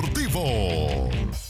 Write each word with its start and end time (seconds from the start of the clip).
deportivo. 0.00 1.49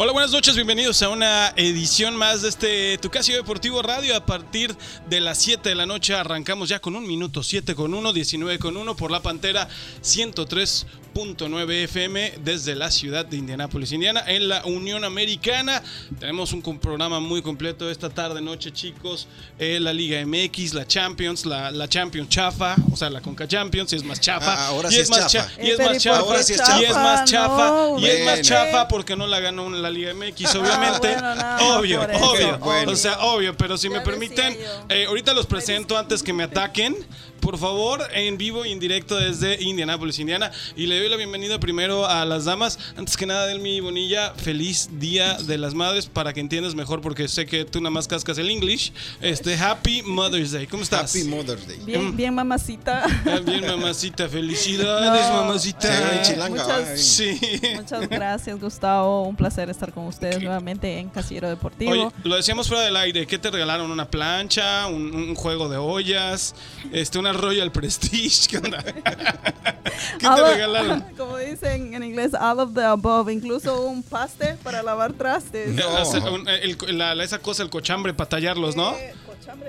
Hola, 0.00 0.12
buenas 0.12 0.30
noches, 0.30 0.54
bienvenidos 0.54 1.02
a 1.02 1.08
una 1.08 1.52
edición 1.56 2.14
más 2.14 2.42
de 2.42 2.50
este 2.50 2.98
Tu 2.98 3.10
Casio 3.10 3.34
Deportivo 3.34 3.82
Radio. 3.82 4.14
A 4.14 4.24
partir 4.24 4.76
de 5.10 5.18
las 5.20 5.38
7 5.38 5.68
de 5.70 5.74
la 5.74 5.86
noche 5.86 6.14
arrancamos 6.14 6.68
ya 6.68 6.78
con 6.78 6.94
un 6.94 7.04
minuto, 7.04 7.42
7 7.42 7.74
con 7.74 7.92
1, 7.92 8.12
19 8.12 8.60
con 8.60 8.76
1 8.76 8.94
por 8.96 9.10
la 9.10 9.20
Pantera 9.22 9.68
103.9 10.04 11.72
FM 11.82 12.34
desde 12.44 12.76
la 12.76 12.92
ciudad 12.92 13.26
de 13.26 13.38
Indianápolis, 13.38 13.90
Indiana, 13.90 14.22
en 14.28 14.48
la 14.48 14.64
Unión 14.66 15.02
Americana. 15.02 15.82
Tenemos 16.20 16.52
un 16.52 16.62
programa 16.78 17.18
muy 17.18 17.42
completo 17.42 17.90
esta 17.90 18.08
tarde, 18.08 18.40
noche, 18.40 18.70
chicos. 18.70 19.26
Eh, 19.58 19.80
la 19.80 19.92
Liga 19.92 20.24
MX, 20.24 20.74
la 20.74 20.86
Champions, 20.86 21.44
la, 21.44 21.72
la 21.72 21.88
Champions 21.88 22.28
chafa, 22.28 22.76
o 22.92 22.96
sea, 22.96 23.10
la 23.10 23.20
Conca 23.20 23.48
Champions, 23.48 23.92
y 23.92 23.96
es 23.96 24.04
más 24.04 24.20
chafa. 24.20 24.54
Ah, 24.54 24.66
ahora 24.68 24.90
y 24.90 24.92
sí 24.92 24.98
es 25.00 25.02
es 25.04 25.10
más 25.10 25.26
chafa. 25.32 25.50
cha- 25.56 25.60
y 25.64 25.70
es 25.70 25.80
Eh, 25.80 25.82
más 25.82 25.88
pero 25.88 25.96
¿y 25.96 26.00
chafa. 26.00 26.80
Y 26.80 26.84
es 26.84 26.94
más 26.94 27.24
chafa. 27.28 27.72
Y 27.98 28.06
es 28.06 28.24
más 28.24 28.40
chafa 28.42 28.86
porque 28.86 29.16
no 29.16 29.26
la 29.26 29.40
ganó 29.40 29.68
la 29.70 29.87
Liga 29.90 30.14
MX, 30.14 30.54
obviamente. 30.56 31.08
bueno, 31.12 31.34
nada 31.34 31.56
más 31.56 31.62
obvio, 31.76 32.02
obvio. 32.02 32.58
Bueno. 32.58 32.92
O 32.92 32.96
sea, 32.96 33.18
obvio, 33.20 33.56
pero 33.56 33.76
si 33.78 33.88
Ya 33.88 33.94
me 33.94 34.00
permiten, 34.02 34.56
eh, 34.88 35.06
ahorita 35.06 35.32
los 35.34 35.46
presento 35.46 35.96
antes 35.96 36.22
que 36.22 36.32
me 36.32 36.44
ataquen. 36.44 36.96
Por 37.40 37.56
favor, 37.56 38.02
en 38.14 38.36
vivo 38.36 38.66
y 38.66 38.72
en 38.72 38.80
directo 38.80 39.16
desde 39.16 39.62
Indianápolis, 39.62 40.18
Indiana. 40.18 40.50
Y 40.76 40.86
le 40.86 40.98
doy 40.98 41.08
la 41.08 41.14
bienvenida 41.16 41.60
primero 41.60 42.04
a 42.04 42.24
las 42.24 42.44
damas. 42.46 42.78
Antes 42.96 43.16
que 43.16 43.26
nada, 43.26 43.46
Delmi 43.46 43.78
Bonilla, 43.80 44.34
feliz 44.34 44.88
Día 44.98 45.34
de 45.34 45.56
las 45.56 45.72
Madres 45.72 46.06
para 46.06 46.32
que 46.32 46.40
entiendas 46.40 46.74
mejor, 46.74 47.00
porque 47.00 47.28
sé 47.28 47.46
que 47.46 47.64
tú 47.64 47.80
nada 47.80 47.90
más 47.92 48.08
cascas 48.08 48.38
el 48.38 48.50
English. 48.50 48.92
Este, 49.20 49.56
Happy 49.56 50.02
Mother's 50.02 50.50
Day. 50.50 50.66
¿Cómo 50.66 50.82
estás? 50.82 51.14
Happy 51.14 51.24
Mother's 51.28 51.66
Day. 51.66 51.78
Bien, 51.86 52.14
bien 52.16 52.34
mamacita. 52.34 53.04
Ah, 53.06 53.38
Bien, 53.46 53.64
mamacita. 53.64 54.28
Felicidades, 54.28 55.30
No. 55.30 55.42
mamacita. 55.44 56.22
Chilanga, 56.22 56.64
Muchas-. 56.64 57.00
Sí. 57.00 57.38
Muchas 57.76 58.08
gracias, 58.08 58.60
Gustavo. 58.60 59.22
Un 59.22 59.36
placer 59.36 59.70
estar 59.70 59.77
con 59.92 60.06
ustedes 60.06 60.42
nuevamente 60.42 60.98
en 60.98 61.08
Casillero 61.08 61.48
Deportivo. 61.48 61.90
Oye, 61.92 62.08
lo 62.24 62.36
decíamos 62.36 62.66
fuera 62.68 62.82
del 62.82 62.96
aire. 62.96 63.26
¿Qué 63.26 63.38
te 63.38 63.50
regalaron? 63.50 63.90
¿Una 63.90 64.10
plancha? 64.10 64.86
¿Un, 64.88 65.14
un 65.14 65.34
juego 65.34 65.68
de 65.68 65.76
ollas? 65.76 66.54
Este, 66.92 67.18
¿Una 67.18 67.32
Royal 67.32 67.70
Prestige? 67.72 68.48
¿Qué 68.48 68.58
onda? 68.58 68.82
¿Qué 70.18 70.18
te 70.18 70.28
of- 70.28 70.50
regalaron? 70.52 71.00
Como 71.16 71.36
dicen 71.38 71.94
en 71.94 72.02
inglés, 72.02 72.32
all 72.34 72.58
of 72.60 72.74
the 72.74 72.82
above. 72.84 73.30
Incluso 73.32 73.82
un 73.82 74.02
paste 74.02 74.56
para 74.62 74.82
lavar 74.82 75.12
trastes. 75.12 75.74
No. 75.78 76.48
El- 76.48 76.76
la- 76.98 77.14
la- 77.14 77.24
esa 77.24 77.38
cosa, 77.38 77.62
el 77.62 77.70
cochambre 77.70 78.12
para 78.14 78.28
tallarlos, 78.28 78.74
¿no? 78.76 78.94
Eh, 78.96 79.14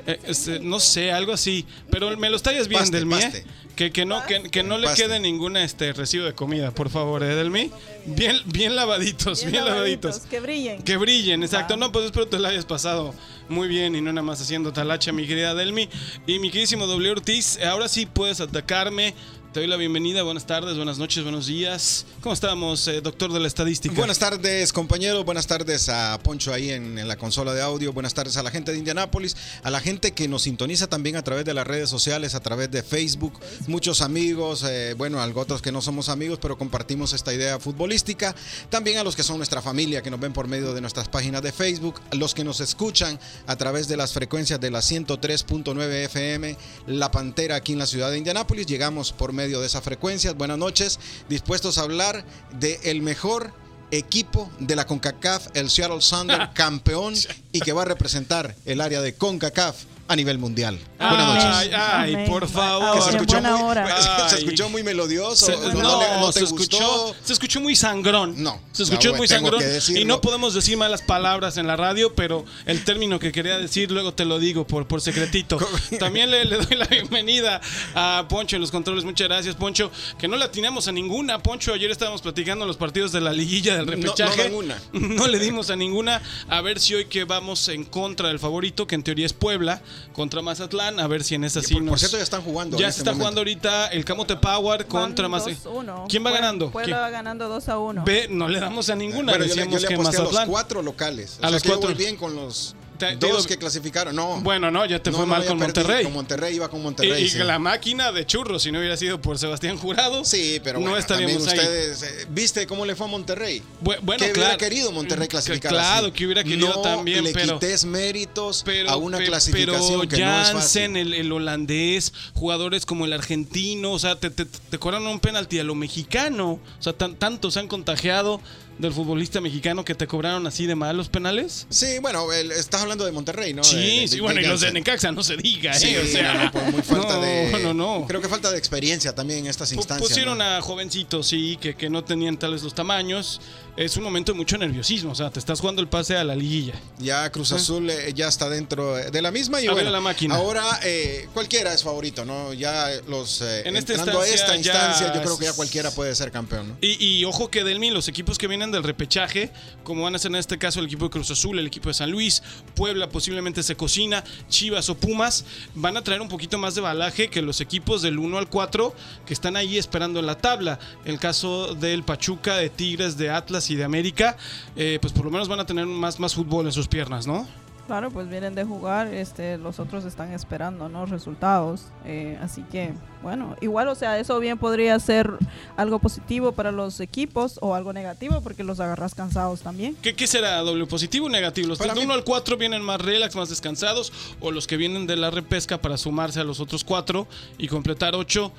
Eh, 0.07 0.19
este, 0.25 0.59
no 0.59 0.79
sé, 0.79 1.11
algo 1.11 1.33
así. 1.33 1.65
Pero 1.89 2.15
me 2.17 2.29
los 2.29 2.41
tallas 2.43 2.67
bien, 2.67 2.81
Paste, 2.81 2.97
Delmi, 2.97 3.15
¿eh? 3.15 3.43
Que, 3.75 3.91
que 3.91 4.05
no, 4.05 4.25
que, 4.25 4.43
que 4.43 4.61
no 4.61 4.77
le 4.77 4.87
Paste. 4.87 5.03
quede 5.03 5.19
ningún 5.19 5.55
este, 5.55 5.93
residuo 5.93 6.25
de 6.25 6.33
comida, 6.33 6.71
por 6.71 6.89
favor, 6.89 7.23
¿eh, 7.23 7.33
Delmi? 7.35 7.71
Bien, 8.05 8.37
bien 8.45 8.75
lavaditos, 8.75 9.39
bien, 9.41 9.51
bien 9.53 9.65
lavaditos. 9.65 10.15
lavaditos, 10.17 10.29
Que 10.29 10.39
brillen. 10.41 10.81
Que 10.83 10.97
brillen, 10.97 11.43
exacto. 11.43 11.77
No, 11.77 11.91
pues 11.91 12.05
espero 12.05 12.27
te 12.27 12.39
la 12.39 12.49
hayas 12.49 12.65
pasado 12.65 13.13
muy 13.47 13.67
bien 13.67 13.95
y 13.95 14.01
no 14.01 14.11
nada 14.11 14.23
más 14.23 14.41
haciendo 14.41 14.73
talacha, 14.73 15.11
mi 15.11 15.25
querida 15.25 15.53
Delmi. 15.55 15.87
Y 16.27 16.39
mi 16.39 16.49
queridísimo 16.49 16.87
W 16.87 17.11
Ortiz, 17.11 17.57
ahora 17.63 17.87
sí 17.87 18.05
puedes 18.05 18.41
atacarme. 18.41 19.13
Te 19.51 19.61
doy 19.61 19.67
la 19.67 19.77
bienvenida. 19.77 20.21
Buenas 20.21 20.45
tardes, 20.45 20.75
buenas 20.77 20.99
noches, 20.99 21.23
buenos 21.23 21.47
días. 21.47 22.05
¿Cómo 22.21 22.33
estamos, 22.33 22.87
eh, 22.87 23.01
doctor 23.01 23.33
de 23.33 23.39
la 23.39 23.47
estadística? 23.47 23.95
Buenas 23.95 24.19
tardes, 24.19 24.71
compañeros. 24.71 25.25
Buenas 25.25 25.47
tardes 25.47 25.89
a 25.89 26.19
Poncho 26.21 26.53
ahí 26.53 26.69
en, 26.69 26.99
en 26.99 27.07
la 27.07 27.17
consola 27.17 27.51
de 27.55 27.63
audio. 27.63 27.91
Buenas 27.91 28.13
tardes 28.13 28.37
a 28.37 28.43
la 28.43 28.51
gente 28.51 28.71
de 28.71 28.77
Indianápolis, 28.77 29.35
a 29.63 29.71
la 29.71 29.79
gente 29.79 30.11
que 30.11 30.27
nos 30.27 30.43
sintoniza 30.43 30.85
también 30.85 31.15
a 31.15 31.23
través 31.23 31.45
de 31.45 31.55
las 31.55 31.65
redes 31.65 31.89
sociales, 31.89 32.35
a 32.35 32.41
través 32.41 32.69
de 32.69 32.83
Facebook. 32.83 33.39
Muchos 33.65 34.01
amigos, 34.01 34.63
eh, 34.69 34.93
bueno, 34.95 35.19
algo 35.19 35.41
otros 35.41 35.63
que 35.63 35.71
no 35.71 35.81
somos 35.81 36.09
amigos, 36.09 36.37
pero 36.39 36.55
compartimos 36.55 37.13
esta 37.13 37.33
idea 37.33 37.59
futbolística. 37.59 38.35
También 38.69 38.99
a 38.99 39.03
los 39.03 39.15
que 39.15 39.23
son 39.23 39.37
nuestra 39.37 39.63
familia, 39.63 40.03
que 40.03 40.11
nos 40.11 40.19
ven 40.19 40.31
por 40.31 40.47
medio 40.47 40.75
de 40.75 40.81
nuestras 40.81 41.07
páginas 41.07 41.41
de 41.41 41.51
Facebook, 41.51 41.99
los 42.11 42.35
que 42.35 42.43
nos 42.43 42.59
escuchan 42.59 43.19
a 43.47 43.55
través 43.55 43.87
de 43.87 43.97
las 43.97 44.13
frecuencias 44.13 44.61
de 44.61 44.69
la 44.69 44.81
103.9 44.81 46.05
FM, 46.05 46.55
La 46.85 47.09
Pantera 47.09 47.55
aquí 47.55 47.73
en 47.73 47.79
la 47.79 47.87
ciudad 47.87 48.11
de 48.11 48.19
Indianápolis. 48.19 48.67
Llegamos 48.67 49.11
por 49.11 49.38
medio 49.39 49.61
de 49.61 49.67
esas 49.67 49.85
frecuencias. 49.85 50.35
Buenas 50.35 50.57
noches, 50.57 50.99
dispuestos 51.29 51.77
a 51.77 51.83
hablar 51.83 52.25
de 52.59 52.77
el 52.83 53.01
mejor 53.01 53.53
equipo 53.89 54.51
de 54.59 54.75
la 54.75 54.85
CONCACAF, 54.85 55.47
el 55.53 55.69
Seattle 55.69 56.01
Sounders, 56.01 56.49
campeón 56.53 57.13
y 57.53 57.61
que 57.61 57.71
va 57.71 57.83
a 57.83 57.85
representar 57.85 58.53
el 58.65 58.81
área 58.81 58.99
de 58.99 59.13
CONCACAF 59.13 59.77
a 60.09 60.15
nivel 60.15 60.39
mundial. 60.39 60.77
Buenas 60.97 61.27
noches. 61.27 61.45
Ay, 61.45 61.71
ay, 62.17 62.27
por 62.27 62.47
favor. 62.49 62.83
Ahora, 62.87 63.01
Se 63.01 63.09
escuchó, 63.11 63.33
buena 63.33 63.55
muy, 63.57 63.69
hora. 63.69 64.01
se 64.27 64.35
Ay. 64.35 64.41
escuchó 64.43 64.67
muy 64.69 64.81
melodioso. 64.83 65.45
Se- 65.45 65.51
no, 65.55 65.71
no, 65.73 66.19
no 66.19 66.31
te 66.33 66.39
se 66.39 66.45
escuchó, 66.45 66.77
gustó. 66.79 67.15
se 67.23 67.33
escuchó 67.33 67.61
muy 67.61 67.75
sangrón. 67.75 68.33
No, 68.41 68.59
se 68.71 68.83
escuchó 68.83 69.11
no, 69.11 69.17
muy 69.17 69.27
sangrón. 69.27 69.61
Y 69.95 70.05
no 70.05 70.19
podemos 70.19 70.55
decir 70.55 70.77
malas 70.77 71.03
palabras 71.03 71.57
en 71.57 71.67
la 71.67 71.75
radio, 71.75 72.15
pero 72.15 72.43
el 72.65 72.83
término 72.83 73.19
que 73.19 73.31
quería 73.31 73.57
decir 73.59 73.91
luego 73.91 74.13
te 74.13 74.25
lo 74.25 74.39
digo 74.39 74.65
por, 74.65 74.87
por 74.87 74.99
secretito. 74.99 75.57
También 75.99 76.31
le, 76.31 76.43
le 76.45 76.57
doy 76.57 76.75
la 76.75 76.85
bienvenida 76.87 77.61
a 77.93 78.25
Poncho 78.27 78.55
en 78.55 78.61
los 78.63 78.71
controles. 78.71 79.03
Muchas 79.03 79.27
gracias, 79.27 79.55
Poncho. 79.55 79.91
Que 80.17 80.27
no 80.27 80.37
le 80.37 80.45
atinamos 80.45 80.87
a 80.87 80.91
ninguna. 80.91 81.37
Poncho, 81.43 81.71
ayer 81.71 81.91
estábamos 81.91 82.23
platicando 82.23 82.65
los 82.65 82.77
partidos 82.77 83.11
de 83.11 83.21
la 83.21 83.31
liguilla 83.31 83.75
del 83.75 83.85
No- 83.85 83.91
no 83.91 83.97
repechaje. 84.01 84.49
una. 84.51 84.81
No 85.19 85.27
le 85.27 85.37
dimos 85.37 85.69
a 85.69 85.75
ninguna. 85.75 86.21
A 86.47 86.61
ver 86.61 86.79
si 86.79 86.95
hoy 86.95 87.05
que 87.05 87.25
vamos 87.25 87.67
en 87.67 87.83
contra 87.85 88.29
del 88.29 88.39
favorito, 88.39 88.87
que 88.87 88.95
en 88.95 89.03
teoría 89.03 89.25
es 89.27 89.33
Puebla, 89.33 89.81
contra 90.13 90.41
Mazatlán. 90.41 90.99
A 90.99 91.07
ver 91.07 91.23
si 91.23 91.35
en 91.35 91.43
esa 91.43 91.61
sí 91.61 91.73
por, 91.75 91.83
por 91.83 91.91
nos- 91.91 91.99
cierto, 91.99 92.17
ya 92.17 92.23
están 92.23 92.41
jugando. 92.41 92.77
ya 92.77 92.85
se 92.85 92.89
este 92.89 93.01
está 93.01 93.11
momento. 93.11 93.21
jugando 93.23 93.41
ahorita 93.41 93.87
el 93.87 94.05
Camote 94.05 94.35
Power 94.37 94.85
contra 94.87 95.27
Mazatlán. 95.27 95.57
2-1. 95.63 96.05
¿Quién 96.09 96.23
va 96.23 96.29
Puebla- 96.29 96.39
ganando? 96.41 96.71
Puebla 96.71 96.85
¿Quién? 96.95 96.97
va 97.05 97.09
ganando 97.09 97.49
2 97.49 97.69
a 97.69 97.77
1. 97.79 98.03
Ve, 98.05 98.27
no 98.29 98.47
le 98.47 98.59
damos 98.59 98.89
a 98.89 98.95
ninguna. 98.95 99.31
Bueno, 99.33 99.45
yo 99.45 99.49
le, 99.49 99.49
yo 99.49 99.55
Decíamos 99.55 99.81
le 99.81 99.87
que 99.87 99.93
aposté 99.95 100.17
a 100.17 100.19
los 100.19 100.27
Mazatlán. 100.31 100.49
cuatro 100.49 100.81
locales. 100.81 101.31
O 101.31 101.37
A 101.37 101.39
sea 101.41 101.49
los 101.51 101.61
que 101.63 101.69
yo 101.69 101.75
cuatro. 101.75 101.95
voy 101.95 102.03
bien 102.03 102.15
con 102.15 102.35
los 102.35 102.75
Te- 102.99 103.15
dos 103.15 103.31
digo- 103.31 103.45
que 103.47 103.57
clasificaron. 103.57 104.15
No. 104.15 104.41
Bueno, 104.41 104.69
no, 104.69 104.85
ya 104.85 105.01
te 105.01 105.09
No, 105.09 105.17
fue 105.17 105.25
no, 105.25 105.31
mal 105.31 105.45
con. 105.45 105.57
Monterrey. 105.57 106.03
Con 106.03 106.13
Monterrey 106.13 106.55
iba 106.55 106.69
con 106.69 106.83
Monterrey. 106.83 107.23
y 107.23 107.29
sí. 107.29 107.37
la 107.39 107.57
máquina 107.57 108.11
de 108.11 108.25
churros, 108.25 108.61
si 108.63 108.71
no 108.71 108.79
hubiera 108.79 108.97
sido 108.97 109.19
por 109.21 109.39
Sebastián 109.39 109.77
Jurado, 109.77 110.23
Sí, 110.25 110.59
pero 110.63 110.79
no 110.79 110.89
bueno, 110.89 111.05
también 111.05 111.29
estaríamos 111.39 111.47
ahí. 111.47 111.59
ustedes, 111.59 112.03
eh, 112.03 112.27
¿viste 112.29 112.67
cómo 112.67 112.85
le 112.85 112.95
fue 112.95 113.07
a 113.07 113.09
Monterrey? 113.09 113.63
Bueno, 113.81 114.01
que 114.03 114.15
claro. 114.17 114.31
hubiera 114.33 114.57
querido 114.57 114.91
Monterrey 114.91 115.27
Que- 115.27 115.31
clasificar 115.31 115.71
Claro, 115.71 116.07
así. 116.07 116.11
que 116.15 116.25
hubiera 116.25 116.43
querido 116.43 116.67
no 116.69 116.81
también, 116.81 117.23
le 117.23 117.31
pero... 117.33 117.57
quites 117.59 117.85
méritos 117.85 118.63
Pero, 118.65 118.89
a 118.89 118.97
una 118.97 119.17
pe- 119.17 119.25
clasificación 119.25 119.99
pero 120.01 120.09
que 120.09 120.25
no 120.25 120.41
es 120.41 120.51
fácil. 120.51 120.97
el, 120.97 121.13
el 121.13 121.31
holandés, 121.31 122.13
jugadores 122.33 122.85
como 122.85 123.05
el 123.05 123.13
argentino, 123.13 123.91
o 123.93 123.99
sea, 123.99 124.15
te, 124.19 124.29
te, 124.29 124.45
te 124.45 124.77
cobraron 124.77 125.07
un 125.07 125.19
penalti 125.19 125.59
a 125.59 125.63
lo 125.63 125.75
mexicano. 125.75 126.59
O 126.79 126.81
sea, 126.83 126.93
tan, 126.93 127.15
tanto 127.15 127.49
se 127.51 127.59
han 127.59 127.67
contagiado 127.67 128.41
del 128.79 128.93
futbolista 128.93 129.41
mexicano 129.41 129.85
que 129.85 129.93
te 129.93 130.07
cobraron 130.07 130.47
así 130.47 130.65
de 130.65 130.73
mal 130.75 130.97
los 130.97 131.09
penales. 131.09 131.67
Sí, 131.69 131.99
bueno, 132.01 132.31
el- 132.33 132.51
estás 132.51 132.81
hablando 132.81 133.05
de 133.05 133.11
Monterrey, 133.11 133.53
¿no? 133.53 133.63
Sí, 133.63 133.75
De- 133.75 133.81
de- 134.01 134.07
sí, 134.07 134.15
de 134.15 134.21
bueno, 134.21 134.41
y 134.41 134.45
los 134.45 134.61
de. 134.61 134.71
Necaxa, 134.71 135.11
no 135.11 135.21
se 135.21 135.35
diga, 135.37 135.73
Sí, 135.73 135.89
¿eh? 135.89 136.01
O 136.03 136.07
sea, 136.07 136.33
no, 136.33 136.43
no, 136.45 136.51
por 136.51 136.63
muy 136.71 136.81
falta 136.81 137.15
no, 137.15 137.21
de. 137.21 137.59
no, 137.61 137.73
no. 137.73 138.05
Creo 138.07 138.21
que 138.21 138.29
falta 138.29 138.49
de 138.51 138.57
experiencia 138.57 139.13
también 139.13 139.39
en 139.39 139.47
estas 139.47 139.71
instancias. 139.73 140.07
Pusieron 140.09 140.37
¿no? 140.39 140.43
a 140.43 140.61
jovencitos, 140.61 141.27
sí, 141.27 141.57
que, 141.61 141.75
que 141.75 141.89
no 141.89 142.03
tenían 142.03 142.37
tales 142.37 142.63
los 142.63 142.73
tamaños. 142.73 143.41
Es 143.77 143.95
un 143.95 144.03
momento 144.03 144.33
de 144.33 144.37
mucho 144.37 144.57
nerviosismo, 144.57 145.11
o 145.11 145.15
sea, 145.15 145.29
te 145.29 145.39
estás 145.39 145.61
jugando 145.61 145.81
el 145.81 145.87
pase 145.87 146.17
a 146.17 146.23
la 146.25 146.35
liguilla. 146.35 146.73
Ya 146.97 147.29
Cruz 147.31 147.53
Azul 147.53 147.89
eh, 147.89 148.11
ya 148.13 148.27
está 148.27 148.49
dentro 148.49 148.95
de 148.95 149.21
la 149.21 149.31
misma 149.31 149.61
y 149.61 149.67
A 149.67 149.69
ver 149.69 149.75
bueno, 149.75 149.89
la 149.91 150.01
máquina. 150.01 150.35
ahora 150.35 150.63
eh, 150.83 151.29
cualquiera 151.33 151.73
es 151.73 151.83
favorito, 151.83 152.25
¿no? 152.25 152.53
Ya 152.53 152.89
los 153.07 153.39
eh, 153.41 153.61
En 153.65 153.77
esta 153.77 153.93
entrando 153.93 154.19
a 154.21 154.27
esta 154.27 154.55
instancia 154.57 155.13
yo 155.13 155.21
creo 155.21 155.37
que 155.39 155.45
ya 155.45 155.53
cualquiera 155.53 155.91
puede 155.91 156.13
ser 156.13 156.29
campeón, 156.31 156.67
¿no? 156.69 156.77
Y, 156.81 156.97
y 157.19 157.23
ojo 157.23 157.49
que 157.49 157.63
Delmi, 157.63 157.89
los 157.91 158.09
equipos 158.09 158.37
que 158.37 158.47
vienen 158.47 158.68
del 158.71 158.83
repechaje, 158.83 159.51
como 159.83 160.03
van 160.03 160.15
a 160.15 160.19
ser 160.19 160.31
en 160.31 160.35
este 160.35 160.57
caso 160.57 160.79
el 160.79 160.85
equipo 160.85 161.05
de 161.05 161.11
Cruz 161.11 161.31
Azul, 161.31 161.59
el 161.59 161.67
equipo 161.67 161.89
de 161.89 161.93
San 161.93 162.11
Luis, 162.11 162.43
Puebla 162.75 163.09
posiblemente 163.09 163.63
se 163.63 163.75
cocina, 163.75 164.23
Chivas 164.49 164.89
o 164.89 164.95
Pumas, 164.95 165.45
van 165.75 165.97
a 165.97 166.03
traer 166.03 166.21
un 166.21 166.29
poquito 166.29 166.57
más 166.57 166.75
de 166.75 166.81
balaje 166.81 167.29
que 167.29 167.41
los 167.41 167.61
equipos 167.61 168.01
del 168.01 168.19
1 168.19 168.37
al 168.37 168.49
4 168.49 168.93
que 169.25 169.33
están 169.33 169.55
ahí 169.55 169.77
esperando 169.77 170.19
en 170.19 170.25
la 170.25 170.37
tabla. 170.37 170.79
El 171.05 171.19
caso 171.19 171.75
del 171.75 172.03
Pachuca, 172.03 172.57
de 172.57 172.69
Tigres, 172.69 173.17
de 173.17 173.29
Atlas 173.29 173.69
y 173.69 173.75
de 173.75 173.83
América, 173.83 174.37
eh, 174.75 174.99
pues 175.01 175.13
por 175.13 175.25
lo 175.25 175.31
menos 175.31 175.47
van 175.47 175.59
a 175.59 175.65
tener 175.65 175.85
más, 175.85 176.19
más 176.19 176.33
fútbol 176.35 176.65
en 176.65 176.71
sus 176.71 176.87
piernas, 176.87 177.27
¿no? 177.27 177.47
Claro, 177.89 178.11
pues 178.11 178.29
vienen 178.29 178.53
de 178.53 178.63
jugar, 178.65 179.07
este, 179.11 179.57
los 179.57 179.79
otros 179.79 180.05
están 180.05 180.31
esperando, 180.31 180.89
¿no? 180.89 181.07
Resultados. 181.07 181.85
Eh, 182.05 182.37
así 182.39 182.61
que, 182.71 182.93
bueno, 183.23 183.55
igual, 183.61 183.87
o 183.87 183.95
sea, 183.95 184.19
eso 184.19 184.39
bien 184.39 184.59
podría 184.59 184.99
ser 184.99 185.33
algo 185.75 185.97
positivo 185.97 186.51
para 186.51 186.71
los 186.71 186.99
equipos 186.99 187.57
o 187.63 187.73
algo 187.73 187.91
negativo 187.91 188.41
porque 188.41 188.63
los 188.63 188.79
agarras 188.79 189.15
cansados 189.15 189.61
también. 189.61 189.95
¿Qué, 190.03 190.15
qué 190.15 190.27
será? 190.27 190.57
¿Doble 190.59 190.85
positivo 190.85 191.25
o 191.25 191.29
negativo? 191.29 191.67
¿Los 191.67 191.79
del 191.79 191.93
mí- 191.95 192.03
1 192.03 192.13
al 192.13 192.23
4 192.23 192.57
vienen 192.57 192.83
más 192.83 193.01
relax, 193.01 193.35
más 193.35 193.49
descansados? 193.49 194.13
¿O 194.39 194.51
los 194.51 194.67
que 194.67 194.77
vienen 194.77 195.07
de 195.07 195.15
la 195.15 195.31
repesca 195.31 195.81
para 195.81 195.97
sumarse 195.97 196.39
a 196.39 196.43
los 196.43 196.59
otros 196.59 196.83
4 196.83 197.25
y 197.57 197.69
completar 197.69 198.13
8 198.13 198.51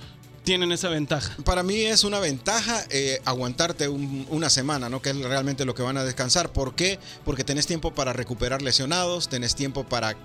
tienen 0.45 0.73
esa 0.73 0.89
ventaja? 0.89 1.37
Para 1.45 1.63
mí 1.63 1.83
es 1.83 2.05
una 2.05 2.19
ventaja 2.19 2.85
eh, 2.91 3.21
aguantarte 3.25 3.89
un- 3.89 4.27
una 4.31 4.51
semana, 4.51 4.89
¿no? 4.89 5.01
Que 5.03 5.11
es 5.11 5.17
realmente 5.17 5.65
lo 5.65 5.75
que 5.75 5.83
van 5.83 5.97
a 5.97 6.05
descansar. 6.05 6.53
¿Por 6.53 6.75
qué? 6.75 6.99
Porque 7.25 7.45
tenés 7.45 7.67
tiempo 7.67 7.95
para 7.95 8.13
recuperar 8.13 8.63
lesionados, 8.63 9.29
tenés 9.29 9.55
tiempo 9.55 9.85
para 9.85 10.17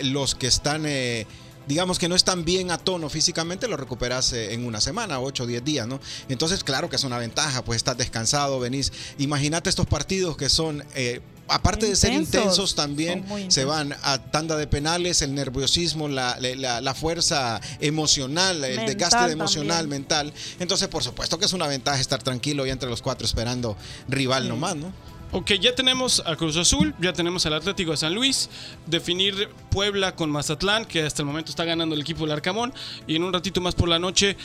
los 0.00 0.34
que 0.34 0.46
están, 0.46 0.84
eh, 0.86 1.26
digamos 1.66 1.98
que 1.98 2.08
no 2.08 2.14
están 2.14 2.44
bien 2.44 2.70
a 2.70 2.78
tono 2.78 3.08
físicamente, 3.10 3.68
lo 3.68 3.76
recuperas 3.76 4.32
eh, 4.32 4.54
en 4.54 4.64
una 4.64 4.80
semana, 4.80 5.20
8 5.20 5.42
o 5.42 5.46
10 5.46 5.64
días, 5.64 5.86
¿no? 5.86 6.00
Entonces, 6.28 6.64
claro 6.64 6.88
que 6.88 6.96
es 6.96 7.04
una 7.04 7.18
ventaja, 7.18 7.62
pues 7.64 7.76
estás 7.76 7.96
descansado, 7.98 8.58
venís. 8.60 8.92
Imagínate 9.18 9.68
estos 9.70 9.86
partidos 9.86 10.36
que 10.36 10.48
son... 10.48 10.84
eh, 10.94 11.20
Aparte 11.48 11.86
de 11.86 11.96
ser 11.96 12.12
Intensos, 12.12 12.74
también 12.74 13.24
se 13.48 13.64
van 13.64 13.94
a 14.02 14.18
tanda 14.18 14.56
de 14.56 14.66
penales, 14.66 15.22
el 15.22 15.34
nerviosismo, 15.34 16.08
la, 16.08 16.36
la- 16.40 16.80
la 16.80 16.94
fuerza 16.94 17.60
emocional, 17.80 18.62
el 18.64 18.76
Mental 18.76 18.86
desgaste 18.86 19.32
emocional, 19.32 19.78
también. 19.80 19.88
mental. 20.02 20.32
Entonces, 20.60 20.88
por 20.88 21.02
supuesto 21.02 21.38
que 21.38 21.46
es 21.46 21.52
una 21.52 21.66
ventaja 21.66 22.00
estar 22.00 22.22
tranquilo 22.22 22.66
y 22.66 22.70
entre 22.70 22.88
los 22.88 23.02
cuatro 23.02 23.24
esperando 23.26 23.76
rival 24.08 24.48
nomás, 24.48 24.76
¿no? 24.76 24.92
Ok, 25.30 25.52
ya 25.60 25.74
tenemos 25.74 26.22
a 26.24 26.36
Cruz 26.36 26.56
Azul, 26.56 26.94
ya 27.02 27.12
tenemos 27.12 27.44
al 27.44 27.52
Atlético 27.52 27.90
de 27.90 27.98
San 27.98 28.14
Luis, 28.14 28.48
definir 28.86 29.50
Puebla 29.70 30.14
con 30.16 30.30
Mazatlán, 30.30 30.86
que 30.86 31.02
hasta 31.02 31.20
el 31.20 31.26
momento 31.26 31.50
está 31.50 31.64
ganando 31.66 31.94
el 31.94 32.00
equipo 32.00 32.20
del 32.24 32.32
Arcamón, 32.32 32.72
y 33.06 33.16
en 33.16 33.24
un 33.24 33.32
ratito 33.34 33.60
más 33.60 33.74
por 33.74 33.90
la 33.90 33.98
noche 33.98 34.38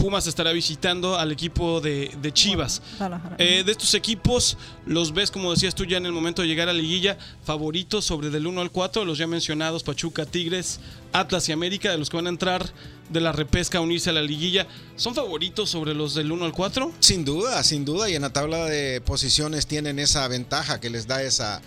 Pumas 0.00 0.26
estará 0.26 0.52
visitando 0.52 1.18
al 1.18 1.30
equipo 1.30 1.82
de, 1.82 2.10
de 2.22 2.32
Chivas. 2.32 2.80
Eh, 3.36 3.62
de 3.64 3.70
estos 3.70 3.92
equipos, 3.92 4.56
los 4.86 5.12
ves, 5.12 5.30
como 5.30 5.50
decías 5.50 5.74
tú, 5.74 5.84
ya 5.84 5.98
en 5.98 6.06
el 6.06 6.12
momento 6.12 6.40
de 6.40 6.48
llegar 6.48 6.70
a 6.70 6.72
liguilla, 6.72 7.18
favoritos 7.44 8.06
sobre 8.06 8.30
del 8.30 8.46
1 8.46 8.62
al 8.62 8.70
4, 8.70 9.04
los 9.04 9.18
ya 9.18 9.26
mencionados, 9.26 9.82
Pachuca, 9.82 10.24
Tigres, 10.24 10.80
Atlas 11.12 11.50
y 11.50 11.52
América, 11.52 11.90
de 11.90 11.98
los 11.98 12.08
que 12.08 12.16
van 12.16 12.28
a 12.28 12.30
entrar 12.30 12.64
de 13.10 13.20
la 13.20 13.32
repesca 13.32 13.76
a 13.76 13.80
unirse 13.82 14.08
a 14.08 14.14
la 14.14 14.22
liguilla, 14.22 14.66
¿son 14.96 15.14
favoritos 15.14 15.68
sobre 15.68 15.92
los 15.92 16.14
del 16.14 16.32
1 16.32 16.46
al 16.46 16.52
4? 16.52 16.92
Sin 17.00 17.26
duda, 17.26 17.62
sin 17.62 17.84
duda. 17.84 18.08
Y 18.08 18.14
en 18.14 18.22
la 18.22 18.32
tabla 18.32 18.64
de 18.64 19.02
posiciones 19.02 19.66
tienen 19.66 19.98
esa 19.98 20.26
ventaja 20.28 20.80
que 20.80 20.88
les 20.88 21.06
da 21.06 21.22
esa. 21.22 21.60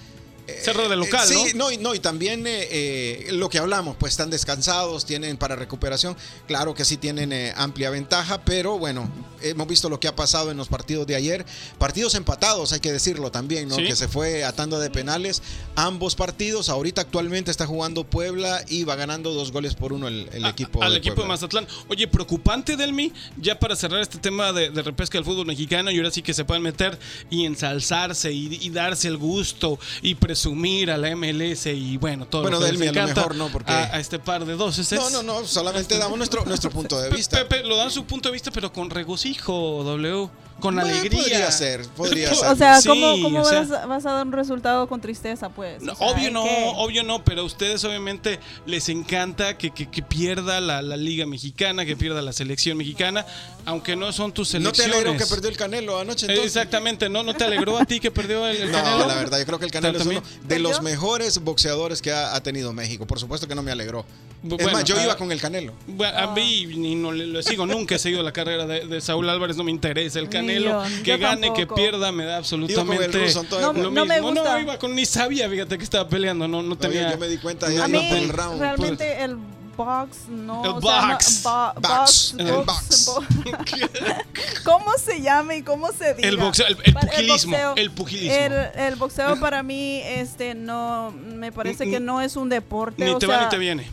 Eh, 0.47 0.59
Cerro 0.63 0.89
de 0.89 0.95
local, 0.95 1.23
eh, 1.29 1.33
sí, 1.33 1.51
¿no? 1.55 1.65
no, 1.65 1.71
y, 1.71 1.77
no, 1.77 1.95
y 1.95 1.99
también 1.99 2.45
eh, 2.47 2.67
eh, 2.71 3.27
lo 3.31 3.49
que 3.49 3.57
hablamos, 3.59 3.95
pues 3.97 4.11
están 4.13 4.29
descansados, 4.29 5.05
tienen 5.05 5.37
para 5.37 5.55
recuperación. 5.55 6.17
Claro 6.47 6.73
que 6.73 6.83
sí 6.85 6.97
tienen 6.97 7.31
amplia 7.55 7.89
ventaja, 7.89 8.43
pero 8.43 8.77
bueno, 8.77 9.09
hemos 9.41 9.67
visto 9.67 9.89
lo 9.89 9.99
que 9.99 10.07
ha 10.07 10.15
pasado 10.15 10.51
en 10.51 10.57
los 10.57 10.67
partidos 10.67 11.07
de 11.07 11.15
ayer. 11.15 11.45
Partidos 11.77 12.15
empatados, 12.15 12.73
hay 12.73 12.79
que 12.79 12.91
decirlo 12.91 13.31
también, 13.31 13.67
¿no? 13.69 13.75
Sí. 13.75 13.83
Que 13.85 13.95
se 13.95 14.07
fue 14.07 14.43
a 14.43 14.51
tanda 14.53 14.79
de 14.79 14.89
penales. 14.89 15.41
Ambos 15.75 16.15
partidos, 16.15 16.69
ahorita 16.69 17.01
actualmente 17.01 17.49
está 17.51 17.65
jugando 17.65 18.03
Puebla 18.03 18.63
y 18.67 18.83
va 18.83 18.95
ganando 18.95 19.33
dos 19.33 19.51
goles 19.51 19.75
por 19.75 19.93
uno 19.93 20.07
el, 20.07 20.29
el 20.33 20.45
A- 20.45 20.49
equipo. 20.49 20.83
al 20.83 20.91
de 20.91 20.97
equipo 20.97 21.21
de. 21.21 21.27
Mazatlán. 21.27 21.67
Oye, 21.87 22.07
preocupante 22.07 22.75
Delmi, 22.75 23.11
ya 23.37 23.57
para 23.59 23.75
cerrar 23.75 24.01
este 24.01 24.17
tema 24.17 24.51
de, 24.53 24.69
de 24.69 24.81
repesca 24.81 25.17
del 25.17 25.25
fútbol 25.25 25.45
mexicano 25.45 25.89
y 25.91 25.97
ahora 25.97 26.11
sí 26.11 26.21
que 26.21 26.33
se 26.33 26.43
pueden 26.45 26.63
meter 26.63 26.99
y 27.29 27.45
ensalzarse 27.45 28.31
y, 28.31 28.59
y 28.61 28.69
darse 28.69 29.07
el 29.07 29.17
gusto 29.17 29.79
y 30.01 30.15
presumir 30.33 30.89
a 30.89 30.97
la 30.97 31.15
MLS 31.15 31.67
y 31.67 31.97
bueno, 31.97 32.25
todo 32.25 32.41
Bueno, 32.41 32.59
lo 32.59 32.65
que 32.65 32.71
les 32.71 32.79
Delmi, 32.81 32.97
a 32.99 33.01
lo 33.07 33.13
mejor 33.15 33.35
no, 33.35 33.49
porque- 33.51 33.71
a, 33.71 33.95
a 33.95 33.99
este 33.99 34.17
par 34.17 34.43
de 34.45 34.53
dos. 34.55 34.91
No, 34.93 35.09
no, 35.11 35.21
no, 35.21 35.45
solamente 35.45 35.95
damos 35.99 36.17
nuestro, 36.17 36.43
nuestro 36.45 36.71
punto 36.71 36.99
de 36.99 37.11
vista. 37.11 37.37
Pepe, 37.47 37.63
lo 37.63 37.77
dan 37.77 37.91
su 37.91 38.05
punto 38.05 38.29
de 38.29 38.33
vista, 38.33 38.49
pero 38.49 38.73
con 38.73 38.89
regocijo, 38.89 39.83
W, 39.83 40.29
con 40.59 40.73
Bueno, 40.75 40.89
alegría. 40.89 41.19
podría 41.21 41.51
ser, 41.51 41.85
podría 41.89 42.29
ser. 42.33 42.47
o 42.47 42.55
sea, 42.55 42.81
Sí, 42.81 42.89
¿cómo, 42.89 43.21
cómo 43.21 43.41
o 43.41 43.45
sea- 43.45 43.59
vas, 43.61 43.71
a- 43.71 43.85
vas 43.85 44.05
a 44.07 44.11
dar 44.13 44.25
un 44.25 44.33
resultado 44.33 44.87
con 44.87 45.01
tristeza, 45.01 45.49
pues? 45.49 45.83
No, 45.83 45.93
O 45.93 45.95
sea, 45.95 46.07
obvio 46.07 46.31
no, 46.31 46.43
obvio 46.43 47.03
no, 47.03 47.23
pero 47.23 47.41
a 47.41 47.43
ustedes 47.43 47.83
obviamente 47.83 48.39
les 48.65 48.89
encanta 48.89 49.55
que, 49.57 49.69
que- 49.69 49.89
que 49.89 50.01
pierda 50.01 50.59
la, 50.61 50.81
la 50.81 50.97
Liga 50.97 51.27
Mexicana, 51.27 51.85
que 51.85 51.95
pierda 51.95 52.23
la 52.23 52.33
selección 52.33 52.75
mexicana, 52.77 53.23
aunque 53.65 53.95
no 53.95 54.11
son 54.11 54.31
tus 54.33 54.53
¿No 54.55 54.71
te 54.71 54.77
selecciones. 54.81 54.95
alegró 54.95 55.17
que 55.17 55.25
perdió 55.25 55.49
el 55.49 55.57
Canelo 55.57 55.99
anoche? 55.99 56.25
Entonces? 56.25 56.45
Exactamente, 56.55 57.09
¿no? 57.09 57.23
¿No 57.23 57.33
te 57.33 57.43
alegró 57.45 57.77
a 57.77 57.85
ti 57.85 57.99
que 57.99 58.11
perdió 58.11 58.45
el, 58.47 58.57
el 58.57 58.71
No, 58.71 58.77
Canelo? 58.83 59.07
la 59.07 59.15
verdad, 59.15 59.39
yo 59.39 59.45
creo 59.45 59.59
que 59.59 59.65
el 59.65 59.71
Canelo 59.71 59.97
es 59.99 60.05
uno 60.05 60.21
También. 60.21 60.47
de 60.47 60.59
los 60.59 60.81
mejores 60.81 61.39
boxeadores 61.39 62.01
que 62.01 62.11
ha, 62.11 62.35
ha 62.35 62.43
tenido 62.43 62.73
México. 62.73 63.05
Por 63.07 63.19
supuesto 63.19 63.47
que 63.47 63.55
no 63.55 63.63
me 63.63 63.71
alegró. 63.71 64.05
Bu- 64.43 64.55
es 64.57 64.63
bueno, 64.63 64.73
más, 64.79 64.83
yo 64.83 65.01
iba 65.01 65.15
con 65.15 65.31
el 65.31 65.39
Canelo. 65.39 65.71
Bueno, 65.87 66.17
a 66.17 66.33
mí 66.33 66.65
ni 66.65 66.95
no 66.95 67.13
le, 67.13 67.25
lo 67.27 67.41
sigo, 67.41 67.65
nunca 67.65 67.95
he 67.95 67.99
seguido 67.99 68.21
la 68.23 68.33
carrera 68.33 68.65
de, 68.65 68.85
de 68.85 68.99
Saúl 68.99 69.29
Álvarez, 69.29 69.55
no 69.55 69.63
me 69.63 69.71
interesa 69.71 70.19
el 70.19 70.27
Canelo. 70.27 70.83
que 71.05 71.15
gane, 71.17 71.53
que 71.53 71.59
tampoco. 71.65 71.75
pierda, 71.75 72.11
me 72.11 72.25
da 72.25 72.37
absolutamente 72.37 72.73
Iba 72.73 72.85
con 72.95 73.03
el 73.05 73.13
ruso, 73.27 73.39
entonces, 73.39 73.67
No, 73.67 73.73
lo 73.73 73.91
no 73.91 74.05
me 74.05 74.15
mismo. 74.15 74.31
No, 74.33 74.41
gusta. 74.41 74.59
iba 74.59 74.77
con 74.79 74.93
ni 74.95 75.05
sabía, 75.05 75.49
fíjate 75.49 75.77
que 75.77 75.83
estaba 75.85 76.09
peleando, 76.09 76.45
no, 76.49 76.61
no 76.61 76.73
Oye, 76.73 76.75
tenía. 76.81 77.11
yo 77.11 77.17
me 77.17 77.29
di 77.29 77.37
cuenta 77.37 77.69
no, 77.69 77.73
ya 77.75 77.85
A 77.85 77.87
no 77.87 78.01
mí, 78.01 78.09
tenía- 78.09 78.33
round. 78.33 78.59
realmente 78.59 79.23
el 79.23 79.37
box 79.75 80.27
no. 80.29 80.63
El 80.63 80.71
o 80.71 80.81
sea, 80.81 81.01
no- 81.01 81.13
box. 81.13 81.43
bo- 81.43 81.73
Box, 81.75 81.81
box, 81.81 82.35
el 82.39 82.51
box, 82.53 82.65
box. 82.65 83.05
bo- 83.05 83.23
¿Cómo 84.63 84.91
se 84.97 85.21
llama 85.21 85.55
y 85.55 85.63
cómo 85.63 85.91
se 85.91 86.13
diga? 86.13 86.27
El 86.29 86.37
boxeo, 86.37 86.67
el- 86.67 86.77
el 86.83 86.93
pugilismo, 86.93 87.57
el 87.75 87.91
pugilismo. 87.91 88.35
El, 88.37 88.53
el 88.75 88.95
boxeo 88.95 89.39
para 89.39 89.63
mí, 89.63 90.01
este, 90.05 90.55
no, 90.55 91.11
me 91.11 91.51
parece 91.51 91.89
que 91.89 91.99
no 91.99 92.21
es 92.21 92.35
un 92.35 92.49
deporte. 92.49 93.03
Ni 93.05 93.11
o 93.11 93.17
te 93.17 93.25
sea, 93.27 93.37
va 93.37 93.43
ni 93.43 93.49
te 93.49 93.57
viene. 93.57 93.89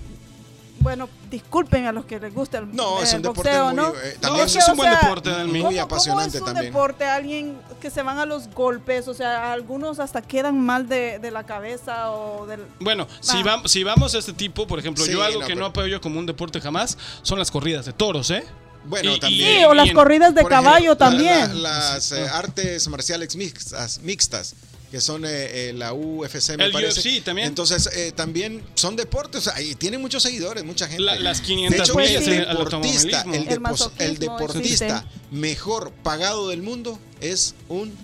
Bueno, 0.81 1.11
disculpen 1.31 1.87
a 1.87 1.93
los 1.93 2.06
que 2.06 2.19
les 2.19 2.32
gusta 2.35 2.59
el, 2.59 2.75
No, 2.75 3.03
es 3.03 3.11
el 3.11 3.17
un 3.17 3.23
deporte 3.23 3.50
boxeo, 3.50 3.67
muy, 3.67 3.75
¿no? 3.77 3.88
eh, 3.91 4.12
No, 4.15 4.21
también 4.21 4.47
eso 4.47 4.59
Es 4.59 4.65
es 4.65 4.65
que, 4.65 4.71
un 4.73 4.79
o 4.79 4.82
buen 4.82 4.93
sea, 4.93 5.00
deporte, 5.03 5.31
Delmi. 5.31 5.61
Muy 5.62 5.75
¿Cómo- 5.75 5.82
apasionante 5.85 6.38
¿cómo 6.38 6.47
es 6.47 6.50
un 6.50 6.55
también. 6.55 6.73
deporte? 6.73 7.05
Alguien 7.05 7.59
que 7.81 7.91
se 7.91 8.03
van 8.03 8.19
a 8.19 8.25
los 8.27 8.49
golpes, 8.55 9.06
o 9.06 9.12
sea, 9.15 9.53
algunos 9.53 9.99
hasta 10.00 10.23
quedan 10.23 10.59
mal 10.59 10.88
de, 10.88 11.19
de 11.19 11.31
la 11.31 11.44
cabeza 11.44 12.11
o 12.12 12.47
del... 12.47 12.65
Bueno, 12.81 13.06
si, 13.21 13.37
Ah. 13.38 13.43
vamos, 13.44 13.71
si 13.71 13.85
vamos 13.85 14.15
a 14.15 14.19
este 14.19 14.32
tipo, 14.32 14.67
por 14.67 14.79
ejemplo, 14.79 15.05
Sí, 15.05 15.12
yo 15.12 15.23
algo 15.23 15.41
no, 15.41 15.47
que 15.47 15.55
no 15.55 15.71
pero- 15.73 15.82
apoyo 15.85 16.00
como 16.00 16.19
un 16.19 16.25
deporte 16.27 16.61
jamás 16.61 16.97
son 17.23 17.38
las 17.38 17.50
corridas 17.50 17.85
de 17.85 17.93
toros, 17.93 18.31
¿eh? 18.31 18.44
Bueno, 18.87 19.15
Y- 19.17 19.21
también. 19.21 19.59
Sí, 19.59 19.65
o 19.67 19.75
las 19.75 19.91
corridas 19.93 20.35
de 20.35 20.41
Por 20.41 20.50
ejemplo, 20.50 20.71
caballo 20.71 20.91
la- 20.93 20.97
también. 20.97 21.62
la- 21.62 21.79
las 21.94 22.12
eh, 22.12 22.27
artes 22.32 22.88
marciales 22.88 23.37
mixtas, 23.37 24.00
mixtas 24.00 24.55
que 24.90 25.00
son 25.00 25.25
eh, 25.25 25.28
eh, 25.69 25.72
la 25.72 25.92
UFC, 25.92 26.56
me 26.56 26.64
El 26.64 26.72
parece. 26.72 27.00
UFC 27.00 27.22
también. 27.25 27.46
Entonces, 27.48 27.88
eh, 27.94 28.12
también 28.12 28.62
son 28.75 28.96
deportes, 28.96 29.46
o 29.46 29.50
sea, 29.50 29.62
y 29.62 29.75
tienen 29.76 30.00
muchos 30.00 30.22
seguidores, 30.22 30.64
mucha 30.64 30.88
gente. 30.88 31.02
La- 31.02 31.19
las 31.19 31.38
de 31.40 31.44
500 31.46 31.81
hecho, 31.81 31.92
Pues 31.92 32.08
millas 32.10 32.25
sí. 32.25 32.31
el 32.32 32.46
deportista, 32.48 33.22
el, 33.28 33.34
El 34.00 34.19
deportista 34.19 34.87
existe. 34.98 35.19
mejor 35.31 35.92
pagado 36.02 36.48
del 36.48 36.62
mundo 36.62 36.98
es 37.20 37.54
un 37.69 37.96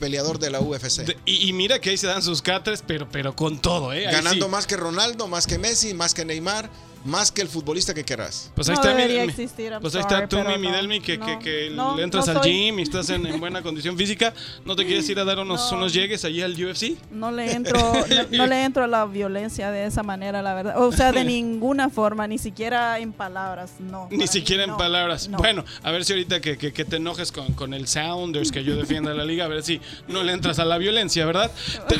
peleador 0.00 0.38
de 0.38 0.50
la 0.50 0.60
UFC. 0.60 1.02
De- 1.04 1.16
y, 1.24 1.48
y 1.48 1.52
mira 1.52 1.78
que 1.80 1.90
ahí 1.90 1.96
se 1.96 2.06
dan 2.08 2.22
sus 2.22 2.42
catres, 2.42 2.82
pero, 2.86 3.08
pero 3.10 3.34
con 3.36 3.60
todo, 3.60 3.92
¿eh? 3.92 4.06
Ahí 4.06 4.12
Ganando 4.14 4.46
sí. 4.46 4.50
más 4.50 4.66
que 4.66 4.76
Ronaldo, 4.76 5.28
más 5.28 5.46
que 5.46 5.58
Messi, 5.58 5.94
más 5.94 6.14
que 6.14 6.24
Neymar, 6.24 6.68
más 7.04 7.30
que 7.30 7.42
el 7.42 7.48
futbolista 7.48 7.92
que 7.94 8.04
querrás. 8.04 8.50
Pues 8.54 8.68
ahí 8.68 8.74
No 8.76 8.80
está, 8.82 8.94
mi- 8.94 9.02
existir, 9.02 9.72
pues 9.80 9.94
ahí 9.94 10.02
sorry, 10.02 10.14
está 10.24 10.28
tú, 10.28 10.38
mi, 10.48 10.58
mi 10.58 10.68
no, 10.68 10.76
Delmi, 10.76 11.00
que, 11.00 11.18
no, 11.18 11.26
que, 11.26 11.38
que 11.38 11.70
no, 11.70 11.96
le 11.96 12.02
entras 12.02 12.26
no 12.26 12.32
al 12.32 12.38
soy. 12.42 12.50
gym 12.52 12.78
y 12.78 12.82
estás 12.82 13.10
en, 13.10 13.26
en 13.26 13.38
buena 13.40 13.62
condición 13.62 13.96
física. 13.96 14.32
¿No 14.64 14.74
te 14.74 14.86
quieres 14.86 15.08
ir 15.08 15.18
a 15.18 15.24
dar 15.24 15.38
unos, 15.38 15.60
No. 15.70 15.78
unos 15.78 15.92
llegues 15.92 16.24
allí 16.24 16.40
al 16.42 16.52
UFC? 16.52 16.96
No 17.10 17.30
le 17.30 17.52
entro, 17.52 17.78
no, 17.78 18.04
no 18.38 18.46
le 18.46 18.64
entro 18.64 18.84
a 18.84 18.86
la 18.86 19.04
violencia 19.04 19.70
de 19.70 19.86
esa 19.86 20.02
manera, 20.02 20.40
la 20.42 20.54
verdad. 20.54 20.82
O 20.82 20.92
sea, 20.92 21.12
de 21.12 21.24
ninguna 21.24 21.90
forma, 21.90 22.26
ni 22.26 22.38
siquiera 22.38 22.98
en 22.98 23.12
palabras, 23.12 23.72
no. 23.80 24.08
Ni 24.10 24.26
siquiera 24.26 24.62
mí, 24.62 24.64
en 24.64 24.70
no, 24.70 24.76
palabras. 24.78 25.28
no. 25.28 25.38
Bueno, 25.38 25.64
a 25.82 25.90
ver 25.90 26.04
si 26.04 26.12
ahorita 26.14 26.40
que, 26.40 26.56
que- 26.56 26.72
que 26.72 26.84
te 26.84 26.96
enojes 26.96 27.32
con, 27.32 27.52
con 27.52 27.74
el 27.74 27.86
Sounders, 27.86 28.50
que 28.50 28.64
yo 28.64 28.76
defienda 28.76 29.12
la 29.14 29.24
liga, 29.24 29.44
a 29.44 29.48
ver 29.48 29.62
si 29.62 29.80
no 30.08 30.22
le 30.22 30.32
entras 30.32 30.58
a 30.58 30.64
la 30.64 30.78
violencia, 30.78 31.26
¿verdad? 31.26 31.50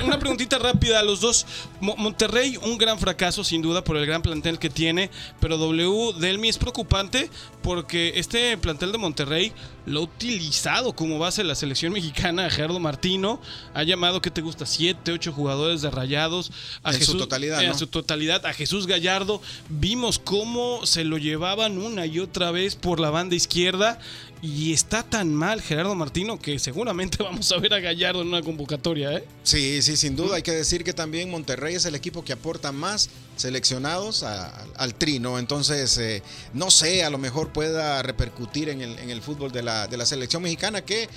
Una 0.04 0.18
preguntita 0.18 0.58
rápida 0.58 1.00
a 1.00 1.02
los 1.02 1.20
dos. 1.20 1.46
Mo- 1.80 1.96
Monterrey, 1.96 2.56
un 2.62 2.78
gran 2.78 2.98
fracaso 2.98 3.44
sin 3.44 3.60
duda 3.62 3.84
por 3.84 3.96
el 3.96 4.06
gran 4.06 4.22
plantel 4.22 4.58
que 4.58 4.70
tiene, 4.70 4.93
pero 5.40 5.58
W 5.58 6.14
Delmi 6.18 6.48
es 6.48 6.58
preocupante 6.58 7.30
porque 7.62 8.12
este 8.16 8.56
plantel 8.58 8.92
de 8.92 8.98
Monterrey 8.98 9.52
lo 9.86 10.00
ha 10.00 10.02
utilizado 10.02 10.94
como 10.94 11.18
base 11.18 11.44
la 11.44 11.54
selección 11.54 11.92
mexicana 11.92 12.48
Gerardo 12.50 12.78
Martino. 12.80 13.40
Ha 13.74 13.82
llamado, 13.82 14.22
¿qué 14.22 14.30
te 14.30 14.40
gusta? 14.40 14.66
Siete, 14.66 15.12
ocho 15.12 15.32
jugadores 15.32 15.82
de 15.82 15.90
rayados. 15.90 16.52
A 16.82 16.92
En 16.92 17.02
su 17.02 17.16
totalidad, 17.16 17.60
A 17.60 17.74
su 17.74 17.86
totalidad. 17.86 18.46
A 18.46 18.52
Jesús 18.52 18.86
Gallardo. 18.86 19.40
Vimos 19.68 20.18
cómo 20.18 20.86
se 20.86 21.04
lo 21.04 21.18
llevaban 21.18 21.78
una 21.78 22.06
y 22.06 22.18
otra 22.18 22.50
vez 22.50 22.76
por 22.76 23.00
la 23.00 23.10
banda 23.10 23.34
izquierda. 23.34 23.98
Y 24.42 24.74
está 24.74 25.02
tan 25.02 25.34
mal 25.34 25.62
Gerardo 25.62 25.94
Martino 25.94 26.38
que 26.38 26.58
seguramente 26.58 27.16
vamos 27.22 27.50
a 27.50 27.58
ver 27.58 27.72
a 27.72 27.80
Gallardo 27.80 28.20
en 28.22 28.28
una 28.28 28.42
convocatoria, 28.42 29.12
¿eh? 29.14 29.24
Sí, 29.42 29.80
sí, 29.80 29.96
sin 29.96 30.16
duda. 30.16 30.36
Hay 30.36 30.42
que 30.42 30.52
decir 30.52 30.84
que 30.84 30.92
también 30.92 31.30
Monterrey 31.30 31.74
es 31.74 31.86
el 31.86 31.94
equipo 31.94 32.24
que 32.24 32.34
aporta 32.34 32.70
más 32.72 33.08
seleccionados 33.36 34.22
al- 34.22 34.50
al 34.76 34.94
trino. 34.94 35.38
Entonces, 35.38 35.96
eh, 35.98 36.22
no 36.52 36.70
sé, 36.70 37.04
a 37.04 37.10
lo 37.10 37.18
mejor 37.18 37.52
pueda 37.52 38.02
repercutir 38.02 38.68
en 38.68 38.80
el, 38.82 39.22
fútbol 39.22 39.50
de 39.52 39.62
la 39.62 40.06
selección 40.06 40.42
mexicana 40.42 40.82
que 40.82 41.08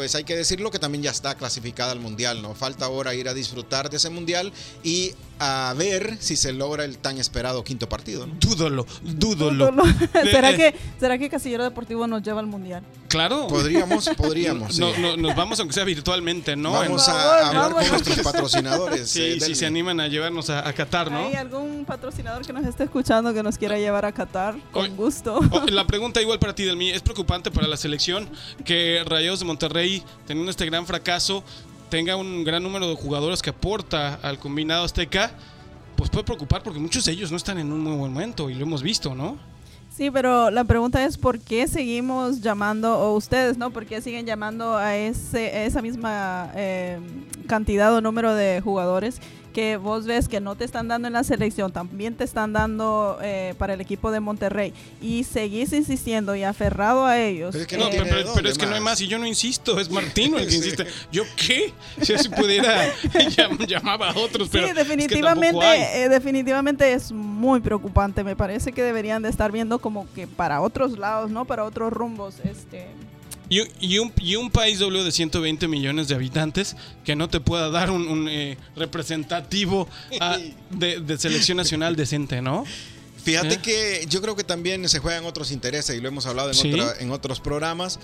pues 0.00 0.14
hay 0.14 0.24
que 0.24 0.34
decirlo 0.34 0.70
que 0.70 0.78
también 0.78 1.02
ya 1.02 1.10
está 1.10 1.34
clasificada 1.34 1.92
al 1.92 2.00
mundial, 2.00 2.40
¿no? 2.40 2.54
Falta 2.54 2.86
ahora 2.86 3.14
ir 3.14 3.28
a 3.28 3.34
disfrutar 3.34 3.90
de 3.90 3.98
ese 3.98 4.08
mundial 4.08 4.50
y 4.82 5.12
a 5.38 5.74
ver 5.76 6.16
si 6.20 6.36
se 6.36 6.54
logra 6.54 6.86
el 6.86 6.96
tan 6.96 7.18
esperado 7.18 7.62
quinto 7.64 7.86
partido, 7.86 8.26
¿no? 8.26 8.32
Dúdolo, 8.40 8.86
dúdolo. 9.02 9.70
¿Será, 10.24 10.52
Eh, 10.52 10.56
que, 10.56 10.74
¿Será 10.98 11.18
que 11.18 11.28
Casillero 11.28 11.64
Deportivo 11.64 12.06
nos 12.06 12.22
lleva 12.22 12.40
al 12.40 12.46
mundial? 12.46 12.82
Claro. 13.10 13.48
Podríamos, 13.48 14.08
podríamos. 14.16 14.76
sí. 14.76 14.80
No, 14.80 14.96
no, 14.96 15.16
nos 15.16 15.34
vamos 15.36 15.58
aunque 15.58 15.74
sea 15.74 15.84
virtualmente, 15.84 16.54
¿no? 16.54 16.72
Vamos 16.72 17.08
a 17.08 17.12
favor, 17.12 17.44
hablar 17.44 17.62
vamos. 17.74 17.82
con 17.82 17.90
nuestros 17.90 18.18
patrocinadores. 18.20 19.10
Sí, 19.10 19.22
eh, 19.22 19.40
si 19.40 19.54
se 19.56 19.66
animan 19.66 19.98
a 20.00 20.06
llevarnos 20.06 20.48
a, 20.48 20.66
a 20.66 20.72
Qatar, 20.72 21.10
¿no? 21.10 21.18
¿Hay 21.18 21.34
algún 21.34 21.84
patrocinador 21.84 22.46
que 22.46 22.52
nos 22.52 22.64
esté 22.64 22.84
escuchando 22.84 23.34
que 23.34 23.42
nos 23.42 23.58
quiera 23.58 23.76
llevar 23.78 24.04
a 24.04 24.12
Qatar? 24.12 24.54
Con 24.72 24.96
gusto. 24.96 25.40
La 25.70 25.86
pregunta 25.86 26.22
igual 26.22 26.38
para 26.38 26.54
ti, 26.54 26.62
Delmi, 26.64 26.90
¿es 26.90 27.02
preocupante 27.02 27.50
para 27.50 27.66
la 27.66 27.76
selección 27.76 28.30
que 28.64 29.02
Rayados 29.04 29.40
de 29.40 29.44
Monterrey, 29.44 30.02
teniendo 30.26 30.50
este 30.50 30.64
gran 30.66 30.86
fracaso, 30.86 31.42
tenga 31.88 32.14
un 32.14 32.44
gran 32.44 32.62
número 32.62 32.88
de 32.88 32.94
jugadores 32.94 33.42
que 33.42 33.50
aporta 33.50 34.14
al 34.22 34.38
combinado 34.38 34.84
azteca? 34.84 35.32
Pues 35.96 36.08
puede 36.10 36.24
preocupar 36.24 36.62
porque 36.62 36.78
muchos 36.78 37.04
de 37.04 37.12
ellos 37.12 37.30
no 37.32 37.36
están 37.36 37.58
en 37.58 37.72
un 37.72 37.80
muy 37.80 37.96
buen 37.96 38.12
momento 38.12 38.48
y 38.48 38.54
lo 38.54 38.62
hemos 38.64 38.82
visto, 38.82 39.14
¿no? 39.16 39.36
Sí, 40.00 40.10
pero 40.10 40.50
la 40.50 40.64
pregunta 40.64 41.04
es 41.04 41.18
por 41.18 41.38
qué 41.38 41.68
seguimos 41.68 42.40
llamando, 42.40 42.98
o 42.98 43.14
ustedes, 43.14 43.58
¿no? 43.58 43.70
¿Por 43.70 43.84
qué 43.84 44.00
siguen 44.00 44.24
llamando 44.24 44.74
a, 44.74 44.96
ese, 44.96 45.66
esa 45.66 45.82
misma 45.82 46.50
eh, 46.54 46.98
cantidad 47.46 47.94
o 47.94 48.00
número 48.00 48.34
de 48.34 48.62
jugadores 48.62 49.20
que 49.50 49.76
vos 49.76 50.06
ves 50.06 50.28
que 50.28 50.40
no 50.40 50.54
te 50.56 50.64
están 50.64 50.88
dando 50.88 51.08
en 51.08 51.14
la 51.14 51.24
selección, 51.24 51.72
también 51.72 52.14
te 52.14 52.24
están 52.24 52.52
dando 52.52 53.18
eh, 53.22 53.54
para 53.58 53.74
el 53.74 53.80
equipo 53.80 54.10
de 54.10 54.20
Monterrey 54.20 54.72
y 55.02 55.24
seguís 55.24 55.72
insistiendo 55.72 56.34
y 56.36 56.42
aferrado 56.44 57.04
a 57.06 57.18
ellos? 57.18 57.50
Pero 57.52 57.62
es 57.62 57.66
que 57.68 57.76
No, 57.76 57.84
no 57.84 57.90
eh, 57.90 57.92
pero, 57.92 58.02
tiene 58.04 58.08
pero- 58.10 58.18
de 58.18 58.24
pero 58.24 58.34
dónde 58.34 58.50
es 58.50 58.58
que 58.58 58.66
no 58.66 58.74
hay 58.74 58.80
más. 58.80 59.00
y 59.00 59.08
yo 59.08 59.18
no 59.18 59.26
insisto, 59.26 59.78
es 59.80 59.90
Martino 59.90 60.38
el 60.38 60.44
que 60.44 60.50
Sí. 60.52 60.56
insiste. 60.58 60.86
¿Yo 61.12 61.24
qué? 61.36 61.72
Si 62.00 62.12
así 62.14 62.28
pudiera 62.28 62.92
llam- 63.12 63.66
llamaba 63.66 64.10
a 64.10 64.16
otros, 64.18 64.48
pero 64.50 64.64
sí, 64.66 64.70
es 64.70 64.74
que 64.76 64.84
definitivamente, 64.84 65.64
hay. 65.64 66.02
eh, 66.02 66.08
definitivamente 66.08 66.92
es 66.92 67.12
muy 67.12 67.60
preocupante. 67.60 68.24
Me 68.24 68.36
parece 68.36 68.72
que 68.72 68.82
deberían 68.82 69.22
de 69.22 69.28
estar 69.28 69.50
viendo 69.52 69.78
como 69.80 70.06
que 70.14 70.26
para 70.26 70.60
otros 70.60 70.98
lados, 70.98 71.30
¿no? 71.30 71.44
Para 71.44 71.64
otros 71.64 71.92
rumbos, 71.92 72.36
este. 72.44 72.86
Y, 73.50 73.62
y 73.80 73.98
un, 73.98 74.12
y 74.20 74.36
un 74.36 74.48
país 74.50 74.78
W 74.78 75.02
de 75.04 75.12
120 75.12 75.66
millones 75.68 76.08
de 76.08 76.14
habitantes 76.14 76.76
que 77.04 77.16
no 77.16 77.28
te 77.28 77.40
pueda 77.40 77.68
dar 77.68 77.90
un, 77.90 78.06
un, 78.08 78.28
eh, 78.28 78.56
representativo 78.76 79.88
ah, 80.20 80.38
de, 80.70 81.00
de 81.00 81.18
selección 81.18 81.56
nacional 81.58 81.96
decente, 81.96 82.40
¿no? 82.40 82.64
Fíjate 83.24 83.54
¿Eh? 83.56 83.58
que 83.62 84.06
yo 84.08 84.22
creo 84.22 84.34
que 84.36 84.44
también 84.44 84.88
se 84.88 84.98
juegan 85.00 85.24
otros 85.26 85.50
intereses 85.50 85.94
y 85.96 86.00
lo 86.00 86.08
hemos 86.08 86.24
hablado 86.26 86.48
en, 86.50 86.54
Sí. 86.54 86.72
otra- 86.72 86.94
en 87.00 87.10
otros 87.10 87.40
programas. 87.40 87.98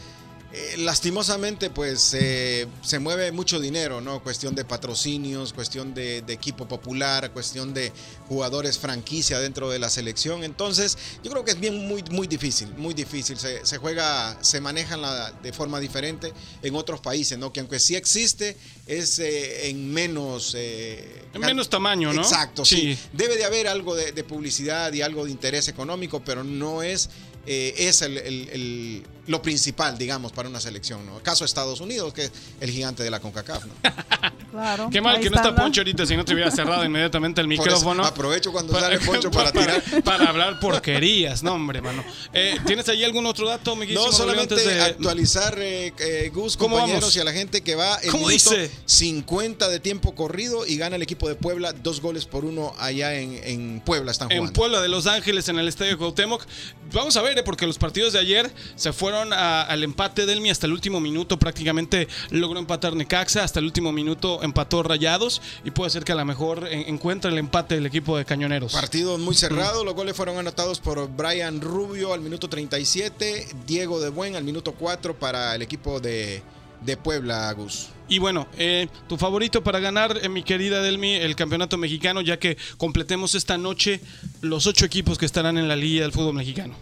Eh, 0.52 0.76
lastimosamente, 0.78 1.70
pues 1.70 2.14
eh, 2.14 2.66
se 2.80 2.98
mueve 3.00 3.32
mucho 3.32 3.58
dinero, 3.60 4.00
¿no? 4.00 4.22
Cuestión 4.22 4.54
de 4.54 4.64
patrocinios, 4.64 5.52
cuestión 5.52 5.92
de, 5.92 6.22
de 6.22 6.32
equipo 6.32 6.66
popular, 6.68 7.32
cuestión 7.32 7.74
de 7.74 7.92
jugadores 8.28 8.78
franquicia 8.78 9.38
dentro 9.40 9.68
de 9.68 9.78
la 9.80 9.90
selección. 9.90 10.44
Entonces, 10.44 10.96
yo 11.24 11.30
creo 11.32 11.44
que 11.44 11.50
es 11.50 11.60
bien 11.60 11.86
muy, 11.88 12.02
muy 12.10 12.26
difícil, 12.28 12.72
muy 12.76 12.94
difícil. 12.94 13.36
Se, 13.36 13.66
se 13.66 13.78
juega, 13.78 14.38
se 14.40 14.60
manejan 14.60 15.02
la- 15.02 15.32
de 15.32 15.52
forma 15.52 15.80
diferente 15.80 16.32
en 16.62 16.74
otros 16.76 17.00
países, 17.00 17.36
¿no? 17.36 17.52
Que 17.52 17.60
aunque 17.60 17.78
sí 17.80 17.96
existe, 17.96 18.56
es 18.86 19.18
eh, 19.18 19.68
en 19.68 19.92
menos... 19.92 20.54
eh, 20.56 21.24
En 21.34 21.40
menos 21.40 21.68
tamaño, 21.68 22.12
¿no? 22.12 22.22
Exacto, 22.22 22.64
sí. 22.64 22.96
Debe 23.12 23.36
de 23.36 23.44
haber 23.44 23.66
algo 23.66 23.94
de, 23.96 24.12
de 24.12 24.24
publicidad 24.24 24.92
y 24.92 25.02
algo 25.02 25.24
de 25.24 25.32
interés 25.32 25.66
económico, 25.68 26.22
pero 26.24 26.44
no 26.44 26.82
es, 26.84 27.10
eh, 27.46 27.74
es 27.76 28.00
el- 28.02 28.16
el- 28.18 28.48
el- 28.50 29.06
lo 29.26 29.42
principal, 29.42 29.98
digamos, 29.98 30.32
para 30.32 30.48
una 30.48 30.60
selección. 30.60 31.04
¿no? 31.06 31.18
Caso 31.22 31.44
Estados 31.44 31.80
Unidos, 31.80 32.12
que 32.12 32.24
es 32.24 32.32
el 32.60 32.70
gigante 32.70 33.02
de 33.02 33.10
la 33.10 33.20
CONCACAF. 33.20 33.64
¿no? 33.66 33.72
Claro. 34.56 34.88
Qué 34.90 35.02
mal 35.02 35.20
que 35.20 35.28
no 35.28 35.36
está 35.36 35.50
la- 35.50 35.56
Poncho 35.56 35.82
ahorita, 35.82 36.06
si 36.06 36.16
no 36.16 36.24
te 36.24 36.32
hubiera 36.32 36.50
cerrado 36.50 36.82
inmediatamente 36.82 37.42
el 37.42 37.52
eso 37.52 37.62
micrófono. 37.62 38.04
aprovecho 38.06 38.52
cuando 38.52 38.78
sale 38.78 38.98
Poncho 39.00 39.30
para 39.30 39.52
tirar. 39.52 39.82
para 40.02 40.30
hablar 40.30 40.58
porquerías, 40.60 41.42
no, 41.42 41.52
hombre, 41.54 41.82
mano. 41.82 42.02
Eh, 42.32 42.56
¿Tienes 42.64 42.88
ahí 42.88 43.04
algún 43.04 43.26
otro 43.26 43.46
dato, 43.48 43.76
mi 43.76 43.86
No, 43.88 44.10
solamente 44.12 44.54
de- 44.54 44.80
actualizar, 44.80 45.58
eh, 45.58 45.92
eh, 45.98 46.30
Gus, 46.32 46.56
¿Cómo 46.56 46.76
compañeros, 46.76 47.02
vamos? 47.02 47.16
y 47.16 47.20
a 47.20 47.24
la 47.24 47.32
gente 47.32 47.60
que 47.60 47.74
va 47.74 47.96
el 47.96 48.10
¿Cómo 48.10 48.30
dice? 48.30 48.70
50 48.86 49.68
de 49.68 49.78
tiempo 49.78 50.14
corrido 50.14 50.66
y 50.66 50.78
gana 50.78 50.96
el 50.96 51.02
equipo 51.02 51.28
de 51.28 51.34
Puebla 51.34 51.72
dos 51.74 52.00
goles 52.00 52.24
por 52.24 52.46
uno 52.46 52.74
allá 52.78 53.14
en, 53.14 53.38
en 53.44 53.80
Puebla 53.84 54.12
están 54.12 54.30
En 54.32 54.38
jugando. 54.38 54.58
Puebla 54.58 54.80
de 54.80 54.88
Los 54.88 55.06
Ángeles, 55.06 55.48
en 55.50 55.58
el 55.58 55.68
Estadio 55.68 55.98
Cuauhtémoc. 55.98 56.44
Vamos 56.92 57.14
a 57.16 57.22
ver, 57.22 57.36
eh, 57.38 57.42
porque 57.42 57.66
los 57.66 57.76
partidos 57.76 58.14
de 58.14 58.20
ayer 58.20 58.50
se 58.74 58.92
fueron 58.94 59.15
a- 59.32 59.62
al 59.62 59.82
empate 59.84 60.26
del 60.26 60.40
Mi 60.40 60.50
hasta 60.50 60.66
el 60.66 60.72
último 60.72 61.00
minuto. 61.00 61.38
Prácticamente 61.38 62.08
logró 62.30 62.58
empatar 62.58 62.94
Necaxa. 62.94 63.44
Hasta 63.44 63.60
el 63.60 63.66
último 63.66 63.92
minuto 63.92 64.42
empató 64.42 64.82
Rayados. 64.82 65.40
Y 65.64 65.70
puede 65.70 65.90
ser 65.90 66.04
que 66.04 66.12
a 66.12 66.16
lo 66.16 66.24
mejor 66.24 66.66
en- 66.70 66.88
encuentre 66.88 67.30
el 67.30 67.38
empate 67.38 67.74
del 67.76 67.86
equipo 67.86 68.16
de 68.16 68.24
Cañoneros. 68.24 68.72
Partido 68.72 69.18
muy 69.18 69.34
cerrado, 69.34 69.84
los 69.84 69.94
goles 69.94 70.16
fueron 70.16 70.38
anotados 70.38 70.80
por 70.80 71.08
Brian 71.08 71.60
Rubio 71.60 72.12
al 72.12 72.20
minuto 72.20 72.48
37, 72.48 73.46
Diego 73.66 74.00
de 74.00 74.08
Buen 74.10 74.36
al 74.36 74.44
minuto 74.44 74.72
4 74.72 75.18
para 75.18 75.54
el 75.54 75.62
equipo 75.62 76.00
de, 76.00 76.42
de 76.82 76.96
Puebla, 76.96 77.52
Gus. 77.52 77.88
Y 78.08 78.18
bueno, 78.18 78.46
eh, 78.56 78.86
tu 79.08 79.16
favorito 79.16 79.64
para 79.64 79.80
ganar, 79.80 80.16
eh, 80.22 80.28
mi 80.28 80.42
querida 80.44 80.80
Delmi, 80.80 81.14
el 81.14 81.34
campeonato 81.34 81.76
mexicano, 81.76 82.20
ya 82.20 82.38
que 82.38 82.56
completemos 82.76 83.34
esta 83.34 83.58
noche 83.58 84.00
los 84.42 84.66
ocho 84.68 84.84
equipos 84.84 85.18
que 85.18 85.26
estarán 85.26 85.58
en 85.58 85.66
la 85.66 85.74
Liga 85.74 86.02
del 86.02 86.12
Fútbol 86.12 86.34
Mexicano. 86.34 86.74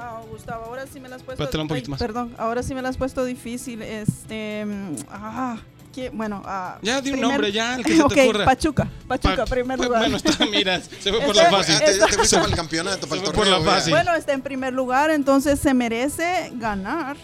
Wow, 0.00 0.26
Gustavo, 0.30 0.64
ahora 0.64 0.86
sí 0.86 0.98
me 1.00 1.08
las 1.08 1.16
has 1.18 1.22
puesto. 1.24 1.42
Espérate 1.42 1.58
un 1.62 1.68
poquito 1.68 1.86
Ay, 1.86 1.90
más. 1.90 1.98
Perdón, 2.00 2.34
ahora 2.38 2.62
sí 2.62 2.74
me 2.74 2.80
las 2.82 2.90
has 2.90 2.96
puesto 2.96 3.24
difícil. 3.24 3.82
Este. 3.82 4.64
mm, 4.64 4.94
Ah, 5.10 5.58
¿qué? 5.94 6.08
bueno. 6.10 6.42
ah, 6.46 6.78
Ya, 6.82 7.00
di 7.02 7.10
un 7.10 7.16
primer- 7.16 7.30
nombre, 7.30 7.52
ya, 7.52 7.74
el 7.76 7.84
que 7.84 7.92
se 7.96 7.98
te 7.98 8.02
Ok, 8.04 8.18
ocurra. 8.24 8.44
Pachuca. 8.46 8.88
Pachuca, 9.06 9.36
Pa- 9.36 9.46
primer 9.46 9.76
pues, 9.76 9.88
lugar. 9.88 10.02
Bueno, 10.02 10.16
está, 10.16 10.46
mira, 10.46 10.80
se 10.80 11.10
fue 11.10 11.20
por 11.20 11.36
Este- 11.36 11.42
la 11.42 11.50
fácil. 11.50 11.74
Ah, 11.76 11.78
te, 11.84 11.98
te 11.98 12.06
fuiste 12.16 12.36
para 12.36 12.48
el 12.48 12.54
campeonato, 12.56 13.06
para 13.06 13.20
el 13.20 13.26
Se 13.26 13.32
fue 13.32 13.34
por 13.34 13.44
torneo. 13.44 13.58
la 13.58 13.64
vea. 13.64 13.74
fácil. 13.74 13.92
Bueno, 13.92 14.14
está 14.14 14.32
en 14.32 14.42
primer 14.42 14.72
lugar, 14.72 15.10
entonces 15.10 15.60
se 15.60 15.74
merece 15.74 16.50
ganar. 16.54 17.16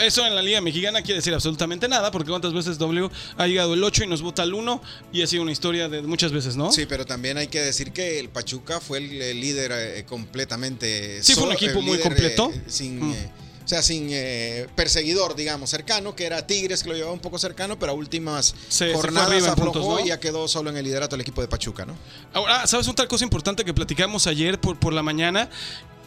Eso 0.00 0.26
en 0.26 0.34
la 0.34 0.42
Liga 0.42 0.60
Mexicana 0.60 1.00
quiere 1.02 1.16
decir 1.20 1.32
absolutamente 1.32 1.88
nada, 1.88 2.10
porque 2.10 2.28
cuántas 2.30 2.52
veces 2.52 2.76
W 2.78 3.08
ha 3.38 3.46
llegado 3.46 3.74
el 3.74 3.82
8 3.82 4.04
y 4.04 4.06
nos 4.06 4.20
vota 4.22 4.42
el 4.42 4.52
1 4.54 4.82
y 5.12 5.22
ha 5.22 5.26
sido 5.26 5.42
una 5.42 5.52
historia 5.52 5.88
de 5.88 6.02
muchas 6.02 6.32
veces, 6.32 6.56
¿no? 6.56 6.70
Sí, 6.70 6.86
pero 6.86 7.06
también 7.06 7.38
hay 7.38 7.48
que 7.48 7.60
decir 7.60 7.92
que 7.92 8.18
el 8.20 8.28
Pachuca 8.28 8.80
fue 8.80 8.98
el, 8.98 9.22
el 9.22 9.40
líder 9.40 9.72
eh, 9.72 10.04
completamente. 10.06 11.22
Sí, 11.22 11.34
fue 11.34 11.44
un 11.44 11.52
equipo 11.52 11.80
muy 11.80 11.92
líder, 11.96 12.02
completo. 12.02 12.50
eh, 12.54 12.62
sin, 12.66 13.00
Mm. 13.00 13.12
eh, 13.12 13.30
o 13.64 13.68
sea, 13.70 13.82
sin 13.82 14.08
eh, 14.10 14.66
perseguidor, 14.74 15.36
digamos, 15.36 15.70
cercano, 15.70 16.16
que 16.16 16.24
era 16.26 16.44
Tigres, 16.46 16.82
que 16.82 16.88
lo 16.88 16.94
llevaba 16.96 17.12
un 17.12 17.20
poco 17.20 17.38
cercano, 17.38 17.78
pero 17.78 17.92
a 17.92 17.94
últimas 17.94 18.54
Se- 18.68 18.88
se 18.88 18.94
jornadas 18.94 19.30
en 19.44 19.50
aflojó 19.50 19.72
puntos, 19.72 19.86
¿no? 20.00 20.04
y 20.04 20.08
ya 20.08 20.18
quedó 20.18 20.48
solo 20.48 20.70
en 20.70 20.76
el 20.76 20.84
liderato 20.84 21.14
el 21.14 21.20
equipo 21.22 21.40
de 21.40 21.46
Pachuca, 21.48 21.84
¿no? 21.86 21.96
Ahora, 22.32 22.66
¿sabes 22.66 22.88
otra 22.88 23.06
cosa 23.06 23.22
importante 23.24 23.64
que 23.64 23.72
platicamos 23.72 24.26
ayer 24.26 24.60
por, 24.60 24.78
por 24.78 24.92
la 24.92 25.02
mañana? 25.04 25.48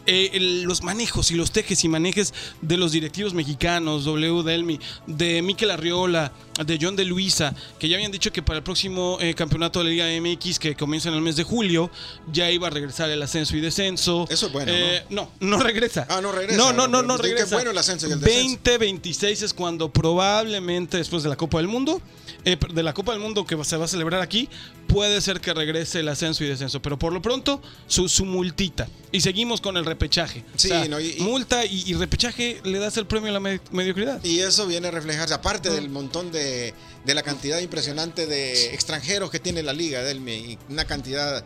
Eh, 0.06 0.30
el- 0.34 0.62
los 0.64 0.82
manejos 0.82 1.30
y 1.30 1.34
los 1.34 1.50
tejes 1.50 1.82
y 1.84 1.88
manejes 1.88 2.34
de 2.60 2.76
los 2.76 2.92
directivos 2.92 3.32
mexicanos, 3.32 4.04
W. 4.04 4.42
Delmi, 4.42 4.78
de 5.06 5.40
Miquel 5.40 5.70
Arriola, 5.70 6.30
de 6.64 6.78
John 6.80 6.94
de 6.94 7.04
Luisa, 7.06 7.54
que 7.78 7.88
ya 7.88 7.96
habían 7.96 8.12
dicho 8.12 8.30
que 8.30 8.42
para 8.42 8.58
el 8.58 8.62
próximo 8.62 9.16
eh, 9.20 9.34
campeonato 9.34 9.78
de 9.78 9.86
la 9.86 9.90
Liga 9.90 10.06
MX, 10.20 10.58
que 10.58 10.74
comienza 10.74 11.08
en 11.08 11.14
el 11.14 11.20
mes 11.22 11.36
de 11.36 11.42
julio, 11.44 11.90
ya 12.32 12.50
iba 12.50 12.66
a 12.66 12.70
regresar 12.70 13.08
el 13.10 13.22
ascenso 13.22 13.56
y 13.56 13.60
descenso. 13.60 14.26
Eso 14.28 14.46
es 14.46 14.52
bueno, 14.52 14.72
Eh, 14.74 15.04
¿no? 15.10 15.30
no, 15.40 15.58
regresa. 15.58 16.06
Ah, 16.10 16.20
no 16.20 16.32
regresa. 16.32 16.58
No, 16.58 16.72
no, 16.72 16.86
no, 16.86 17.02
no 17.02 17.16
Pues, 17.16 17.22
qué 17.22 17.34
regresa. 17.34 17.56
bueno 17.56 17.70
el 17.70 17.78
ascenso 17.78 18.06
y 18.08 18.12
el 18.12 18.20
descenso. 18.20 18.58
2026 18.62 19.42
es 19.42 19.54
cuando 19.54 19.90
probablemente 19.90 20.96
después 20.98 21.22
de 21.22 21.28
la 21.28 21.36
Copa 21.36 21.58
del 21.58 21.68
Mundo, 21.68 22.00
eh, 22.44 22.56
de 22.72 22.82
la 22.82 22.92
Copa 22.92 23.12
del 23.12 23.20
Mundo 23.22 23.44
que 23.46 23.62
se 23.64 23.76
va 23.76 23.86
a 23.86 23.88
celebrar 23.88 24.20
aquí, 24.20 24.48
puede 24.86 25.20
ser 25.20 25.40
que 25.40 25.54
regrese 25.54 26.00
el 26.00 26.08
ascenso 26.08 26.44
y 26.44 26.48
descenso. 26.48 26.80
Pero 26.82 26.98
por 26.98 27.12
lo 27.12 27.22
pronto, 27.22 27.62
su, 27.86 28.08
su 28.08 28.24
multita. 28.24 28.88
Y 29.12 29.20
seguimos 29.20 29.60
con 29.60 29.76
el 29.76 29.84
repechaje. 29.94 30.44
Sí, 30.56 30.68
O 30.70 30.74
sea, 30.74 30.88
no, 30.88 31.00
y- 31.00 31.16
multa 31.20 31.64
y, 31.64 31.84
y 31.86 31.94
repechaje 31.94 32.60
le 32.64 32.78
das 32.78 32.96
el 32.96 33.06
premio 33.06 33.30
a 33.30 33.32
la 33.32 33.40
me- 33.40 33.60
mediocridad. 33.70 34.22
Y 34.24 34.40
eso 34.40 34.66
viene 34.66 34.88
a 34.88 34.90
reflejarse, 34.90 35.34
aparte 35.34 35.70
del 35.70 35.88
montón 35.88 36.30
de, 36.30 36.74
de 37.04 37.14
la 37.14 37.22
cantidad 37.22 37.58
impresionante 37.60 38.26
de 38.26 38.74
extranjeros 38.74 39.30
que 39.30 39.38
tiene 39.40 39.62
la 39.62 39.72
liga, 39.72 40.02
Delmi, 40.02 40.32
y 40.32 40.58
una 40.68 40.84
cantidad 40.84 41.44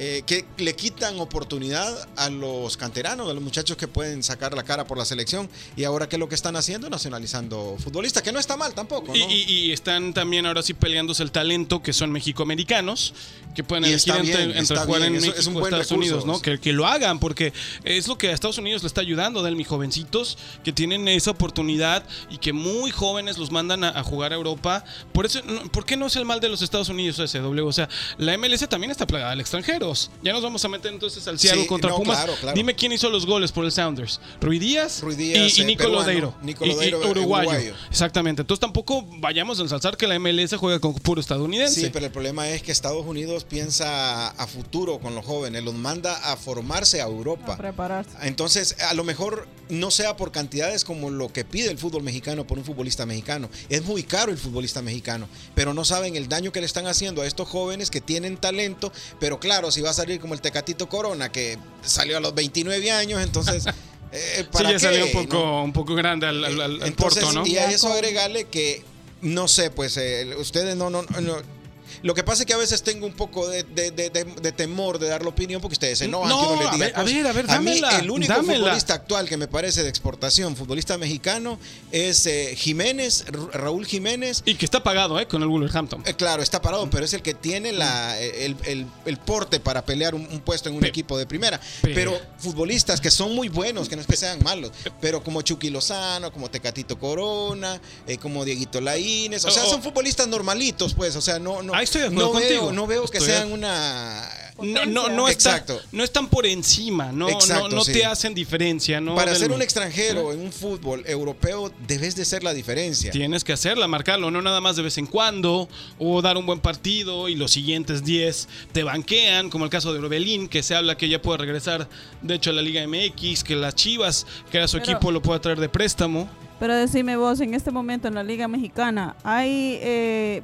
eh, 0.00 0.22
que 0.26 0.44
le 0.58 0.76
quitan 0.76 1.18
oportunidad 1.18 2.08
a 2.16 2.30
los 2.30 2.76
canteranos, 2.76 3.28
a 3.28 3.34
los 3.34 3.42
muchachos 3.42 3.76
que 3.76 3.88
pueden 3.88 4.22
sacar 4.22 4.54
la 4.54 4.62
cara 4.62 4.86
por 4.86 4.96
la 4.96 5.04
selección, 5.04 5.50
y 5.76 5.82
ahora 5.84 6.08
que 6.08 6.16
lo 6.18 6.28
que 6.28 6.36
están 6.36 6.54
haciendo, 6.56 6.88
nacionalizando 6.88 7.76
futbolistas, 7.82 8.22
que 8.22 8.30
no 8.32 8.38
está 8.38 8.56
mal 8.56 8.74
tampoco, 8.74 9.14
Y, 9.14 9.20
¿no? 9.26 9.30
y- 9.30 9.42
y 9.42 9.72
están 9.72 10.14
también 10.14 10.46
ahora 10.46 10.62
sí 10.62 10.72
peleándose 10.72 11.22
el 11.24 11.32
talento, 11.32 11.82
que 11.82 11.92
son 11.92 12.12
mexicoamericanos, 12.12 13.12
que 13.56 13.64
pueden 13.64 13.84
elegir 13.86 14.14
entre, 14.14 14.46
bien, 14.46 14.56
entre 14.56 14.76
jugar 14.78 15.00
bien, 15.00 15.14
en 15.16 15.20
México 15.20 15.36
es 15.38 15.46
un 15.48 15.56
o 15.56 15.60
buen 15.60 15.74
Estados 15.74 15.90
recurso. 15.90 16.14
Unidos, 16.14 16.26
¿no? 16.26 16.40
Que, 16.40 16.60
que 16.60 16.72
lo 16.72 16.86
hagan, 16.86 17.18
porque 17.18 17.52
es 17.82 18.06
lo 18.06 18.16
que 18.16 18.28
a 18.28 18.32
Estados 18.32 18.58
Unidos 18.58 18.82
le 18.82 18.86
está 18.86 19.00
ayudando, 19.00 19.42
del 19.42 19.56
mi 19.56 19.64
jovencitos, 19.64 20.38
que 20.62 20.72
tienen 20.72 21.08
esa 21.08 21.32
oportunidad 21.32 22.04
y 22.30 22.38
que 22.38 22.52
muy 22.52 22.92
jóvenes 22.92 23.36
los 23.36 23.50
mandan 23.50 23.82
a, 23.82 23.88
a 23.98 24.02
jugar 24.04 24.32
a 24.32 24.36
Europa. 24.36 24.84
Por 25.12 25.26
eso, 25.26 25.40
no- 25.44 25.62
¿por 25.72 25.84
qué 25.84 25.96
no 25.96 26.06
es 26.06 26.14
el 26.16 26.24
mal 26.24 26.38
de 26.38 26.48
los 26.48 26.62
Estados 26.62 26.88
Unidos 26.88 27.18
ese 27.18 27.38
W? 27.40 27.62
O 27.66 27.72
sea, 27.72 27.88
la 28.18 28.34
MLS 28.38 28.68
también 28.68 28.92
está 28.92 29.06
plagada 29.06 29.32
al 29.32 29.40
extranjero. 29.40 29.87
Ya 30.22 30.32
nos 30.32 30.42
vamos 30.42 30.64
a 30.64 30.68
meter 30.68 30.92
entonces 30.92 31.26
al 31.28 31.38
Seattle 31.38 31.62
Sí, 31.62 31.68
contra 31.68 31.90
no, 31.90 31.96
Pumas. 31.96 32.16
claro, 32.16 32.34
claro. 32.40 32.54
Dime 32.56 32.74
quién 32.74 32.92
hizo 32.92 33.08
los 33.10 33.26
goles 33.26 33.52
por 33.52 33.64
el 33.64 33.72
Sounders. 33.72 34.20
Rui 34.40 34.58
Díaz, 34.58 35.00
Rui 35.02 35.14
Díaz, 35.16 35.56
y, 35.56 35.60
y 35.60 35.62
eh, 35.62 35.66
Nico 35.66 35.78
peruano. 35.84 36.00
Lodeiro. 36.00 36.34
Nico 36.42 36.64
Y- 36.64 36.68
y 36.68 36.72
Lodeiro, 36.72 37.02
eh, 37.02 37.10
uruguayo. 37.10 37.50
uruguayo. 37.50 37.74
Exactamente. 37.90 38.42
Entonces 38.42 38.60
tampoco 38.60 39.04
vayamos 39.18 39.58
a 39.58 39.62
ensalzar 39.62 39.96
que 39.96 40.06
la 40.06 40.18
MLS 40.18 40.54
juega 40.56 40.78
con 40.80 40.94
puro 40.94 41.20
estadounidense. 41.20 41.80
Sí, 41.80 41.90
pero 41.92 42.06
el 42.06 42.12
problema 42.12 42.48
es 42.48 42.62
que 42.62 42.72
Estados 42.72 43.04
Unidos 43.06 43.44
piensa 43.44 44.28
a 44.28 44.46
futuro 44.46 44.98
con 44.98 45.14
los 45.14 45.24
jóvenes, 45.24 45.62
los 45.64 45.74
manda 45.74 46.14
a 46.32 46.36
formarse 46.36 47.00
a 47.00 47.04
A 47.04 47.08
Europa. 47.08 47.56
prepararse. 47.56 48.10
Entonces, 48.22 48.76
a 48.80 48.94
lo 48.94 49.04
mejor 49.04 49.48
no 49.68 49.90
sea 49.90 50.16
por 50.16 50.32
cantidades 50.32 50.84
como 50.84 51.10
lo 51.10 51.30
que 51.32 51.44
pide 51.44 51.70
el 51.70 51.78
fútbol 51.78 52.02
mexicano 52.02 52.46
por 52.46 52.58
un 52.58 52.64
futbolista 52.64 53.04
mexicano. 53.06 53.50
Es 53.68 53.84
muy 53.84 54.02
caro 54.02 54.32
el 54.32 54.38
futbolista 54.38 54.80
mexicano, 54.82 55.28
pero 55.54 55.74
no 55.74 55.84
saben 55.84 56.16
el 56.16 56.28
daño 56.28 56.52
que 56.52 56.60
le 56.60 56.66
están 56.66 56.86
haciendo 56.86 57.22
a 57.22 57.26
estos 57.26 57.48
jóvenes 57.48 57.90
que 57.90 58.00
tienen 58.00 58.36
talento. 58.38 58.92
Pero 59.20 59.38
claro, 59.40 59.70
si 59.70 59.77
va 59.82 59.90
a 59.90 59.94
salir 59.94 60.20
como 60.20 60.34
el 60.34 60.40
Tecatito 60.40 60.88
Corona, 60.88 61.30
que 61.30 61.58
salió 61.82 62.16
a 62.16 62.20
los 62.20 62.34
29 62.34 62.90
años, 62.90 63.22
entonces. 63.22 63.64
eh, 64.12 64.34
Sí, 64.38 64.46
¿para 64.52 64.72
ya 64.72 64.78
salió 64.78 65.04
un 65.06 65.12
qué? 65.12 65.18
poco, 65.26 65.36
¿No? 65.38 65.64
un 65.64 65.72
poco 65.72 65.94
grande 65.94 66.26
al, 66.26 66.44
al- 66.44 66.60
al- 66.60 66.82
al 66.82 66.88
Entonces, 66.88 67.24
Porto, 67.24 67.40
¿no? 67.40 67.46
Y 67.46 67.56
a 67.58 67.70
eso 67.70 67.92
agregarle 67.92 68.44
que, 68.44 68.82
no 69.22 69.48
sé, 69.48 69.70
pues 69.70 69.96
eh, 69.96 70.34
ustedes 70.38 70.76
no, 70.76 70.90
no, 70.90 71.02
no- 71.02 71.57
Lo 72.02 72.14
que 72.14 72.22
pasa 72.24 72.42
es 72.42 72.46
que 72.46 72.54
a 72.54 72.56
veces 72.58 72.82
tengo 72.82 73.06
un 73.06 73.12
poco 73.14 73.48
de, 73.48 73.62
de- 73.64 73.90
de- 73.90 74.52
temor 74.52 74.98
de 74.98 75.08
dar 75.08 75.22
la 75.22 75.28
opinión 75.28 75.60
porque 75.60 75.74
ustedes 75.74 75.98
se 75.98 76.04
enojan 76.06 76.28
No, 76.30 76.40
que 76.40 76.46
uno 76.52 76.56
les 76.62 76.68
a 76.68 76.72
diga 76.72 76.86
ver, 76.86 76.96
a 76.96 77.02
ver, 77.32 77.50
a 77.50 77.58
ver, 77.58 77.60
mí, 77.74 77.80
el 78.00 78.10
único 78.10 78.32
dámela. 78.32 78.58
futbolista 78.58 78.94
actual 78.94 79.28
que 79.28 79.36
me 79.36 79.46
parece 79.48 79.82
de 79.82 79.88
exportación, 79.88 80.56
futbolista 80.56 80.96
mexicano, 80.98 81.58
es 81.92 82.26
eh, 82.26 82.54
Jiménez, 82.56 83.24
Ra- 83.28 83.48
Raúl 83.60 83.86
Jiménez. 83.86 84.42
Y 84.44 84.54
que 84.54 84.64
está 84.64 84.82
pagado, 84.82 85.18
¿eh? 85.20 85.26
Con 85.26 85.42
el 85.42 85.48
Wolverhampton. 85.48 86.02
Eh, 86.06 86.14
claro, 86.14 86.42
está 86.42 86.60
parado, 86.62 86.88
pero 86.90 87.04
es 87.04 87.12
el 87.12 87.22
que 87.22 87.34
tiene 87.34 87.72
la, 87.72 88.18
el, 88.20 88.56
el- 88.64 88.86
el 89.06 89.16
porte 89.18 89.60
para 89.60 89.84
pelear 89.84 90.14
un, 90.14 90.26
un 90.30 90.40
puesto 90.40 90.68
en 90.68 90.74
un 90.76 90.80
Pe- 90.80 90.88
equipo 90.88 91.16
de 91.18 91.26
primera. 91.26 91.60
pe- 91.82 91.94
Pero 91.94 92.18
futbolistas 92.38 93.00
que 93.00 93.10
son 93.10 93.34
muy 93.34 93.48
buenos, 93.48 93.88
que 93.88 93.96
no 93.96 94.02
es 94.02 94.08
que 94.08 94.16
sean 94.16 94.38
malos, 94.42 94.72
pero 95.00 95.22
como 95.22 95.42
Chucky 95.42 95.70
Lozano, 95.70 96.32
como 96.32 96.50
Tecatito 96.50 96.98
Corona, 96.98 97.80
eh, 98.06 98.18
como 98.18 98.44
Dieguito 98.44 98.80
Laínez, 98.80 99.44
o 99.44 99.50
sea, 99.50 99.62
Oh, 99.62 99.66
oh. 99.66 99.70
son 99.70 99.82
futbolistas 99.82 100.28
normalitos, 100.28 100.94
pues, 100.94 101.14
o 101.16 101.20
sea, 101.20 101.38
no, 101.38 101.62
no, 101.62 101.72
Ahí 101.78 101.84
estoy 101.84 102.00
de 102.02 102.06
acuerdo 102.08 102.26
no 102.26 102.32
contigo. 102.32 102.62
veo, 102.64 102.72
no 102.72 102.86
veo 102.88 103.04
que 103.06 103.18
Estoy 103.18 103.32
sean 103.34 103.52
una... 103.52 104.28
No, 104.60 104.84
no, 104.86 105.08
no, 105.08 105.28
está- 105.28 105.50
Exacto. 105.52 105.80
no 105.92 106.02
están 106.02 106.26
por 106.26 106.44
encima, 106.44 107.12
no, 107.12 107.28
Exacto, 107.28 107.68
no, 107.68 107.76
no 107.76 107.84
sí. 107.84 107.92
te 107.92 108.04
hacen 108.04 108.34
diferencia, 108.34 109.00
¿no? 109.00 109.14
para 109.14 109.30
Del- 109.30 109.40
ser 109.40 109.52
un 109.52 109.62
extranjero 109.62 110.32
en 110.32 110.40
un 110.40 110.50
fútbol 110.52 111.04
europeo, 111.06 111.70
debes 111.86 112.16
de 112.16 112.24
ser 112.24 112.42
la 112.42 112.52
diferencia. 112.52 113.12
Tienes 113.12 113.44
que 113.44 113.52
hacerla, 113.52 113.86
marcarlo, 113.86 114.32
no 114.32 114.42
nada 114.42 114.60
más 114.60 114.74
de 114.74 114.82
vez 114.82 114.98
en 114.98 115.06
cuando, 115.06 115.68
o 116.00 116.22
dar 116.22 116.36
un 116.36 116.44
buen 116.44 116.58
partido 116.58 117.28
y 117.28 117.36
los 117.36 117.52
siguientes 117.52 118.02
10 118.02 118.48
te 118.72 118.82
banquean, 118.82 119.48
como 119.48 119.64
el 119.64 119.70
caso 119.70 119.92
de 119.92 120.00
Orbelín, 120.00 120.48
que 120.48 120.64
se 120.64 120.74
habla 120.74 120.96
que 120.96 121.08
ya 121.08 121.22
puede 121.22 121.38
regresar, 121.38 121.88
de 122.22 122.34
hecho, 122.34 122.50
a 122.50 122.52
la 122.54 122.62
Liga 122.62 122.84
MX, 122.84 123.44
que 123.44 123.54
las 123.54 123.76
Chivas, 123.76 124.26
que 124.50 124.56
era 124.58 124.66
su 124.66 124.78
Pero- 124.80 124.90
equipo, 124.90 125.12
lo 125.12 125.22
puede 125.22 125.38
traer 125.38 125.60
de 125.60 125.68
préstamo. 125.68 126.28
Pero 126.58 126.74
decime 126.74 127.16
vos, 127.16 127.38
en 127.40 127.54
este 127.54 127.70
momento 127.70 128.08
en 128.08 128.16
la 128.16 128.24
Liga 128.24 128.48
Mexicana, 128.48 129.14
¿hay 129.22 129.78
eh, 129.80 130.42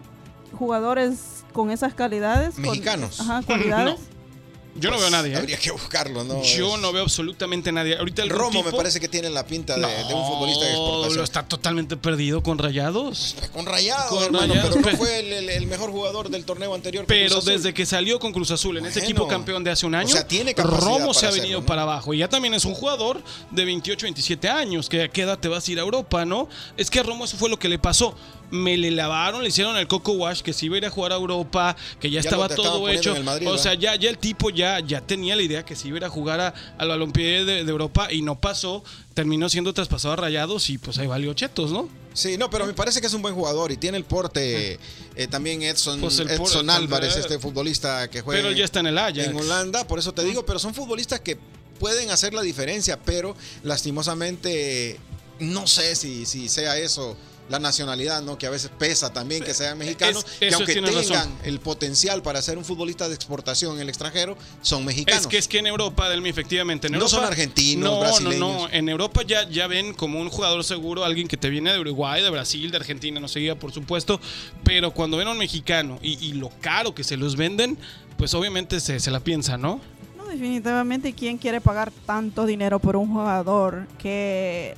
jugadores 0.55 1.45
con 1.53 1.71
esas 1.71 1.95
calidades? 1.95 2.55
Con- 2.55 2.63
Mexicanos. 2.63 3.21
ajá, 3.21 3.43
cualidades. 3.47 4.01
Yo 4.77 4.91
no 4.91 4.99
veo 4.99 5.07
a 5.07 5.11
nadie. 5.11 5.35
¿eh? 5.35 5.37
Habría 5.37 5.57
que 5.57 5.71
buscarlo, 5.71 6.25
¿no? 6.25 6.43
Yo 6.43 6.75
Es- 6.75 6.81
no 6.83 6.93
veo 6.93 7.05
absolutamente 7.05 7.69
a 7.71 7.73
nadie. 7.73 7.97
Ahorita 7.97 8.25
el 8.25 8.29
Romo 8.31 8.61
me 8.65 8.73
parece 8.73 8.99
que 8.99 9.07
tiene 9.09 9.31
la 9.31 9.47
pinta 9.47 9.77
de, 9.77 9.83
No, 9.83 9.87
de 9.87 10.15
un 10.15 10.27
futbolista 10.27 10.65
de 10.65 10.71
exportación. 10.73 11.23
está 11.23 11.47
totalmente 11.47 11.97
perdido 11.97 12.43
con 12.43 12.59
rayados. 12.59 13.37
Con 13.53 13.67
Rayado, 13.67 14.09
Con 14.09 14.25
hermano, 14.25 14.53
Rayados, 14.53 14.77
pero 14.83 14.91
no 14.91 14.97
fue 14.99 15.21
el, 15.21 15.33
el- 15.33 15.49
el 15.51 15.67
mejor 15.69 15.93
jugador 15.93 16.29
del 16.29 16.45
torneo 16.45 16.75
anterior. 16.75 17.05
Pero 17.07 17.41
desde 17.41 17.73
que 17.73 17.87
salió 17.87 18.19
con 18.19 18.33
Cruz 18.33 18.51
Azul 18.51 18.77
en 18.79 18.87
ese 18.87 18.99
equipo 18.99 19.29
campeón 19.29 19.63
de 19.63 19.71
hace 19.71 19.87
un 19.87 19.95
año, 19.95 20.09
O 20.09 20.13
sea, 20.13 20.27
tiene 20.27 20.55
capacidad 20.55 20.81
Romo 20.81 21.15
se 21.15 21.29
ha 21.29 21.31
venido 21.31 21.65
para 21.65 21.83
abajo. 21.83 22.13
Y 22.13 22.19
ya 22.19 22.29
también 22.29 22.55
es 22.55 22.65
un 22.65 22.75
jugador 22.75 23.23
de 23.53 23.65
28, 23.65 24.07
27 24.07 24.49
años. 24.49 24.89
Que 24.89 25.05
a 25.05 25.09
qué 25.09 25.23
edad 25.23 25.39
te 25.39 25.47
vas 25.47 25.69
a 25.69 25.71
ir 25.71 25.79
a 25.79 25.83
Europa, 25.83 26.25
¿no? 26.25 26.49
Es 26.77 26.91
que 26.91 26.99
a 26.99 27.05
Romo 27.05 27.27
eso 27.27 27.37
fue 27.37 27.49
lo 27.49 27.61
que 27.61 27.69
le 27.69 27.79
pasó. 27.79 28.17
Me 28.51 28.77
le 28.77 28.91
lavaron, 28.93 29.43
le 29.43 29.49
hicieron 29.49 29.77
el 29.77 29.89
Coco 29.89 30.13
Wash, 30.13 30.43
que 30.43 30.53
si 30.53 30.67
iba 30.67 30.77
a 30.77 30.79
ir 30.79 30.87
a 30.87 30.91
jugar 30.91 31.13
a 31.13 31.17
Europa, 31.17 31.75
que 31.99 32.09
ya, 32.11 32.21
Ya 32.21 32.29
estaba 32.29 32.49
todo 32.49 32.89
hecho. 32.89 33.21
Madrid, 33.25 33.49
o 33.49 33.59
sea, 33.59 33.75
ya, 33.75 33.97
ya 33.97 34.11
el 34.11 34.19
tipo 34.19 34.51
ya, 34.51 34.79
ya 34.81 35.01
tenía 35.01 35.35
la 35.35 35.43
idea 35.43 35.65
que 35.65 35.75
si 35.75 35.89
iba 35.89 35.97
a 35.97 35.99
ir 35.99 36.05
a 36.05 36.09
jugar 36.11 36.41
a, 36.41 36.55
al 36.79 36.89
Balompié 36.89 37.45
de, 37.45 37.65
de 37.65 37.71
Europa 37.71 38.13
y 38.13 38.23
no 38.23 38.39
pasó. 38.41 38.85
Terminó 39.15 39.49
siendo 39.49 39.73
traspasado 39.73 40.15
a 40.15 40.17
Rayados 40.17 40.69
y 40.71 40.79
pues 40.79 40.99
ahí 40.99 41.07
valió 41.07 41.33
chetos, 41.35 41.71
¿no? 41.73 41.89
Sí, 42.15 42.37
no, 42.37 42.51
pero 42.51 42.67
me 42.67 42.75
parece 42.75 43.01
que 43.01 43.07
es 43.09 43.15
un 43.15 43.23
buen 43.23 43.35
jugador 43.35 43.73
y 43.73 43.77
tiene 43.77 43.97
el 43.97 44.05
porte. 44.05 44.79
eh, 45.17 45.27
también 45.29 45.63
Edson, 45.63 46.01
Pues 46.01 46.21
por- 46.21 46.31
Edson 46.31 46.69
Álvarez, 46.71 47.17
este 47.17 47.39
futbolista 47.39 48.09
que 48.11 48.21
juega 48.23 48.41
Pero 48.43 48.53
ya 48.55 48.65
está 48.65 48.81
en 48.81 48.87
el 48.89 48.99
Ajax. 48.99 49.19
en 49.19 49.37
Holanda. 49.37 49.87
Por 49.87 49.99
eso 49.99 50.13
te 50.13 50.23
digo, 50.25 50.45
pero 50.45 50.59
son 50.59 50.75
futbolistas 50.75 51.21
que 51.21 51.39
pueden 51.79 52.11
hacer 52.11 52.35
la 52.35 52.43
diferencia, 52.43 52.99
pero 53.05 53.35
lastimosamente 53.63 54.99
no 55.41 55.67
sé 55.67 55.97
si, 55.97 56.27
si 56.27 56.49
sea 56.49 56.77
eso. 56.79 57.17
La 57.51 57.59
nacionalidad, 57.59 58.23
¿no? 58.23 58.39
Que 58.39 58.47
a 58.47 58.51
veces 58.51 58.71
pesa 58.79 59.13
también 59.13 59.45
que 59.45 59.53
sean 59.53 59.77
mexicanos, 59.77 60.25
Es- 60.41 60.49
que 60.49 60.55
aunque 60.55 60.75
tengan 60.75 60.95
razón. 60.95 61.29
el 61.45 61.61
potencial 61.61 62.23
para 62.23 62.41
ser 62.41 62.57
un 62.57 62.65
futbolista 62.65 63.07
de 63.07 63.15
exportación 63.15 63.75
en 63.77 63.83
el 63.83 63.89
extranjero, 63.91 64.39
son 64.63 64.83
mexicanos. 64.85 65.21
Es 65.23 65.27
que 65.27 65.37
es 65.37 65.47
que 65.47 65.59
en 65.59 65.67
Europa, 65.67 66.09
Delmi, 66.09 66.31
efectivamente. 66.31 66.87
En 66.87 66.95
No 66.95 67.07
son 67.07 67.23
argentinos, 67.23 67.91
no, 67.93 68.01
brasileños. 68.01 68.39
No, 68.41 68.59
no, 68.61 68.69
en 68.73 68.89
Europa 68.89 69.21
ya, 69.27 69.47
ya 69.51 69.67
ven 69.67 69.93
como 69.93 70.21
un 70.21 70.31
jugador 70.31 70.65
seguro, 70.65 71.05
alguien 71.05 71.29
que 71.29 71.37
te 71.37 71.51
viene 71.51 71.71
de 71.73 71.79
Uruguay, 71.81 72.23
de 72.23 72.31
Brasil, 72.31 72.71
de 72.71 72.79
Argentina, 72.79 73.21
no 73.21 73.29
seguía, 73.29 73.59
por 73.59 73.73
supuesto. 73.73 74.19
Pero 74.65 74.93
cuando 74.93 75.19
ven 75.19 75.29
a 75.29 75.33
un 75.33 75.39
mexicano 75.39 75.99
y, 76.01 76.13
y 76.27 76.33
lo 76.33 76.49
caro 76.63 76.95
que 76.95 77.05
se 77.05 77.19
los 77.19 77.37
venden, 77.37 77.77
pues 78.17 78.33
obviamente 78.33 78.81
se, 78.81 79.01
se 79.01 79.11
la 79.11 79.21
piensa, 79.21 79.59
¿no? 79.59 79.81
No, 80.17 80.25
definitivamente. 80.29 81.11
¿Y 81.11 81.13
quién 81.13 81.37
quiere 81.37 81.61
pagar 81.61 81.93
tanto 82.07 82.47
dinero 82.47 82.79
por 82.79 82.97
un 82.97 83.13
jugador 83.13 83.87
que... 83.99 84.77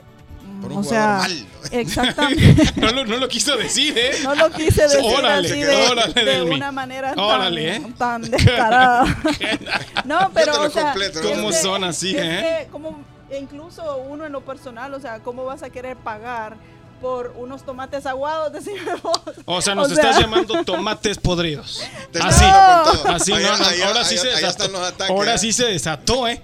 Por 0.60 0.72
un 0.72 0.78
o 0.78 0.84
sea, 0.84 1.18
malo. 1.22 1.34
exactamente. 1.70 2.64
No 2.76 2.90
lo, 2.92 3.04
no 3.04 3.16
lo 3.18 3.28
quiso 3.28 3.56
decir, 3.56 3.96
¿eh? 3.96 4.12
No 4.22 4.34
lo 4.34 4.50
quise 4.50 4.82
decir 4.82 5.00
Órale, 5.02 5.48
así 5.48 5.60
de, 5.60 5.76
órale, 5.90 6.24
de 6.24 6.42
una 6.42 6.72
manera 6.72 7.12
Órale, 7.16 7.80
tan, 7.80 7.84
¿eh? 7.90 7.94
tan 7.98 8.22
descarada. 8.30 9.16
no, 10.04 10.30
pero 10.32 10.62
o 10.62 10.70
sea, 10.70 10.84
completo, 10.92 11.20
¿Cómo 11.22 11.48
que- 11.48 11.56
son 11.56 11.84
así, 11.84 12.16
es 12.16 12.22
eh? 12.24 12.68
como 12.70 13.04
incluso 13.38 13.96
uno 14.08 14.24
en 14.24 14.32
lo 14.32 14.40
personal, 14.42 14.94
o 14.94 15.00
sea, 15.00 15.18
¿cómo 15.20 15.44
vas 15.44 15.62
a 15.62 15.70
querer 15.70 15.96
pagar 15.96 16.56
por 17.00 17.34
unos 17.36 17.64
tomates 17.64 18.06
aguados? 18.06 18.52
Decime 18.52 18.80
vos. 19.02 19.20
O 19.44 19.62
sea, 19.62 19.74
nos 19.74 19.88
O 19.88 19.94
estás 19.94 20.16
sea- 20.16 20.24
llamando 20.24 20.64
tomates 20.64 21.18
podridos. 21.18 21.82
Así. 22.20 22.44
con 22.44 22.92
todo. 23.02 23.14
Así, 23.14 23.32
Allá- 23.32 23.50
no, 23.52 23.56
no, 23.58 23.64
allá- 23.66 23.86
ahora 23.88 24.04
sí 24.04 24.18
se 24.18 24.28
desató. 24.28 24.84
ataques, 24.84 25.10
ahora 25.10 25.34
¿eh? 25.34 25.38
sí 25.38 25.52
se 25.52 25.64
desató, 25.66 26.26
¿eh? 26.28 26.40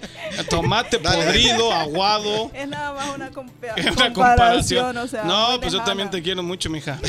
Tomate 0.49 0.97
Dale. 0.99 1.25
podrido, 1.25 1.71
aguado. 1.73 2.51
Es 2.53 2.67
nada 2.67 2.93
más 2.93 3.09
una, 3.15 3.31
compa- 3.31 3.73
Es 3.75 3.85
una 3.95 4.13
comparación, 4.13 4.85
comparación. 4.85 4.97
o 4.97 5.07
sea, 5.07 5.23
no, 5.23 5.59
pues 5.59 5.73
yo 5.73 5.83
también 5.83 6.09
te 6.09 6.21
quiero 6.21 6.43
mucho, 6.43 6.69
mija. 6.69 6.99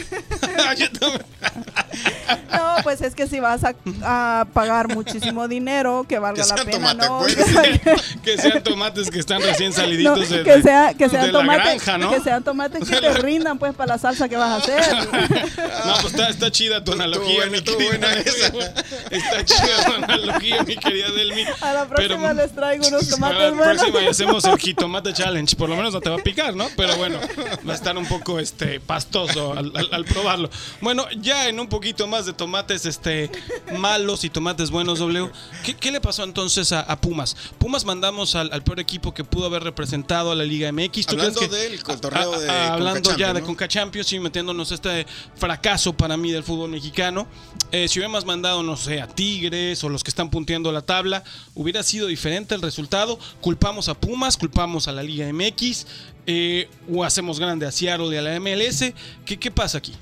Yo 0.78 0.90
también. 0.92 1.24
Pues 2.85 3.01
es 3.01 3.14
que 3.14 3.27
si 3.27 3.40
vas 3.40 3.62
a, 3.64 3.75
a 4.05 4.47
pagar 4.53 4.94
muchísimo 4.94 5.49
dinero, 5.49 6.05
que 6.09 6.18
valga 6.20 6.42
Que 6.44 6.49
la 6.49 6.55
sean 6.57 6.66
pena, 6.66 6.97
tomate, 6.97 7.09
¿no? 7.09 7.18
pues. 7.18 7.37
que 8.23 8.38
sean 8.38 8.62
tomates 8.62 9.11
que 9.11 9.18
están 9.18 9.42
recién 9.42 9.70
No, 9.70 9.77
saliditos 9.77 10.29
de, 10.29 10.42
que, 10.44 10.62
sea, 10.62 10.94
que 10.94 11.09
sean 11.09 11.27
de 11.27 11.33
la 11.33 11.42
granja, 11.57 11.99
¿no? 11.99 12.11
que 12.12 12.20
sean 12.20 12.44
tomates 12.44 12.88
que 12.88 12.97
te 12.97 13.11
rindan 13.14 13.59
pues 13.59 13.75
para 13.75 13.94
la 13.94 13.99
salsa 13.99 14.29
que 14.29 14.37
vas 14.37 14.51
a 14.51 14.57
hacer. 14.57 14.85
No, 15.85 15.92
pues 16.01 16.14
está, 16.14 16.29
está 16.29 16.51
chida 16.51 16.83
tu 16.85 16.92
analogía, 16.92 17.37
buena, 17.47 17.53
mi 17.53 17.62
querida. 17.62 17.88
buena 17.88 18.12
esa. 18.14 18.47
Está 19.11 19.44
chida 19.44 19.85
tu 19.87 19.92
analogía, 20.05 20.62
mi 20.62 20.77
querida 20.77 21.11
Delmi. 21.11 21.44
A 21.61 21.73
la 21.73 21.87
próxima 21.87 22.29
Pero- 22.29 22.35
les 22.35 22.53
traigo 22.55 22.88
unos 22.88 23.07
A 23.07 23.11
tomates 23.11 23.38
la 23.38 23.51
buenos. 23.51 23.77
próxima 23.77 24.01
y 24.03 24.07
hacemos 24.07 24.44
el 24.44 24.59
jitomate 24.59 25.12
challenge. 25.12 25.57
Por 25.57 25.68
lo 25.68 25.77
menos 25.77 25.92
no 25.92 26.01
te 26.01 26.11
va 26.11 26.16
a 26.16 26.23
picar, 26.23 26.55
¿no? 26.55 26.66
Pero 26.77 26.97
bueno, 26.97 27.18
va 27.66 27.73
a 27.73 27.77
estar 27.77 27.97
un 27.97 28.07
poco 28.07 28.38
este 28.38 28.81
pastoso 28.81 29.53
al, 29.53 29.73
al- 29.75 29.88
al 29.92 30.05
probarlo. 30.05 30.51
Bueno, 30.81 31.07
ya 31.20 31.49
en 31.49 31.61
un 31.61 31.68
poquito 31.68 32.07
más 32.07 32.27
de 32.27 32.33
tomates 32.74 32.87
este 32.87 33.30
malos 33.78 34.24
y 34.24 34.30
tomates 34.30 34.70
buenos, 34.70 34.98
W. 34.98 35.30
¿Qué, 35.64 35.74
qué 35.74 35.92
le 35.92 36.00
pasó 36.00 36.24
entonces 36.24 36.72
a, 36.72 36.80
a 36.80 37.00
Pumas? 37.00 37.37
Pumas 37.58 37.84
mandamos 37.84 38.34
al, 38.34 38.52
al 38.52 38.62
peor 38.62 38.80
equipo 38.80 39.14
que 39.14 39.24
pudo 39.24 39.46
haber 39.46 39.62
representado 39.62 40.30
a 40.32 40.34
la 40.34 40.44
Liga 40.44 40.70
MX. 40.72 41.06
¿Tú 41.06 41.12
Hablando 41.14 41.40
crees 41.40 41.50
que- 41.80 41.90
del 41.90 42.00
torneo 42.00 42.38
de 42.40 42.48
a- 42.50 42.52
a- 42.70 42.74
Hablando 42.74 43.02
Conca 43.02 43.10
ya 43.18 43.26
Champions, 43.26 43.34
de. 43.34 43.46
Conca 43.46 43.68
Champions 43.68 44.12
y 44.12 44.20
metiéndonos 44.20 44.72
este 44.72 45.06
fracaso 45.37 45.92
para 45.96 46.16
mí 46.16 46.32
del 46.32 46.42
fútbol 46.42 46.70
mexicano. 46.70 47.26
Eh, 47.70 47.88
si 47.88 47.98
hubiéramos 47.98 48.24
mandado, 48.24 48.62
no 48.62 48.76
sé, 48.76 49.00
a 49.00 49.06
Tigres 49.06 49.82
o 49.84 49.88
los 49.88 50.02
que 50.04 50.10
están 50.10 50.30
punteando 50.30 50.70
la 50.72 50.82
tabla, 50.82 51.22
hubiera 51.54 51.82
sido 51.82 52.06
diferente 52.06 52.54
el 52.54 52.62
resultado. 52.62 53.18
Culpamos 53.40 53.88
a 53.88 53.94
Pumas, 53.94 54.37
culpamos 54.37 54.88
a 54.88 54.92
la 54.92 55.02
Liga 55.02 55.26
MX 55.32 55.87
eh, 56.26 56.68
o 56.92 57.04
hacemos 57.04 57.38
grande 57.38 57.66
a 57.66 57.72
Seattle 57.72 58.14
y 58.14 58.16
a 58.16 58.22
la 58.22 58.38
MLS. 58.40 58.92
¿Qué, 59.24 59.38
qué 59.38 59.50
pasa 59.50 59.78
aquí? 59.78 59.92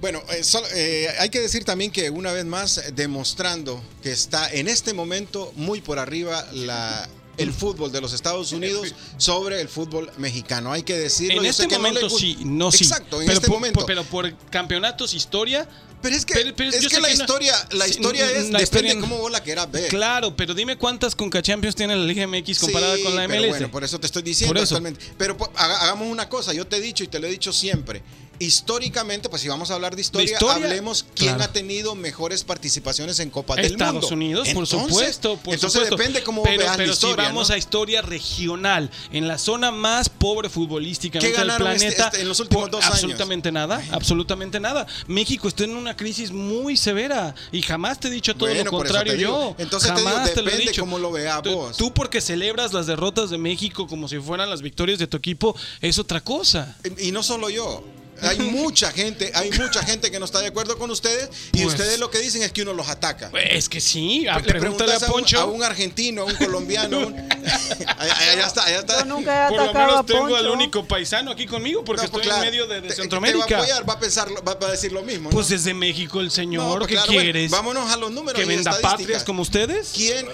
Bueno, 0.00 0.22
eh, 0.30 0.42
solo- 0.44 0.66
eh, 0.74 1.08
hay 1.18 1.28
que 1.28 1.40
decir 1.40 1.64
también 1.64 1.90
que 1.90 2.08
una 2.10 2.32
vez 2.32 2.44
más 2.46 2.78
eh, 2.78 2.92
demostrando 2.94 3.82
que 4.02 4.10
está 4.12 4.50
en 4.52 4.66
este 4.68 4.94
momento 4.94 5.52
muy 5.56 5.80
por 5.80 5.98
arriba 5.98 6.46
la 6.52 7.08
el 7.36 7.54
fútbol 7.54 7.90
de 7.90 8.02
los 8.02 8.12
Estados 8.12 8.52
Unidos 8.52 8.94
sobre 9.16 9.62
el 9.62 9.68
fútbol 9.68 10.10
mexicano. 10.18 10.72
Hay 10.72 10.82
que 10.82 10.94
decirlo. 10.98 11.38
En 11.38 11.44
Yo 11.44 11.50
este 11.50 11.62
sé 11.62 11.68
que 11.68 11.76
no 11.78 11.82
le 11.84 11.88
momento 11.88 12.14
gu- 12.14 12.18
sí, 12.18 12.36
no 12.44 12.70
sí. 12.70 12.84
Exacto, 12.84 13.20
en 13.20 13.26
pero 13.26 13.38
este 13.38 13.46
por, 13.48 13.56
momento. 13.56 13.78
por- 13.80 13.86
pero 13.86 14.04
por 14.04 14.36
campeonatos, 14.50 15.14
historia, 15.14 15.66
Pero 16.02 16.16
es 16.16 16.24
que, 16.24 16.32
Pero- 16.32 16.56
pero 16.56 16.70
es 16.70 16.88
que 16.88 16.98
la 16.98 17.08
que 17.08 17.14
no- 17.16 17.20
historia, 17.22 17.54
la 17.72 17.86
historia 17.86 18.24
es, 18.30 18.48
la 18.48 18.58
depende 18.60 18.94
de 18.94 19.00
cómo 19.00 19.18
vos 19.18 19.30
la 19.30 19.42
quieras 19.42 19.70
ver. 19.70 19.88
Claro, 19.88 20.34
pero 20.34 20.54
dime 20.54 20.78
cuántas 20.78 21.14
Conca 21.14 21.42
Champions 21.42 21.76
tiene 21.76 21.94
la 21.94 22.02
Liga 22.06 22.22
MX 22.26 22.58
comparada 22.58 22.96
Sí, 22.96 23.02
con 23.02 23.14
la 23.14 23.26
pero 23.28 23.42
MLS. 23.42 23.48
bueno, 23.50 23.70
por 23.70 23.84
eso 23.84 24.00
te 24.00 24.06
estoy 24.06 24.22
diciendo 24.22 24.54
Por 24.54 24.62
eso. 24.62 24.76
actualmente. 24.76 25.04
Pero 25.18 25.36
haga- 25.56 25.76
hagamos 25.82 26.08
una 26.08 26.26
cosa, 26.26 26.54
yo 26.54 26.66
te 26.66 26.76
he 26.76 26.80
dicho 26.80 27.04
y 27.04 27.08
te 27.08 27.18
lo 27.18 27.26
he 27.26 27.30
dicho 27.30 27.52
siempre. 27.52 28.00
Históricamente, 28.40 29.28
pues 29.28 29.42
si 29.42 29.48
vamos 29.48 29.70
a 29.70 29.74
hablar 29.74 29.94
de 29.94 30.00
historia, 30.00 30.32
historia? 30.32 30.64
hablemos 30.66 31.04
quién 31.14 31.34
Claro. 31.36 31.44
ha 31.50 31.52
tenido 31.52 31.94
mejores 31.94 32.42
participaciones 32.42 33.20
en 33.20 33.28
Copas 33.28 33.56
del 33.58 33.66
Estados 33.66 33.92
Mundo. 33.92 34.08
Unidos, 34.14 34.48
por 34.48 34.64
Entonces- 34.64 34.80
supuesto, 34.88 35.36
por 35.36 35.52
entonces 35.54 35.72
supuesto. 35.82 35.96
depende 35.96 36.22
cómo 36.22 36.42
pero, 36.42 36.58
veas 36.62 36.76
pero 36.78 36.86
la 36.88 36.92
historia, 36.94 37.24
si 37.24 37.28
vamos 37.28 37.48
¿no? 37.50 37.54
a 37.54 37.58
historia 37.58 38.00
regional, 38.02 38.90
en 39.12 39.28
la 39.28 39.36
zona 39.36 39.70
más 39.70 40.08
pobre 40.08 40.48
futbolísticamente 40.48 41.32
¿Qué 41.32 41.38
del 41.38 41.50
este- 41.50 41.62
planeta, 41.62 42.04
este- 42.06 42.20
en 42.22 42.28
los 42.28 42.40
últimos 42.40 42.62
por- 42.62 42.70
dos 42.70 42.82
años? 42.84 42.94
absolutamente 42.94 43.52
nada, 43.52 43.84
absolutamente 43.90 44.58
nada. 44.58 44.86
México 45.06 45.46
está 45.46 45.64
en 45.64 45.76
una 45.76 45.94
crisis 45.94 46.32
muy 46.32 46.78
severa 46.78 47.34
y 47.52 47.60
jamás 47.60 48.00
te 48.00 48.08
he 48.08 48.10
dicho 48.10 48.32
todo 48.34 48.48
Bueno, 48.48 48.64
lo 48.64 48.70
por 48.70 48.86
contrario 48.86 49.16
yo. 49.16 49.54
Entonces 49.58 49.92
te 49.92 50.00
digo, 50.00 50.08
jamás 50.10 50.32
te, 50.32 50.36
lo 50.40 50.48
he 50.48 50.52
depende 50.52 50.70
dicho. 50.72 50.80
cómo 50.80 50.98
lo 50.98 51.12
veas 51.12 51.42
vos. 51.42 51.76
Tú 51.76 51.92
porque 51.92 52.22
celebras 52.22 52.72
las 52.72 52.86
derrotas 52.86 53.28
de 53.28 53.36
México 53.36 53.86
como 53.86 54.08
si 54.08 54.18
fueran 54.18 54.48
las 54.48 54.62
victorias 54.62 54.98
de 54.98 55.06
tu 55.06 55.18
equipo 55.18 55.54
es 55.82 55.98
otra 55.98 56.22
cosa. 56.22 56.78
Y 56.98 57.12
no 57.12 57.22
solo 57.22 57.50
yo. 57.50 57.84
Hay 58.22 58.38
mucha 58.38 58.90
gente, 58.92 59.30
hay 59.34 59.50
mucha 59.52 59.82
gente 59.84 60.10
que 60.10 60.18
no 60.18 60.24
está 60.24 60.40
de 60.40 60.48
acuerdo 60.48 60.76
con 60.78 60.90
ustedes 60.90 61.28
y 61.52 61.62
Pues- 61.62 61.74
ustedes 61.74 61.98
lo 61.98 62.10
que 62.10 62.18
dicen 62.18 62.42
es 62.42 62.52
que 62.52 62.62
uno 62.62 62.72
los 62.72 62.88
ataca. 62.88 63.30
Es 63.50 63.68
que 63.68 63.80
sí, 63.80 64.26
a- 64.28 64.38
Le 64.38 64.44
pregúntale 64.44 64.94
a 64.94 64.98
preguntas 64.98 65.02
a 65.02 65.06
un, 65.06 65.12
Poncho. 65.12 65.40
a 65.40 65.44
un 65.46 65.62
argentino, 65.62 66.22
a 66.22 66.24
un 66.26 66.34
colombiano, 66.36 66.98
un- 66.98 67.14
Allá- 67.98 68.46
está, 68.46 68.64
allá 68.64 68.78
está. 68.80 68.98
Yo 69.00 69.04
nunca 69.06 69.46
he 69.46 69.48
Por 69.50 69.58
lo 69.66 69.72
menos 69.74 69.96
a 70.00 70.02
tengo 70.04 70.20
Poncho. 70.22 70.36
al 70.36 70.48
único 70.50 70.84
paisano 70.86 71.30
aquí 71.30 71.46
conmigo 71.46 71.84
porque 71.84 72.02
No, 72.02 72.06
estoy 72.06 72.18
pues, 72.22 72.26
claro, 72.28 72.42
en 72.44 72.50
medio 72.50 72.66
de, 72.66 72.80
de 72.80 72.88
te- 72.88 72.94
Centroamérica. 72.94 73.46
Te 73.46 73.54
va 73.54 73.60
a 73.60 73.62
apoyar, 73.64 73.88
va 73.88 73.92
a 73.94 74.00
pensar, 74.00 74.28
va, 74.46 74.54
va 74.54 74.68
a 74.68 74.70
decir 74.72 74.92
lo 74.92 75.02
mismo. 75.02 75.30
¿no? 75.30 75.34
Pues 75.34 75.48
desde 75.48 75.72
México 75.74 76.20
el 76.20 76.30
señor, 76.30 76.64
No, 76.64 76.74
pues, 76.78 76.88
¿qué 76.88 76.94
claro, 76.94 77.06
bueno, 77.12 77.22
quieres? 77.22 77.50
vámonos 77.50 77.90
a 77.90 77.96
los 77.96 78.10
números. 78.10 78.40
¿Que 78.40 78.46
venda 78.46 78.78
patrias 78.80 79.24
como 79.24 79.42
ustedes? 79.42 79.90
¿Quién? 79.94 80.26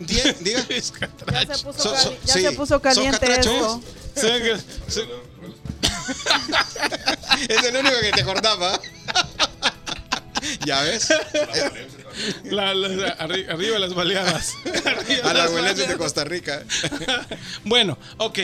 Diga. 0.00 0.34
Ya 1.32 1.54
se 1.56 1.62
puso, 1.64 1.78
So- 1.82 1.92
cali- 1.92 2.02
so- 2.04 2.16
ya 2.24 2.32
sí. 2.34 2.40
se 2.42 2.52
puso 2.52 2.68
¿Son 2.74 2.80
caliente 2.80 3.32
esto. 3.32 3.82
Es 7.48 7.64
el 7.64 7.76
único 7.76 7.96
que 8.00 8.10
te 8.12 8.20
acordaba. 8.22 8.78
¿Ya 10.64 10.82
ves? 10.82 11.08
la- 12.44 12.74
la- 12.74 12.88
la- 12.88 13.18
arri- 13.18 13.48
arriba 13.48 13.78
las 13.78 13.94
baleadas. 13.94 14.54
Arriba 14.84 15.30
A 15.30 15.34
la 15.34 15.40
las 15.40 15.46
abuelita 15.48 15.72
de 15.74 15.80
baleadas. 15.82 15.96
Costa 15.96 16.24
Rica. 16.24 16.62
Bueno, 17.64 17.98
ok. 18.18 18.38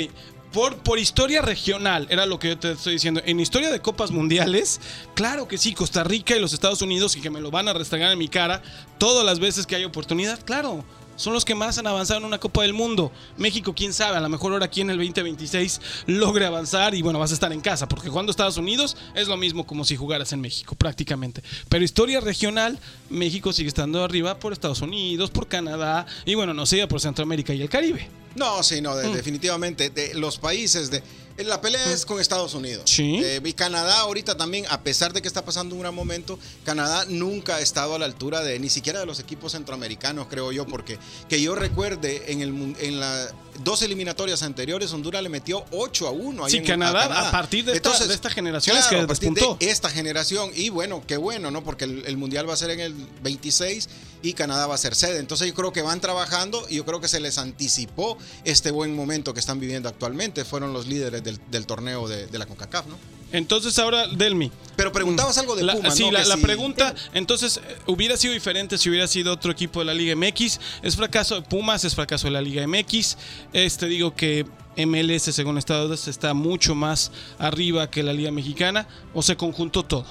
Por, 0.52 0.79
por 0.79 0.98
historia 0.98 1.42
regional, 1.42 2.07
era 2.09 2.24
lo 2.24 2.38
que 2.38 2.48
yo 2.48 2.59
te 2.59 2.72
estoy 2.72 2.94
diciendo. 2.94 3.20
En 3.26 3.40
historia 3.40 3.70
de 3.70 3.81
copas 3.81 4.11
mundiales, 4.11 4.81
claro 5.14 5.46
que 5.48 5.59
sí, 5.59 5.74
Costa 5.74 6.02
Rica 6.05 6.35
y 6.35 6.40
los 6.40 6.55
Estados 6.55 6.81
Unidos, 6.81 7.14
y 7.16 7.20
que 7.20 7.29
me 7.29 7.40
lo 7.42 7.50
van 7.50 7.68
a 7.68 7.74
restregar 7.74 8.11
en 8.12 8.18
mi 8.18 8.29
cara 8.29 8.62
todas 8.96 9.26
las 9.26 9.38
veces 9.38 9.66
que 9.66 9.76
hay 9.76 9.85
oportunidad, 9.85 10.38
claro. 10.44 10.83
Son 11.16 11.33
los 11.33 11.44
que 11.44 11.55
más 11.55 11.79
han 11.79 11.87
avanzado 11.87 12.20
en 12.20 12.26
una 12.26 12.38
Copa 12.38 12.62
del 12.62 12.74
Mundo. 12.74 13.11
México, 13.38 13.74
quién 13.74 13.92
sabe, 13.92 14.16
a 14.16 14.20
lo 14.20 14.29
mejor 14.29 14.52
ahora 14.52 14.66
aquí 14.66 14.83
en 14.83 14.90
el 14.90 14.98
2026 14.98 15.81
logre 16.07 16.44
avanzar 16.46 16.94
y 16.94 17.02
bueno, 17.02 17.18
vas 17.18 17.31
a 17.31 17.35
estar 17.35 17.52
en 17.52 17.61
casa, 17.61 17.88
porque 17.88 18.09
jugando 18.09 18.31
Estados 18.31 18.57
Unidos 18.59 18.96
es 19.14 19.26
lo 19.29 19.37
mismo 19.37 19.66
como 19.66 19.85
si 19.85 19.96
jugaras 19.96 20.33
en 20.33 20.40
México, 20.40 20.74
prácticamente. 20.74 21.42
Pero 21.68 21.85
historia 21.85 22.20
regional, 22.20 22.79
México 23.11 23.52
sigue 23.52 23.68
estando 23.68 24.05
arriba 24.05 24.38
por 24.38 24.52
Estados 24.52 24.83
Unidos, 24.83 25.31
por 25.31 25.48
Canadá 25.48 26.07
y 26.24 26.35
bueno, 26.35 26.52
no 26.55 26.66
sé, 26.66 26.87
por 26.87 27.00
Centroamérica 27.00 27.55
y 27.55 27.62
el 27.62 27.68
Caribe. 27.68 28.09
No, 28.35 28.62
sí, 28.62 28.83
no, 28.83 28.92
Mm. 28.92 28.96
de- 28.98 29.09
definitivamente. 29.14 29.88
De 29.90 30.12
los 30.14 30.37
países 30.38 30.90
de. 30.90 31.02
La 31.38 31.61
pelea 31.61 31.92
es 31.92 32.07
con 32.07 32.20
Estados 32.20 32.55
Unidos. 32.55 32.83
Sí. 32.90 33.20
Eh, 33.22 33.40
y 33.44 33.53
Canadá 33.53 33.99
ahorita 34.01 34.37
también, 34.37 34.64
a 34.70 34.81
pesar 34.81 35.12
de 35.12 35.20
que 35.22 35.29
está 35.29 35.44
pasando 35.44 35.75
un 35.75 35.83
gran 35.83 35.94
momento, 35.94 36.38
Canadá 36.64 37.05
nunca 37.09 37.57
ha 37.57 37.61
estado 37.61 37.94
a 37.94 37.99
la 37.99 38.07
altura 38.07 38.40
de 38.42 38.59
ni 38.59 38.70
siquiera 38.70 39.01
de 39.01 39.07
los 39.07 39.20
equipos 39.20 39.53
centroamericanos, 39.53 40.29
creo 40.31 40.51
yo, 40.53 40.66
porque 40.66 40.99
que 41.29 41.40
yo 41.40 41.55
recuerde 41.55 42.33
en 42.33 42.40
el 42.40 42.75
en 42.81 43.01
las 43.01 43.35
dos 43.62 43.81
eliminatorias 43.83 44.42
anteriores, 44.42 44.92
Honduras 44.92 45.22
le 45.22 45.29
metió 45.31 45.64
8 45.72 46.09
a 46.09 46.11
1. 46.11 46.44
ahí 46.44 46.51
Sí, 46.51 46.57
en- 46.59 46.64
Canadá, 46.64 47.29
a 47.29 47.31
partir 47.31 47.64
de 47.64 47.72
esta- 47.75 48.07
de 48.07 48.14
esta 48.14 48.31
generación 48.31 48.77
es 48.77 48.87
claro, 48.87 48.99
que 48.99 49.05
a 49.05 49.07
partir 49.07 49.31
despuntó. 49.33 49.57
de 49.64 49.70
esta 49.70 49.88
generación. 49.90 50.51
Y 50.55 50.68
bueno, 50.70 51.03
qué 51.07 51.16
bueno, 51.16 51.51
¿no? 51.51 51.62
Porque 51.64 51.85
el, 51.85 52.05
el 52.07 52.16
mundial 52.16 52.49
va 52.49 52.55
a 52.55 52.57
ser 52.57 52.70
en 52.70 52.81
el 52.81 52.94
26 53.22 53.88
y 54.22 54.33
Canadá 54.33 54.66
va 54.66 54.74
a 54.74 54.79
ser 54.79 54.94
sede. 54.94 55.18
Entonces 55.18 55.48
yo 55.48 55.55
creo 55.55 55.72
que 55.72 55.83
van 55.83 56.00
trabajando 56.00 56.66
y 56.68 56.76
yo 56.76 56.85
creo 56.85 57.00
que 57.00 57.09
se 57.09 57.20
les 57.20 57.38
anticipó 57.38 58.18
este 58.44 58.70
buen 58.70 58.94
momento 58.94 59.35
que 59.35 59.40
están 59.40 59.61
viviendo 59.61 59.88
actualmente. 59.88 60.44
Fueron 60.44 60.72
los 60.72 60.87
líderes 60.87 61.22
del, 61.24 61.40
del 61.50 61.66
torneo 61.66 62.09
de, 62.09 62.26
de 62.26 62.38
la 62.38 62.46
CONCACAF, 62.46 62.87
¿no? 62.87 62.96
Entonces 63.33 63.76
ahora, 63.81 64.07
Delmi. 64.07 64.52
Pero 64.76 64.92
preguntabas 64.92 65.37
algo 65.38 65.57
de 65.57 65.64
La- 65.64 65.74
Pumas, 65.74 65.96
sí, 65.96 66.05
¿no? 66.05 66.12
la, 66.12 66.37
pregunta, 66.37 66.94
entonces, 67.12 67.57
eh, 67.57 67.76
hubiera 67.87 68.16
sido 68.16 68.33
diferente 68.33 68.79
si 68.79 68.88
hubiera 68.88 69.09
sido 69.09 69.33
otro 69.33 69.50
equipo 69.50 69.81
de 69.81 69.87
la 69.87 69.94
Liga 69.94 70.14
MX. 70.14 70.61
Es 70.83 70.94
fracaso 70.94 71.35
de 71.35 71.42
Pumas, 71.42 71.85
es 71.85 71.94
fracaso 71.94 72.29
de 72.29 72.31
la 72.31 72.40
Liga 72.40 72.64
MX. 72.66 73.16
Este 73.52 73.87
digo 73.87 74.14
que 74.14 74.46
MLS, 74.76 75.35
según 75.35 75.59
Estados 75.59 76.07
está 76.07 76.35
mucho 76.35 76.74
más 76.76 77.11
arriba 77.38 77.90
que 77.90 78.02
la 78.05 78.12
Liga 78.12 78.31
Mexicana. 78.31 78.87
O 79.12 79.22
se 79.22 79.37
conjuntó 79.37 79.83
todo. 79.85 80.07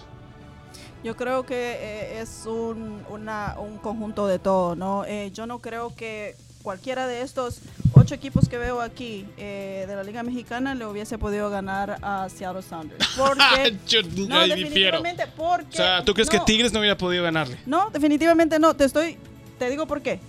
Yo 1.05 1.15
creo 1.15 1.45
que 1.45 1.55
eh, 1.79 2.19
es 2.21 2.45
un, 2.47 3.03
una- 3.09 3.55
un 3.59 3.77
conjunto 3.77 4.25
de 4.25 4.39
todo, 4.39 4.75
¿no? 4.75 5.05
Eh, 5.05 5.29
yo 5.33 5.45
no 5.45 5.59
creo 5.59 5.95
que 5.95 6.35
cualquiera 6.63 7.05
de 7.05 7.21
estos 7.21 7.59
ocho 7.93 8.15
equipos 8.15 8.49
que 8.49 8.57
veo 8.57 8.81
aquí 8.81 9.27
eh, 9.37 9.85
de 9.87 9.95
la 9.95 10.01
Liga 10.01 10.23
Mexicana 10.23 10.73
le 10.73 10.83
hubiese 10.87 11.19
podido 11.19 11.51
ganar 11.51 11.97
a 12.01 12.27
Seattle 12.35 12.63
Sounders. 12.63 13.07
Porque, 13.15 13.77
Yo 13.87 14.01
no, 14.27 14.39
ahí 14.39 14.49
definitivamente, 14.49 15.27
porque... 15.37 15.73
O 15.73 15.77
sea, 15.77 16.03
¿tú 16.03 16.15
crees 16.15 16.27
que 16.27 16.39
Tigres 16.39 16.73
no 16.73 16.79
hubiera 16.79 16.97
podido 16.97 17.23
ganarle? 17.23 17.59
No, 17.67 17.91
definitivamente 17.91 18.57
no. 18.57 18.75
Te 18.75 18.85
estoy... 18.85 19.19
Te 19.59 19.69
digo 19.69 19.85
por 19.85 20.01
qué. 20.01 20.19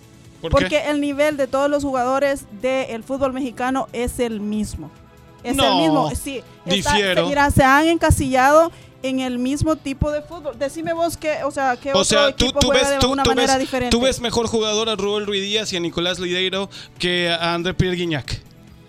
¿Por 0.43 0.51
porque 0.51 0.69
qué? 0.69 0.91
el 0.91 1.01
nivel 1.01 1.39
de 1.39 1.47
todos 1.47 1.71
los 1.71 1.83
jugadores 1.83 2.45
del 2.61 3.03
fútbol 3.03 3.33
mexicano 3.33 3.89
es 3.95 4.19
el 4.21 4.41
mismo. 4.41 4.91
Es 5.43 5.57
No, 5.57 5.65
el 5.65 5.83
mismo. 5.85 6.11
Sí, 6.15 6.43
está- 6.67 6.97
se- 6.97 7.23
mira, 7.23 7.51
se 7.51 7.65
han 7.65 7.87
encasillado 7.89 8.71
en 9.03 9.21
el 9.21 9.39
mismo 9.39 9.77
tipo 9.77 10.11
de 10.11 10.23
fútbol. 10.23 10.59
Decime 10.59 10.93
vos 10.93 11.17
que, 11.17 11.45
o 11.45 11.51
sea, 11.51 11.77
qué 11.77 11.91
O 11.91 11.99
otro 11.99 12.05
sea, 12.05 12.35
tú, 12.37 12.45
equipo 12.47 12.61
tú 12.61 12.67
juega 12.69 12.83
ves, 12.83 12.91
de 12.91 12.99
tú, 12.99 13.13
una 13.13 13.23
tú 13.23 13.31
manera 13.31 13.53
ves- 13.55 13.61
diferente. 13.61 13.91
tú 13.97 14.01
ves 14.03 14.21
mejor 14.21 14.47
jugador 14.49 14.89
a 14.89 14.97
Rubén 14.97 15.27
Ruiz 15.27 15.43
Díaz 15.43 15.73
y 15.73 15.77
a 15.77 15.81
Nicolás 15.81 16.19
Lideiro 16.19 16.69
que 16.99 17.31
a 17.31 17.55
André 17.55 17.75
Pierre 17.75 17.97
Guignac. 17.97 18.41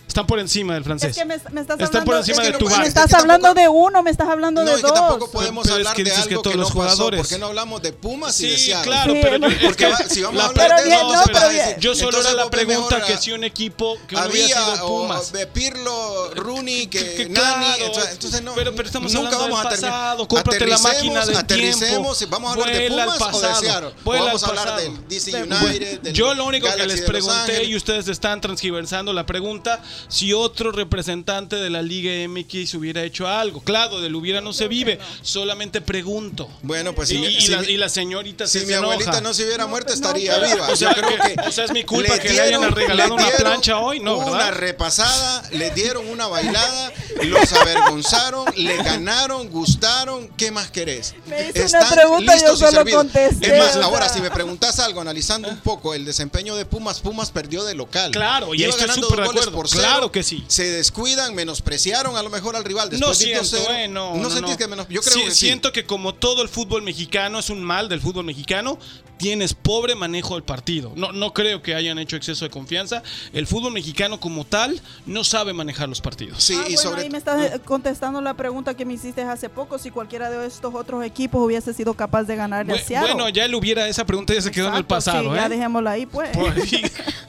Están 0.07 0.25
por 0.25 0.39
encima 0.39 0.73
del 0.73 0.83
francés. 0.83 1.11
es 1.11 1.17
que 1.17 1.25
me, 1.25 1.35
me 1.51 1.61
estás 1.61 1.79
Están 1.79 1.81
hablando, 2.01 2.05
por 2.05 2.15
encima 2.17 2.37
es 2.37 2.39
que 2.41 2.45
de 2.47 2.51
no- 2.53 2.57
tu 2.57 2.67
es 2.69 2.77
me 2.77 2.81
que 2.83 2.87
estás 2.87 3.03
tampoco- 3.11 3.21
hablando 3.33 3.53
de 3.61 3.67
uno, 3.67 4.01
me 4.03 4.09
estás 4.09 4.27
hablando 4.29 4.63
No, 4.63 4.71
de 4.71 4.73
y 4.73 4.81
que 4.81 4.87
dos. 4.87 4.93
tampoco 4.95 5.29
podemos 5.31 5.63
Pero 5.67 5.75
es 5.75 5.79
hablar 5.81 5.95
que 5.95 6.03
de 6.03 6.09
dices 6.09 6.25
que 6.27 6.33
algo 6.33 6.41
que, 6.41 6.43
todos 6.43 6.55
no 6.55 6.61
los 6.63 6.69
pasó. 6.71 6.79
jugadores. 6.81 7.19
¿Por 7.19 7.27
qué 7.29 7.37
no 7.37 7.45
hablamos 7.47 7.81
de 7.83 7.93
Pumas 7.93 8.39
y 8.41 8.47
de 8.49 8.57
Sí, 8.57 8.65
Seattle? 8.65 8.83
claro, 8.91 9.13
Sí, 9.13 9.19
pero 9.21 9.47
es 9.47 9.55
Porque 9.63 9.85
que 9.85 9.91
va- 9.91 9.97
si 9.97 10.21
vamos 10.23 10.39
a 10.39 10.43
la 10.43 10.49
hablar 10.49 10.67
Pero 10.69 10.77
de 10.81 10.85
bien, 10.87 10.97
eso, 10.97 11.13
no, 11.13 11.21
pero 11.31 11.49
bien. 11.49 11.66
Yo 11.79 11.95
solo 11.95 12.09
entonces 12.09 12.31
era 12.33 12.43
la 12.43 12.49
pregunta 12.49 13.01
que 13.05 13.17
si 13.17 13.31
un 13.31 13.43
equipo 13.43 13.97
que 14.07 14.15
no 14.15 14.25
hubiera 14.27 14.57
había 14.57 14.75
sido 14.75 14.85
o- 14.87 15.01
Pumas. 15.03 15.31
de 15.31 15.47
Pirlo, 15.47 16.31
Rooney, 16.35 16.87
que, 16.87 16.99
Que 17.15 17.29
Nani, 17.29 17.65
claro, 17.77 18.01
entonces, 18.11 18.41
no, 18.41 18.53
pero, 18.55 18.73
pero 18.75 18.87
estamos 18.87 19.13
nunca 19.13 19.27
hablando 19.35 19.55
vamos 19.55 19.71
del 19.71 19.81
pasado, 19.81 20.27
cómprate 20.27 20.67
la 20.67 20.77
máquina 20.79 21.25
del 21.25 21.37
aterricemos, 21.37 22.17
tiempo. 22.17 22.35
vamos 22.35 22.49
a 22.49 22.53
hablar 22.53 22.73
de 22.75 22.87
Vuela 22.89 23.03
al 23.03 23.09
Pumas 23.17 23.21
o 23.33 23.39
de 23.41 23.47
pasado, 23.47 23.61
Seattle. 23.61 23.87
O 23.89 24.03
vuela 24.03 24.23
vamos 24.25 24.43
a 24.43 24.45
al 24.45 24.49
hablar 24.57 24.73
pasado. 24.75 24.91
del 24.93 25.07
DC 25.07 25.31
De- 25.31 25.43
United, 25.43 26.01
del 26.01 26.13
Yo 26.13 26.33
lo 26.33 26.45
único 26.45 26.67
que 26.75 26.87
les 26.87 27.01
de 27.01 27.05
pregunté 27.07 27.63
y 27.65 27.75
ustedes 27.75 28.07
están 28.07 28.41
transgiversando 28.41 29.13
la 29.13 29.25
pregunta 29.25 29.81
si 30.07 30.33
otro 30.33 30.71
representante 30.71 31.55
de 31.57 31.69
la 31.69 31.81
Liga 31.81 32.11
MX 32.27 32.73
hubiera 32.75 33.03
hecho 33.03 33.27
algo. 33.27 33.61
Claro, 33.61 34.01
del 34.01 34.15
hubiera 34.15 34.41
no 34.41 34.53
se 34.53 34.67
vive, 34.67 34.99
solamente 35.21 35.81
pregunto. 35.81 36.49
Bueno, 36.61 36.93
pues 36.93 37.11
y, 37.11 37.17
si, 37.17 37.25
y 37.25 37.41
si 37.41 37.47
la, 37.51 37.63
y 37.63 37.77
la 37.77 37.89
señorita 37.89 38.47
si 38.47 38.59
se 38.59 38.65
mi 38.65 38.73
enoja. 38.73 38.93
abuelita 38.93 39.21
no 39.21 39.33
se 39.33 39.45
hubiera 39.45 39.67
muerto, 39.67 39.89
no, 39.89 39.95
estaría 39.95 40.37
viva. 40.39 40.67
O 40.69 40.75
sea, 40.75 40.95
Yo 40.95 41.01
creo 41.01 41.09
que- 41.21 41.35
que 41.35 41.47
o 41.47 41.51
sea, 41.51 41.66
es 41.67 41.73
mi 41.73 41.83
culpa 41.83 42.13
le 42.15 42.19
que 42.19 42.29
le 42.33 42.41
hayan 42.41 42.71
regalado 42.71 43.13
una 43.13 43.23
dieron 43.23 43.41
plancha 43.41 43.77
hoy, 43.79 43.99
¿no, 43.99 44.17
Una 44.17 44.31
verdad? 44.37 44.51
repasada, 44.53 45.43
le 45.51 45.69
dieron 45.71 46.07
una 46.09 46.27
bailada, 46.27 46.91
los 47.23 47.53
avergonzaron, 47.53 48.45
le 48.55 48.77
ganaron, 48.77 49.49
gustaron. 49.49 50.27
¿Qué 50.37 50.51
más 50.51 50.69
querés? 50.71 51.15
Me 51.27 51.49
hizo 51.49 51.77
una 51.77 51.89
pregunta, 51.89 52.35
yo 52.37 52.41
listos 52.41 52.55
y 52.55 52.59
solo 52.59 52.71
servidos. 52.71 53.03
contesté, 53.03 53.57
Es 53.57 53.63
más, 53.63 53.75
o 53.77 53.83
ahora, 53.83 54.09
si 54.09 54.21
me 54.21 54.31
preguntas 54.31 54.79
algo, 54.79 55.01
analizando 55.01 55.47
un 55.49 55.57
poco 55.59 55.93
el 55.93 56.05
desempeño 56.05 56.55
de 56.55 56.65
Pumas, 56.65 56.99
Pumas 56.99 57.31
perdió 57.31 57.63
de 57.63 57.75
local. 57.75 58.11
Claro, 58.11 58.53
y 58.53 58.61
Iba 58.61 58.69
estoy 58.69 58.87
ganando 58.87 59.07
súper 59.07 59.25
dos 59.25 59.25
de 59.25 59.27
goles 59.27 59.41
acuerdo. 59.43 59.57
por 59.57 59.67
cero. 59.69 59.81
Claro 59.83 60.11
que 60.11 60.23
sí. 60.23 60.43
Se 60.47 60.63
descuidan, 60.69 61.35
menospreciaron 61.35 62.15
a 62.17 62.23
lo 62.23 62.29
mejor 62.29 62.55
al 62.55 62.63
rival. 62.63 62.89
No 62.91 63.09
Después 63.09 63.17
siento, 63.17 63.43
2-0. 63.57 63.75
eh, 63.75 63.87
no, 63.87 64.15
¿No 64.15 64.23
no, 64.23 64.29
sentís 64.29 64.51
no. 64.51 64.57
que 64.57 64.67
menos? 64.67 64.87
Yo 64.89 65.01
creo 65.01 65.13
Sí, 65.13 65.23
que 65.25 65.31
sí. 65.31 65.37
siento 65.47 65.71
que 65.71 65.85
como 65.85 66.13
todo 66.15 66.41
el 66.41 66.49
fútbol 66.49 66.81
mexicano 66.83 67.39
es 67.39 67.49
un 67.49 67.61
mal 67.63 67.89
del 67.89 68.01
fútbol 68.01 68.25
mexicano, 68.25 68.77
tienes 69.17 69.53
pobre 69.53 69.95
manejo 69.95 70.35
del 70.35 70.43
partido. 70.43 70.93
No, 70.95 71.11
no 71.11 71.33
creo 71.33 71.61
que 71.61 71.75
hayan 71.75 71.97
hecho 71.99 72.15
exceso 72.15 72.45
de 72.45 72.51
confianza. 72.51 73.01
El 73.33 73.47
fútbol 73.47 73.73
mexicano 73.73 74.19
como 74.19 74.45
tal 74.45 74.79
no 75.05 75.23
sabe 75.23 75.53
manejar 75.53 75.89
los 75.89 76.01
partidos. 76.01 76.43
Sí, 76.43 76.53
Ah, 76.55 76.61
y 76.67 76.75
bueno, 76.75 76.81
sobre 76.81 77.01
ahí 77.03 77.09
me 77.09 77.17
estás 77.17 77.41
eh, 77.55 77.59
contestando 77.65 78.21
la 78.21 78.33
pregunta 78.35 78.73
que 78.75 78.85
me 78.85 78.93
hiciste 78.93 79.21
hace 79.23 79.49
poco, 79.49 79.77
si 79.79 79.89
cualquiera 79.91 80.29
de 80.29 80.45
estos 80.47 80.73
otros 80.75 81.03
equipos 81.03 81.43
hubiese 81.45 81.73
sido 81.73 81.93
capaz 81.93 82.23
de 82.23 82.35
ganarle 82.35 82.73
a 82.73 82.75
Bu- 82.77 82.83
Seattle. 82.85 83.13
bueno, 83.13 83.29
ya 83.29 83.47
le 83.47 83.55
hubiera, 83.55 83.87
esa 83.87 84.05
pregunta 84.05 84.33
ya 84.33 84.41
se 84.41 84.51
quedó 84.51 84.67
en 84.67 84.73
el 84.75 84.81
Exacto, 84.81 84.95
pasado. 84.95 85.29
sí, 85.31 85.35
ya 85.35 85.45
¿eh? 85.45 85.49
dejémosla 85.49 85.91
ahí, 85.91 86.05
pues. 86.05 86.29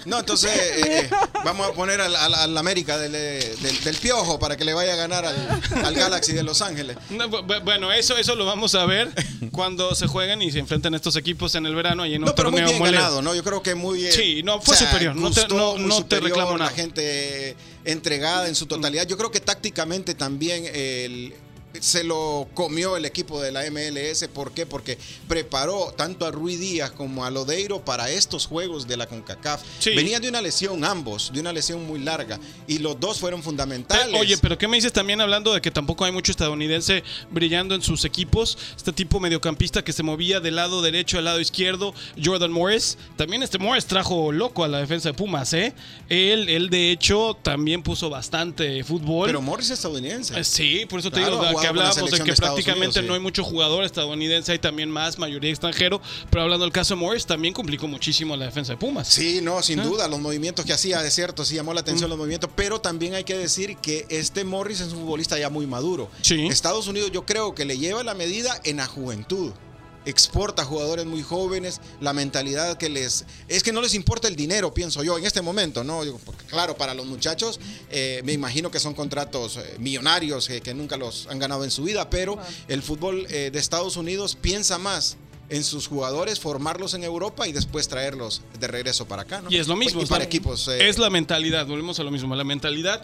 No, 0.05 0.19
entonces 0.21 0.51
eh, 0.51 1.01
eh, 1.05 1.11
vamos 1.45 1.69
a 1.69 1.73
poner 1.75 2.01
al, 2.01 2.15
al- 2.17 2.35
al 2.35 2.57
América 2.57 2.97
del, 2.97 3.15
eh, 3.15 3.55
del- 3.61 3.81
del 3.85 3.97
Piojo 3.97 4.39
para 4.39 4.57
que 4.57 4.65
le 4.65 4.73
vaya 4.73 4.95
a 4.95 4.97
ganar 4.97 5.27
al, 5.27 5.37
al 5.85 5.95
Galaxy 5.95 6.33
de 6.33 6.43
Los 6.43 6.63
Ángeles. 6.63 6.97
No, 7.11 7.29
bu- 7.29 7.45
bu- 7.47 7.63
bueno, 7.63 7.93
eso, 7.93 8.17
eso 8.17 8.35
lo 8.35 8.47
vamos 8.47 8.75
a 8.75 8.87
ver 8.87 9.11
cuando 9.53 9.95
se 9.95 10.07
jueguen 10.07 10.41
y 10.41 10.51
se 10.51 10.61
enfrenten 10.61 10.95
estos 10.95 11.17
equipos 11.17 11.55
en 11.57 11.67
el 11.67 11.75
verano 11.79 12.05
y 12.05 12.15
en 12.15 12.23
un 12.23 12.27
No, 12.29 12.35
pero 12.35 12.51
muy 12.51 12.61
torneo 12.61 12.69
bien 12.69 12.79
molero. 12.79 12.99
ganado, 12.99 13.23
¿no? 13.23 13.35
Yo 13.35 13.43
creo 13.43 13.63
que 13.63 13.75
muy... 13.75 14.05
eh, 14.05 14.13
Sí, 14.13 14.43
no, 14.43 14.61
fue 14.61 14.77
superior, 14.77 15.17
no 15.17 15.31
te- 15.31 15.49
no- 15.49 15.77
muy 15.77 15.83
no 15.87 15.95
te 15.97 16.03
superior, 16.03 16.29
reclamo 16.31 16.59
nada. 16.59 16.71
La 16.71 16.77
gente 16.77 17.57
entregada 17.85 18.47
en 18.49 18.55
su 18.55 18.67
totalidad. 18.67 19.07
Yo 19.07 19.17
creo 19.17 19.31
que 19.31 19.41
tácticamente 19.41 20.15
también 20.15 20.65
el- 20.73 21.33
se 21.81 22.05
lo 22.05 22.49
comió 22.55 22.97
el 22.97 23.05
equipo 23.05 23.41
de 23.41 23.53
la 23.53 23.63
MLS. 23.71 24.29
¿Por 24.29 24.53
qué? 24.53 24.67
Porque 24.67 24.99
preparó 25.27 25.93
tanto 25.97 26.27
a 26.27 26.31
Rui 26.31 26.57
Díaz 26.57 26.91
como 26.91 27.25
a 27.25 27.31
Lodeiro 27.31 27.85
para 27.85 28.11
estos 28.11 28.47
juegos 28.47 28.87
de 28.87 28.97
la 28.97 29.07
CONCACAF. 29.07 29.63
Sí. 29.79 29.95
Venían 29.95 30.23
de 30.23 30.29
una 30.29 30.41
lesión 30.41 30.85
ambos, 30.85 31.31
de 31.33 31.41
una 31.41 31.53
lesión 31.53 31.87
muy 31.87 32.01
larga. 32.01 32.39
Y 32.67 32.79
los 32.79 32.99
dos 32.99 33.19
fueron 33.21 33.43
fundamentales. 33.43 34.19
Oye, 34.19 34.37
pero 34.39 34.59
¿qué 34.59 34.69
me 34.69 34.77
dices 34.77 34.93
también 34.93 35.21
hablando 35.21 35.53
de 35.55 35.61
que 35.61 35.71
tampoco 35.71 36.05
hay 36.05 36.13
mucho 36.13 36.33
estadounidense 36.33 37.03
brillando 37.31 37.75
en 37.75 37.83
sus 37.83 38.05
equipos? 38.05 38.59
Este 38.77 38.93
tipo 38.93 39.21
mediocampista 39.21 39.83
que 39.83 39.93
se 39.93 40.03
movía 40.03 40.41
del 40.41 40.57
lado 40.57 40.83
derecho 40.83 41.19
al 41.19 41.25
lado 41.25 41.41
izquierdo, 41.41 41.95
Jordan 42.23 42.53
Morris. 42.53 42.99
También 43.17 43.43
este 43.43 43.59
Morris 43.59 43.87
trajo 43.87 44.33
loco 44.33 44.65
a 44.65 44.69
la 44.69 44.79
defensa 44.79 45.11
de 45.11 45.15
Pumas, 45.15 45.53
¿eh? 45.53 45.75
Él, 46.09 46.49
él 46.49 46.71
de 46.71 46.91
hecho, 46.91 47.37
también 47.43 47.83
puso 47.83 48.11
bastante 48.11 48.83
fútbol. 48.85 49.27
Pero 49.27 49.43
Morris 49.43 49.67
es 49.67 49.73
estadounidense. 49.73 50.39
Eh, 50.39 50.45
Sí, 50.45 50.87
por 50.89 50.99
eso 51.01 51.11
te 51.11 51.21
Claro, 51.21 51.37
digo, 51.37 51.61
que 51.73 51.79
hablábamos 51.81 52.11
de 52.11 52.19
que 52.19 52.31
de 52.31 52.37
prácticamente 52.37 52.87
Unidos, 52.87 53.03
sí. 53.03 53.09
no 53.09 53.15
hay 53.15 53.21
mucho 53.21 53.45
jugador 53.45 53.85
estadounidense, 53.85 54.53
hay 54.53 54.59
también 54.59 54.91
más 54.91 55.19
mayoría 55.19 55.51
extranjero, 55.51 56.01
pero 56.31 56.43
hablando 56.43 56.65
del 56.65 56.73
caso 56.73 56.95
de 56.95 57.01
Morris, 57.01 57.27
también 57.27 57.55
complicó 57.55 57.87
muchísimo 57.89 58.37
la 58.37 58.47
defensa 58.47 58.73
de 58.73 58.79
Pumas. 58.79 59.09
Sí, 59.09 59.41
no, 59.43 59.63
sin 59.63 59.81
¿Eh? 59.81 59.83
duda, 59.83 60.09
los 60.09 60.21
movimientos 60.21 60.65
que 60.65 60.73
hacía, 60.73 61.05
es 61.05 61.15
cierto, 61.15 61.45
sí 61.45 61.55
llamó 61.55 61.73
la 61.75 61.81
Mm. 61.81 61.85
atención 61.85 62.11
los 62.11 62.19
movimientos, 62.19 62.51
pero 62.55 62.81
también 62.81 63.15
hay 63.15 63.25
que 63.25 63.37
decir 63.37 63.77
que 63.77 64.07
este 64.09 64.45
Morris 64.45 64.81
es 64.81 64.93
un 64.93 65.01
futbolista 65.01 65.39
ya 65.39 65.49
muy 65.51 65.67
maduro. 65.67 66.11
Sí. 66.23 66.47
Estados 66.47 66.87
Unidos 66.89 67.11
yo 67.13 67.25
creo 67.25 67.55
que 67.55 67.65
le 67.65 67.79
lleva 67.79 68.03
la 68.05 68.15
medida 68.15 68.61
en 68.65 68.79
la 68.79 68.87
juventud. 68.87 69.53
Exporta 70.05 70.65
jugadores 70.65 71.05
muy 71.05 71.23
jóvenes, 71.23 71.81
la 72.01 72.13
mentalidad 72.13 72.79
que 72.79 72.89
les... 72.89 73.27
Es 73.47 73.63
que 73.63 73.73
no 73.73 73.83
les 73.83 73.95
importa 73.95 74.27
el 74.29 74.37
dinero, 74.37 74.73
pienso 74.73 75.03
yo, 75.03 75.19
en 75.19 75.27
este 75.27 75.43
momento, 75.43 75.85
¿no? 75.85 76.01
Porque, 76.25 76.47
claro, 76.47 76.77
para 76.77 76.95
los 76.95 77.05
muchachos, 77.07 77.61
eh, 77.91 78.23
me 78.25 78.33
imagino 78.33 78.71
que 78.71 78.81
son 78.81 78.95
contratos 78.95 79.59
eh, 79.59 79.77
millonarios 79.79 80.49
eh, 80.51 80.61
que 80.61 80.73
nunca 80.73 80.97
los 80.97 81.27
han 81.27 81.39
ganado 81.39 81.65
en 81.65 81.71
su 81.71 81.83
vida, 81.83 82.09
pero 82.09 82.39
el 82.69 82.83
fútbol 82.83 83.27
eh, 83.29 83.51
de 83.53 83.59
Estados 83.59 83.97
Unidos 83.97 84.37
piensa 84.41 84.79
más 84.79 85.17
en 85.51 85.65
sus 85.65 85.87
jugadores, 85.89 86.41
formarlos 86.41 86.95
en 86.95 87.05
Europa 87.05 87.49
y 87.49 87.53
después 87.53 87.89
traerlos 87.89 88.43
de 88.61 88.67
regreso 88.67 89.07
para 89.07 89.23
acá, 89.23 89.41
¿no? 89.41 89.51
Y 89.51 89.57
es 89.57 89.67
lo 89.67 89.77
mismo. 89.77 90.03
Y 90.03 90.07
para 90.07 90.25
equipos. 90.25 90.69
eh, 90.69 90.89
Es 90.89 90.99
la 90.99 91.11
mentalidad, 91.11 91.67
volvemos 91.67 91.99
a 92.01 92.03
lo 92.03 92.11
mismo, 92.11 92.35
la 92.35 92.45
mentalidad, 92.45 93.03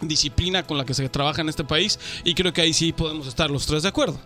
disciplina 0.00 0.64
con 0.64 0.78
la 0.78 0.84
que 0.84 0.94
se 0.94 1.08
trabaja 1.08 1.40
en 1.42 1.48
este 1.48 1.64
país 1.64 1.98
y 2.24 2.34
creo 2.34 2.52
que 2.52 2.60
ahí 2.60 2.72
sí 2.72 2.92
podemos 2.92 3.26
estar 3.26 3.50
los 3.50 3.66
tres 3.66 3.82
de 3.82 3.88
acuerdo. 3.88 4.20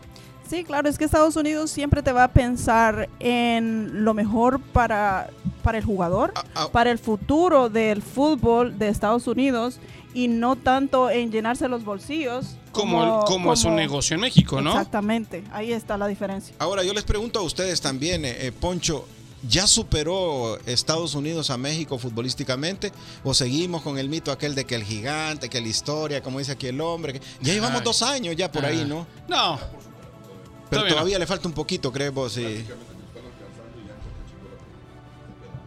Sí, 0.48 0.64
claro, 0.64 0.88
es 0.88 0.98
que 0.98 1.04
Estados 1.04 1.36
Unidos 1.36 1.70
siempre 1.70 2.02
te 2.02 2.12
va 2.12 2.24
a 2.24 2.32
pensar 2.32 3.08
en 3.20 4.04
lo 4.04 4.12
mejor 4.12 4.60
para, 4.60 5.30
para 5.62 5.78
el 5.78 5.84
jugador, 5.84 6.32
a- 6.54 6.64
a- 6.64 6.68
para 6.72 6.90
el 6.90 6.98
futuro 6.98 7.68
del 7.70 8.02
fútbol 8.02 8.78
de 8.78 8.88
Estados 8.88 9.26
Unidos 9.26 9.78
y 10.12 10.28
no 10.28 10.56
tanto 10.56 11.08
en 11.08 11.30
llenarse 11.32 11.68
los 11.68 11.84
bolsillos. 11.84 12.56
Como, 12.72 13.02
el- 13.20 13.24
como 13.24 13.52
es 13.52 13.60
un 13.60 13.70
como- 13.70 13.76
negocio 13.76 14.14
en 14.14 14.20
México, 14.20 14.60
¿no? 14.60 14.70
Exactamente, 14.72 15.42
ahí 15.52 15.72
está 15.72 15.96
la 15.96 16.06
diferencia. 16.06 16.54
Ahora 16.58 16.82
yo 16.84 16.92
les 16.92 17.04
pregunto 17.04 17.38
a 17.38 17.42
ustedes 17.42 17.80
también, 17.80 18.24
eh, 18.26 18.46
eh, 18.46 18.52
Poncho, 18.52 19.06
¿ya 19.48 19.66
superó 19.66 20.58
Estados 20.66 21.14
Unidos 21.14 21.48
a 21.50 21.56
México 21.56 21.98
futbolísticamente? 21.98 22.92
¿O 23.24 23.32
seguimos 23.32 23.80
con 23.82 23.96
el 23.98 24.08
mito 24.10 24.30
aquel 24.32 24.54
de 24.54 24.64
que 24.66 24.74
el 24.74 24.84
gigante, 24.84 25.48
que 25.48 25.60
la 25.62 25.68
historia, 25.68 26.22
como 26.22 26.38
dice 26.40 26.52
aquí 26.52 26.66
el 26.66 26.80
hombre? 26.82 27.14
que- 27.14 27.20
Ya 27.40 27.54
llevamos 27.54 27.78
Ay. 27.80 27.84
dos 27.84 28.02
años 28.02 28.36
ya 28.36 28.52
por 28.52 28.66
ahí, 28.66 28.82
Ah. 28.84 28.86
¿no? 28.88 29.06
No. 29.28 29.58
Pero 30.72 30.88
Todavía 30.88 31.16
no. 31.16 31.20
le 31.20 31.26
falta 31.26 31.46
un 31.46 31.54
poquito, 31.54 31.92
creo 31.92 32.12
vos. 32.12 32.32
sí. 32.32 32.64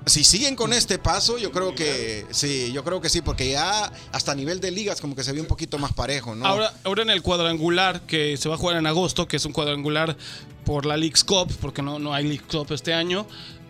Si 0.07 0.23
siguen 0.23 0.55
con 0.55 0.71
este 0.71 0.99
paso, 0.99 1.39
yo 1.39 1.51
creo 1.51 1.73
que 1.73 2.27
sí, 2.29 2.71
yo 2.71 2.83
creo 2.83 3.01
que 3.01 3.09
sí, 3.09 3.21
porque 3.21 3.49
ya 3.49 3.91
hasta 4.11 4.33
a 4.33 4.35
nivel 4.35 4.59
de 4.59 4.69
ligas 4.69 5.01
como 5.01 5.15
que 5.15 5.23
se 5.23 5.31
ve 5.31 5.41
un 5.41 5.47
poquito 5.47 5.79
más 5.79 5.93
parejo, 5.93 6.35
¿no? 6.35 6.45
Ahora, 6.45 6.71
ahora 6.83 7.01
en 7.01 7.09
el 7.09 7.23
cuadrangular 7.23 8.01
que 8.01 8.37
se 8.37 8.47
va 8.47 8.53
a 8.53 8.57
jugar 8.59 8.77
en 8.77 8.85
agosto, 8.85 9.27
que 9.27 9.37
es 9.37 9.45
un 9.45 9.51
cuadrangular 9.51 10.15
por 10.63 10.85
la 10.85 10.95
League's 10.95 11.23
Cup, 11.23 11.51
porque 11.59 11.81
no, 11.81 11.97
no 11.97 12.13
hay 12.13 12.23
League 12.23 12.43
Cup 12.47 12.71
este 12.71 12.93
año, 12.93 13.25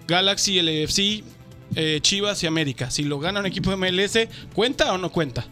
Galaxy, 0.08 0.62
LFC, 0.62 1.24
eh, 1.76 2.00
Chivas 2.02 2.44
y 2.44 2.48
América. 2.48 2.92
Si 2.92 3.04
lo 3.04 3.20
gana 3.20 3.40
un 3.40 3.46
equipo 3.46 3.70
de 3.70 3.78
MLS, 3.78 4.28
¿cuenta 4.54 4.92
o 4.92 4.98
no 4.98 5.14
cuenta? 5.14 5.46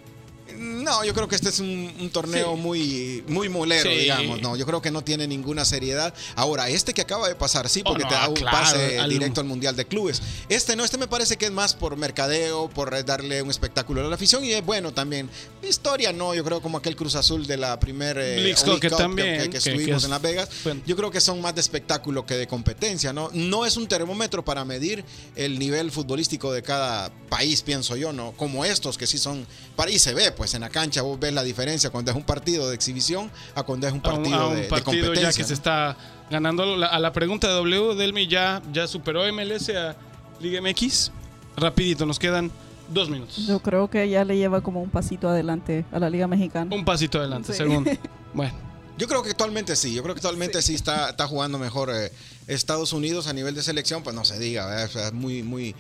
No, 0.84 1.04
yo 1.04 1.14
creo 1.14 1.28
que 1.28 1.36
este 1.36 1.50
es 1.50 1.60
un, 1.60 1.94
un 2.00 2.10
torneo 2.10 2.56
Sí. 2.56 2.62
muy, 2.62 3.24
muy 3.28 3.50
molero, 3.50 3.90
Sí. 3.90 3.98
digamos. 3.98 4.42
No, 4.42 4.56
yo 4.56 4.66
creo 4.66 4.82
que 4.82 4.92
no 4.92 5.04
tiene 5.04 5.28
ninguna 5.28 5.66
seriedad. 5.66 6.14
Ahora, 6.36 6.70
este 6.70 6.94
que 6.94 7.02
acaba 7.02 7.28
de 7.28 7.36
pasar, 7.36 7.70
sí, 7.70 7.82
Oh, 7.86 7.90
porque 7.90 8.04
no, 8.04 8.10
te 8.10 8.16
da 8.16 8.28
un 8.28 8.36
claro, 8.36 8.58
pase 8.58 9.00
al- 9.00 9.10
directo 9.10 9.42
al 9.42 9.48
Mundial 9.48 9.76
de 9.76 9.86
Clubes. 9.86 10.22
Este 10.50 10.76
no, 10.76 10.84
este 10.84 10.98
me 10.98 11.08
parece 11.08 11.38
que 11.38 11.46
es 11.46 11.52
más 11.52 11.74
por 11.74 11.96
mercadeo, 11.96 12.70
por 12.70 13.04
darle 13.06 13.42
un 13.42 13.50
espectáculo 13.50 14.02
a 14.06 14.10
la 14.10 14.16
afición 14.16 14.44
y 14.44 14.52
es 14.54 14.66
bueno 14.66 14.94
también. 14.94 15.30
Historia 15.68 16.12
no, 16.14 16.34
yo 16.34 16.44
creo 16.44 16.62
como 16.62 16.78
aquel 16.78 16.96
Cruz 16.96 17.16
Azul 17.16 17.48
de 17.48 17.58
la 17.58 17.80
primer 17.80 18.18
eh, 18.20 18.54
que 18.82 18.90
también, 18.90 19.38
que, 19.38 19.44
que 19.44 19.50
que- 19.52 19.58
estuvimos 19.58 20.02
que 20.02 20.06
en 20.06 20.12
Las 20.12 20.22
Vegas. 20.22 20.50
bueno. 20.64 20.82
Yo 20.86 20.96
creo 20.96 21.10
que 21.12 21.22
son 21.22 21.42
más 21.42 21.56
de 21.56 21.62
espectáculo 21.62 22.26
que 22.26 22.36
de 22.36 22.48
competencia, 22.48 23.14
¿no? 23.14 23.30
No 23.34 23.66
es 23.66 23.78
un 23.78 23.88
termómetro 23.88 24.44
para 24.44 24.66
medir 24.66 25.04
el 25.36 25.58
nivel 25.60 25.92
futbolístico 25.92 26.52
de 26.52 26.62
cada 26.62 27.12
país, 27.30 27.62
pienso 27.62 27.96
yo, 27.96 28.12
¿no? 28.14 28.34
Como 28.34 28.66
estos 28.66 28.98
que 28.98 29.08
sí 29.08 29.18
son, 29.18 29.46
para 29.76 29.92
y 29.92 30.00
se 30.00 30.14
ve, 30.14 30.32
pues 30.32 30.54
en 30.54 30.62
la 30.62 30.70
cancha 30.74 31.02
vos 31.02 31.18
ves 31.18 31.32
la 31.32 31.44
diferencia 31.44 31.90
cuando 31.90 32.12
es 32.12 32.18
un 32.18 32.24
partido 32.24 32.68
de 32.68 32.76
exhibición 32.76 33.32
a 33.56 33.64
cuando 33.64 33.88
es 33.88 33.94
un 33.94 34.02
A 34.04 34.10
un- 34.10 34.16
partido, 34.18 34.36
a 34.38 34.48
un 34.50 34.56
de, 34.56 34.62
de 34.64 34.68
partido 34.68 34.92
competencia. 35.06 35.30
ya 35.32 35.34
que 35.38 35.42
¿no? 35.44 35.48
se 35.48 35.54
está 35.54 35.98
ganando. 36.30 36.76
La- 36.76 36.88
a 36.88 37.00
la 37.00 37.14
pregunta 37.14 37.48
de 37.48 37.54
W, 37.54 37.96
Delmi 37.96 38.28
ya, 38.28 38.62
ya 38.74 38.86
superó 38.88 39.24
MLS 39.32 39.70
a 39.70 39.96
Liga 40.42 40.60
MX. 40.62 41.12
Rapidito, 41.56 42.06
nos 42.06 42.20
quedan 42.20 42.52
dos 42.90 43.10
minutos. 43.10 43.48
Yo 43.48 43.60
creo 43.62 43.90
que 43.90 44.10
ya 44.10 44.26
le 44.26 44.36
lleva 44.36 44.60
como 44.62 44.82
un 44.82 44.90
pasito 44.90 45.30
adelante 45.30 45.86
a 45.92 46.00
la 46.00 46.10
Liga 46.10 46.28
Mexicana. 46.28 46.76
Un 46.76 46.84
pasito 46.84 47.20
adelante, 47.20 47.54
Sí. 47.54 47.58
según. 47.60 47.88
Bueno. 48.34 48.54
Yo 48.98 49.08
creo 49.08 49.24
que 49.24 49.30
actualmente 49.32 49.76
sí, 49.76 49.94
yo 49.94 50.04
creo 50.04 50.14
que 50.16 50.20
actualmente 50.20 50.62
sí, 50.62 50.76
está, 50.76 51.10
está 51.10 51.28
jugando 51.28 51.58
mejor 51.58 51.90
eh, 51.92 52.12
Estados 52.48 52.94
Unidos 52.94 53.26
a 53.28 53.34
nivel 53.34 53.56
de 53.56 53.64
selección, 53.64 54.04
pues 54.04 54.16
no 54.16 54.24
se 54.26 54.38
diga, 54.38 54.84
es 54.84 55.14
muy, 55.14 55.42
muy... 55.42 55.76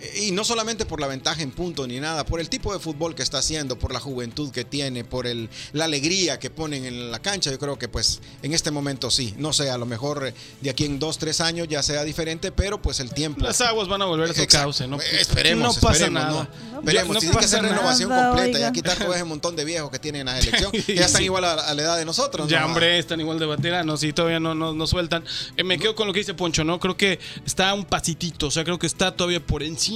eh, 0.00 0.24
Y 0.26 0.32
no 0.32 0.44
solamente 0.44 0.84
por 0.86 1.00
la 1.00 1.06
ventaja 1.06 1.42
en 1.42 1.50
punto 1.50 1.86
ni 1.86 2.00
nada, 2.00 2.24
por 2.24 2.40
el 2.40 2.48
tipo 2.48 2.72
de 2.72 2.78
fútbol 2.78 3.14
que 3.14 3.22
está 3.22 3.38
haciendo, 3.38 3.78
por 3.78 3.92
la 3.92 4.00
juventud 4.00 4.50
que 4.50 4.64
tiene, 4.64 5.04
por 5.04 5.26
el, 5.26 5.48
la 5.72 5.84
alegría 5.86 6.38
que 6.38 6.50
ponen 6.50 6.84
en 6.84 7.10
la 7.10 7.18
cancha, 7.20 7.50
yo 7.50 7.58
creo 7.58 7.78
que 7.78 7.88
pues 7.88 8.20
en 8.42 8.52
este 8.54 8.70
momento 8.70 9.10
sí, 9.10 9.34
no 9.38 9.52
sé, 9.52 9.70
a 9.70 9.78
lo 9.78 9.86
mejor 9.86 10.26
eh, 10.28 10.34
de 10.60 10.70
aquí 10.70 10.84
en 10.84 10.98
dos, 10.98 11.18
tres 11.18 11.40
años 11.40 11.68
ya 11.68 11.82
sea 11.82 12.04
diferente, 12.04 12.52
pero 12.52 12.80
pues 12.82 13.00
el 13.00 13.10
tiempo... 13.12 13.42
Las 13.44 13.60
aguas 13.60 13.88
van 13.88 14.02
a 14.02 14.04
volver 14.06 14.30
a 14.30 14.34
su 14.34 14.40
Exacto. 14.42 14.64
cauce, 14.66 14.86
¿no? 14.86 14.98
Esperemos, 15.00 15.76
no 15.76 15.80
pasa 15.80 16.04
esperemos, 16.04 16.22
nada. 16.22 16.50
Esperemos, 16.78 17.14
no 17.14 17.20
tiene 17.20 17.34
que 17.36 17.40
pasa 17.42 17.56
nada. 17.62 17.68
renovación 17.74 18.08
Nada, 18.10 18.28
completa, 18.28 18.56
oiga. 18.58 18.68
ya 18.68 18.72
quitar 18.72 18.98
todo 18.98 19.14
ese 19.14 19.24
montón 19.24 19.56
de 19.56 19.64
viejos 19.64 19.90
que 19.90 19.98
tienen 19.98 20.20
en 20.20 20.26
la 20.34 20.40
selección, 20.42 20.70
que 20.72 20.94
ya 20.94 21.06
están 21.06 21.18
Sí. 21.18 21.24
igual 21.24 21.44
a, 21.44 21.52
a 21.54 21.74
la 21.74 21.82
edad 21.82 21.96
de 21.98 22.04
nosotros. 22.04 22.48
Ya, 22.48 22.60
¿no? 22.60 22.66
hombre, 22.66 22.98
están 22.98 23.20
igual 23.20 23.38
de 23.38 23.46
veteranos 23.46 24.02
y 24.04 24.12
todavía 24.12 24.38
no, 24.38 24.54
no, 24.54 24.72
no 24.74 24.86
sueltan. 24.86 25.24
Eh, 25.56 25.64
me 25.64 25.78
quedo 25.78 25.94
con 25.94 26.06
lo 26.06 26.12
que 26.12 26.20
dice 26.20 26.34
Poncho, 26.34 26.62
¿no? 26.64 26.78
Creo 26.78 26.96
que 26.96 27.18
está 27.44 27.74
un 27.74 27.84
pasitito, 27.84 28.46
o 28.46 28.50
sea, 28.50 28.62
creo 28.64 28.78
que 28.78 28.86
está 28.86 29.16
todavía 29.16 29.44
por 29.44 29.62
encima 29.62 29.87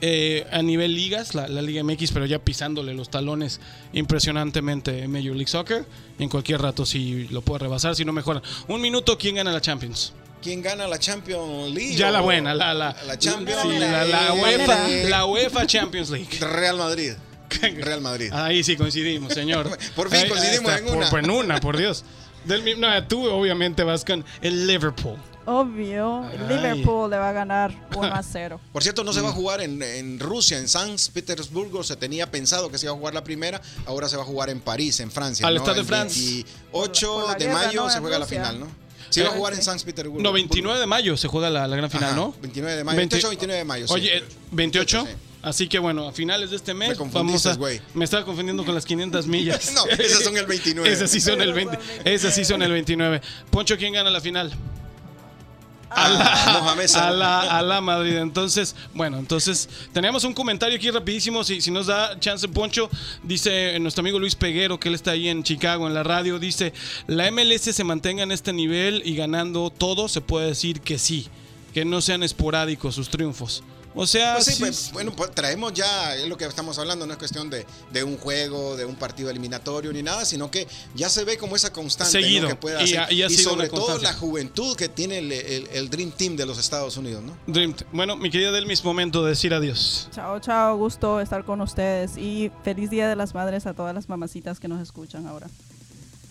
eh, 0.00 0.46
a 0.52 0.62
nivel 0.62 0.94
ligas, 0.94 1.34
la, 1.34 1.48
la 1.48 1.60
Liga 1.62 1.82
MX, 1.82 2.12
pero 2.12 2.24
ya 2.26 2.38
pisándole 2.38 2.94
los 2.94 3.10
talones 3.10 3.60
impresionantemente 3.92 5.02
en 5.02 5.10
Major 5.10 5.32
League 5.34 5.48
Soccer. 5.48 5.84
En 6.18 6.28
cualquier 6.28 6.60
rato 6.62 6.84
si 6.86 7.28
lo 7.28 7.42
puede 7.42 7.60
rebasar, 7.60 7.94
si 7.96 8.04
no 8.04 8.12
mejora. 8.12 8.42
Un 8.68 8.80
minuto, 8.80 9.16
¿quién 9.18 9.36
gana 9.36 9.52
la 9.52 9.60
Champions? 9.60 10.12
¿Quién 10.42 10.62
gana 10.62 10.86
la 10.86 10.98
Champions 10.98 11.72
League? 11.74 11.94
Ya 11.96 12.10
la 12.10 12.20
o- 12.20 12.24
buena, 12.24 12.54
la, 12.54 12.72
la, 12.74 12.96
la 13.06 13.18
Champions 13.18 13.60
sí, 13.62 13.78
la, 13.78 14.04
la 14.04 14.32
UEFA, 14.34 14.88
la 15.08 15.24
UEFA 15.26 15.66
Champions 15.66 16.10
League. 16.10 16.28
Real 16.40 16.76
Madrid. 16.76 17.12
Real 17.80 18.00
Madrid. 18.00 18.30
Ahí 18.32 18.62
sí 18.62 18.76
coincidimos, 18.76 19.32
señor. 19.34 19.68
Por 19.96 20.10
fin 20.10 20.20
Ahí- 20.20 20.28
coincidimos 20.28 20.70
está, 20.72 20.78
en 20.78 20.84
por- 20.86 20.96
una. 20.96 21.10
por- 21.10 21.18
en 21.24 21.30
una, 21.30 21.60
por 21.60 21.76
Dios. 21.76 22.04
Del 22.44 22.78
no, 22.80 23.04
tú 23.08 23.26
obviamente 23.28 23.82
vas 23.82 24.04
con 24.04 24.24
el 24.42 24.66
Liverpool. 24.66 25.16
Obvio, 25.48 26.24
Ay. 26.24 26.38
Liverpool 26.48 27.10
le 27.10 27.16
va 27.16 27.30
a 27.30 27.32
ganar 27.32 27.88
1 27.96 28.02
a 28.14 28.22
0. 28.22 28.60
Por 28.72 28.82
cierto, 28.82 29.02
no 29.02 29.12
Mm. 29.12 29.14
se 29.14 29.20
va 29.22 29.28
a 29.30 29.32
jugar 29.32 29.60
en, 29.62 29.82
en 29.82 30.20
Rusia, 30.20 30.58
en 30.58 30.68
San 30.68 30.94
Petersburgo. 31.12 31.82
Se 31.82 31.96
tenía 31.96 32.30
pensado 32.30 32.70
que 32.70 32.76
se 32.78 32.86
iba 32.86 32.92
a 32.94 32.96
jugar 32.98 33.14
la 33.14 33.24
primera. 33.24 33.60
Ahora 33.86 34.08
se 34.08 34.16
va 34.16 34.22
a 34.24 34.26
jugar 34.26 34.50
en 34.50 34.60
París, 34.60 35.00
en 35.00 35.10
Francia. 35.10 35.46
Al 35.46 35.54
¿no? 35.54 35.60
Stade 35.60 35.74
de 35.76 35.80
El 35.80 35.86
France. 35.86 36.20
28 36.20 36.42
Por 36.72 36.88
la- 36.88 37.22
por 37.22 37.28
la 37.32 37.34
de 37.38 37.44
guerra, 37.46 37.54
mayo 37.66 37.84
¿no? 37.84 37.90
se 37.90 37.98
juega 38.00 38.18
la 38.18 38.26
final, 38.26 38.60
¿no? 38.60 38.66
Se 39.10 39.20
iba 39.20 39.30
a 39.30 39.32
Eh, 39.32 39.36
jugar 39.38 39.54
en 39.54 39.62
San 39.62 39.78
Petersburgo. 39.80 40.22
No, 40.22 40.32
29 40.32 40.78
de 40.78 40.86
mayo 40.86 41.16
se 41.16 41.28
juega 41.28 41.48
la, 41.48 41.66
la 41.66 41.76
gran 41.76 41.90
final, 41.90 42.10
Ajá, 42.10 42.16
¿no? 42.16 42.34
29 42.42 42.76
de 42.76 42.84
mayo. 42.84 42.96
20 42.98 43.14
28 43.16 43.28
29 43.28 43.58
de 43.58 43.64
mayo. 43.64 43.86
sí. 43.88 43.94
Oye, 43.94 44.22
28. 44.52 45.04
sí. 45.06 45.12
Así 45.40 45.68
que 45.68 45.78
bueno, 45.78 46.08
a 46.08 46.12
finales 46.12 46.50
de 46.50 46.56
este 46.56 46.74
mes 46.74 46.90
Me 46.90 46.96
confundiste, 46.96 47.48
vamos 47.48 47.56
a- 47.56 47.58
güey. 47.58 47.80
Me 47.94 48.04
estaba 48.04 48.24
confundiendo 48.24 48.64
con 48.66 48.74
las 48.74 48.84
500 48.84 49.26
millas. 49.28 49.72
No, 49.74 49.86
esas 49.86 50.22
son 50.24 50.36
el 50.36 50.44
29. 50.46 50.86
Esas 50.92 51.10
sí 51.10 51.20
son 51.20 51.40
el 51.40 51.52
20. 51.54 51.78
Esas 52.04 52.34
sí 52.34 52.44
son 52.44 52.60
el 52.60 52.72
29. 52.72 53.22
Poncho, 53.50 53.76
¿quién 53.78 53.94
gana 53.94 54.10
la 54.10 54.20
final? 54.20 54.52
A 55.90 56.08
la, 56.08 56.72
a 56.94 57.10
la, 57.10 57.40
a 57.40 57.62
la 57.62 57.80
Madrid. 57.80 58.16
Entonces, 58.16 58.74
bueno, 58.94 59.18
entonces 59.18 59.68
tenemos 59.92 60.24
un 60.24 60.34
comentario 60.34 60.76
aquí 60.76 60.90
rapidísimo. 60.90 61.44
Si, 61.44 61.60
si 61.60 61.70
nos 61.70 61.86
da 61.86 62.18
chance, 62.20 62.46
Poncho, 62.48 62.90
dice 63.22 63.78
nuestro 63.80 64.00
amigo 64.00 64.18
Luis 64.18 64.34
Peguero, 64.34 64.78
que 64.78 64.88
él 64.88 64.94
está 64.94 65.12
ahí 65.12 65.28
en 65.28 65.42
Chicago, 65.42 65.86
en 65.86 65.94
la 65.94 66.02
radio, 66.02 66.38
dice, 66.38 66.72
la 67.06 67.30
MLS 67.30 67.62
se 67.62 67.84
mantenga 67.84 68.22
en 68.22 68.32
este 68.32 68.52
nivel 68.52 69.02
y 69.04 69.16
ganando 69.16 69.70
todo, 69.70 70.08
se 70.08 70.20
puede 70.20 70.48
decir 70.48 70.80
que 70.80 70.98
sí, 70.98 71.28
que 71.72 71.84
no 71.84 72.00
sean 72.00 72.22
esporádicos 72.22 72.94
sus 72.94 73.08
triunfos. 73.08 73.62
O 73.94 74.06
sea, 74.06 74.34
Pues 74.34 74.44
sí, 74.44 74.52
sí, 74.52 74.58
pues, 74.60 74.90
bueno, 74.92 75.12
pues 75.16 75.30
traemos 75.32 75.72
ya, 75.72 76.14
es 76.14 76.28
lo 76.28 76.36
que 76.36 76.44
estamos 76.44 76.78
hablando, 76.78 77.06
no 77.06 77.12
es 77.12 77.18
cuestión 77.18 77.50
de, 77.50 77.66
de 77.92 78.04
un 78.04 78.16
juego, 78.18 78.76
de 78.76 78.84
un 78.84 78.94
partido 78.96 79.30
eliminatorio 79.30 79.92
ni 79.92 80.02
nada, 80.02 80.24
sino 80.24 80.50
que 80.50 80.68
ya 80.94 81.08
se 81.08 81.24
ve 81.24 81.36
como 81.38 81.56
esa 81.56 81.72
constante 81.72 82.20
que 82.20 82.54
puede 82.54 82.80
Y 82.80 82.84
hacer. 82.84 82.98
ha- 83.00 83.12
y 83.12 83.22
ha 83.22 83.28
sido 83.28 83.50
sobre 83.50 83.68
todo 83.68 83.98
la 83.98 84.12
juventud 84.12 84.76
que 84.76 84.88
tiene 84.88 85.18
el, 85.18 85.32
el- 85.32 85.68
el 85.72 85.90
Dream 85.90 86.12
Team 86.12 86.36
de 86.36 86.46
los 86.46 86.58
Estados 86.58 86.96
Unidos, 86.96 87.22
¿no? 87.24 87.36
Dream. 87.46 87.74
Bueno, 87.92 88.16
mi 88.16 88.30
querida 88.30 88.52
Delmis, 88.52 88.84
momento 88.84 89.24
de 89.24 89.30
decir 89.30 89.52
adiós. 89.54 90.08
Chao, 90.14 90.38
chao, 90.40 90.76
gusto 90.76 91.20
estar 91.20 91.44
con 91.44 91.60
ustedes 91.60 92.16
y 92.16 92.52
feliz 92.62 92.90
Día 92.90 93.08
de 93.08 93.16
las 93.16 93.34
Madres 93.34 93.66
a 93.66 93.74
todas 93.74 93.94
las 93.94 94.08
mamacitas 94.08 94.60
que 94.60 94.68
nos 94.68 94.80
escuchan 94.82 95.26
ahora. 95.26 95.48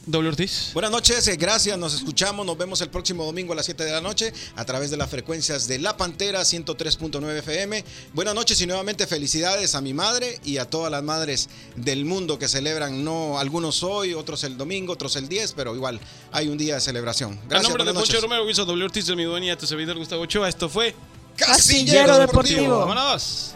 Doble 0.07 0.29
Ortiz. 0.29 0.71
Buenas 0.73 0.89
noches, 0.89 1.27
eh, 1.27 1.35
gracias, 1.35 1.77
nos 1.77 1.93
escuchamos, 1.93 2.45
nos 2.45 2.57
vemos 2.57 2.79
el 2.79 2.89
próximo 2.89 3.25
domingo 3.25 3.51
a 3.51 3.57
las 3.57 3.65
7 3.65 3.83
de 3.83 3.91
la 3.91 3.99
noche 3.99 4.31
a 4.55 4.63
través 4.63 4.89
de 4.89 4.95
las 4.95 5.09
frecuencias 5.09 5.67
de 5.67 5.79
La 5.79 5.97
Pantera 5.97 6.39
103.9 6.41 7.39
FM. 7.39 7.83
Buenas 8.13 8.33
noches 8.33 8.61
y 8.61 8.67
nuevamente 8.67 9.05
felicidades 9.05 9.75
a 9.75 9.81
mi 9.81 9.93
madre 9.93 10.39
y 10.45 10.59
a 10.59 10.65
todas 10.69 10.89
las 10.89 11.03
madres 11.03 11.49
del 11.75 12.05
mundo 12.05 12.39
que 12.39 12.47
celebran, 12.47 13.03
no 13.03 13.37
algunos 13.37 13.83
hoy, 13.83 14.13
otros 14.13 14.45
el 14.45 14.57
domingo, 14.57 14.93
otros 14.93 15.17
el 15.17 15.27
10, 15.27 15.53
pero 15.57 15.75
igual 15.75 15.99
hay 16.31 16.47
un 16.47 16.57
día 16.57 16.75
de 16.75 16.81
celebración. 16.81 17.33
A 17.33 17.49
Gracias, 17.49 17.63
nombre 17.63 17.83
de 17.83 17.93
noches. 17.93 18.21
Romero, 18.21 18.45
Guiso 18.47 18.63
Doble 18.63 18.85
Ortiz, 18.85 19.07
de 19.07 19.15
mi 19.17 19.25
dueña, 19.25 19.57
tu 19.57 19.67
servidor 19.67 19.97
Gustavo 19.97 20.21
Ochoa, 20.21 20.47
esto 20.47 20.69
fue 20.69 20.95
Casillero 21.35 22.17
Deportivo. 22.17 22.79
¡Vámonos! 22.79 23.55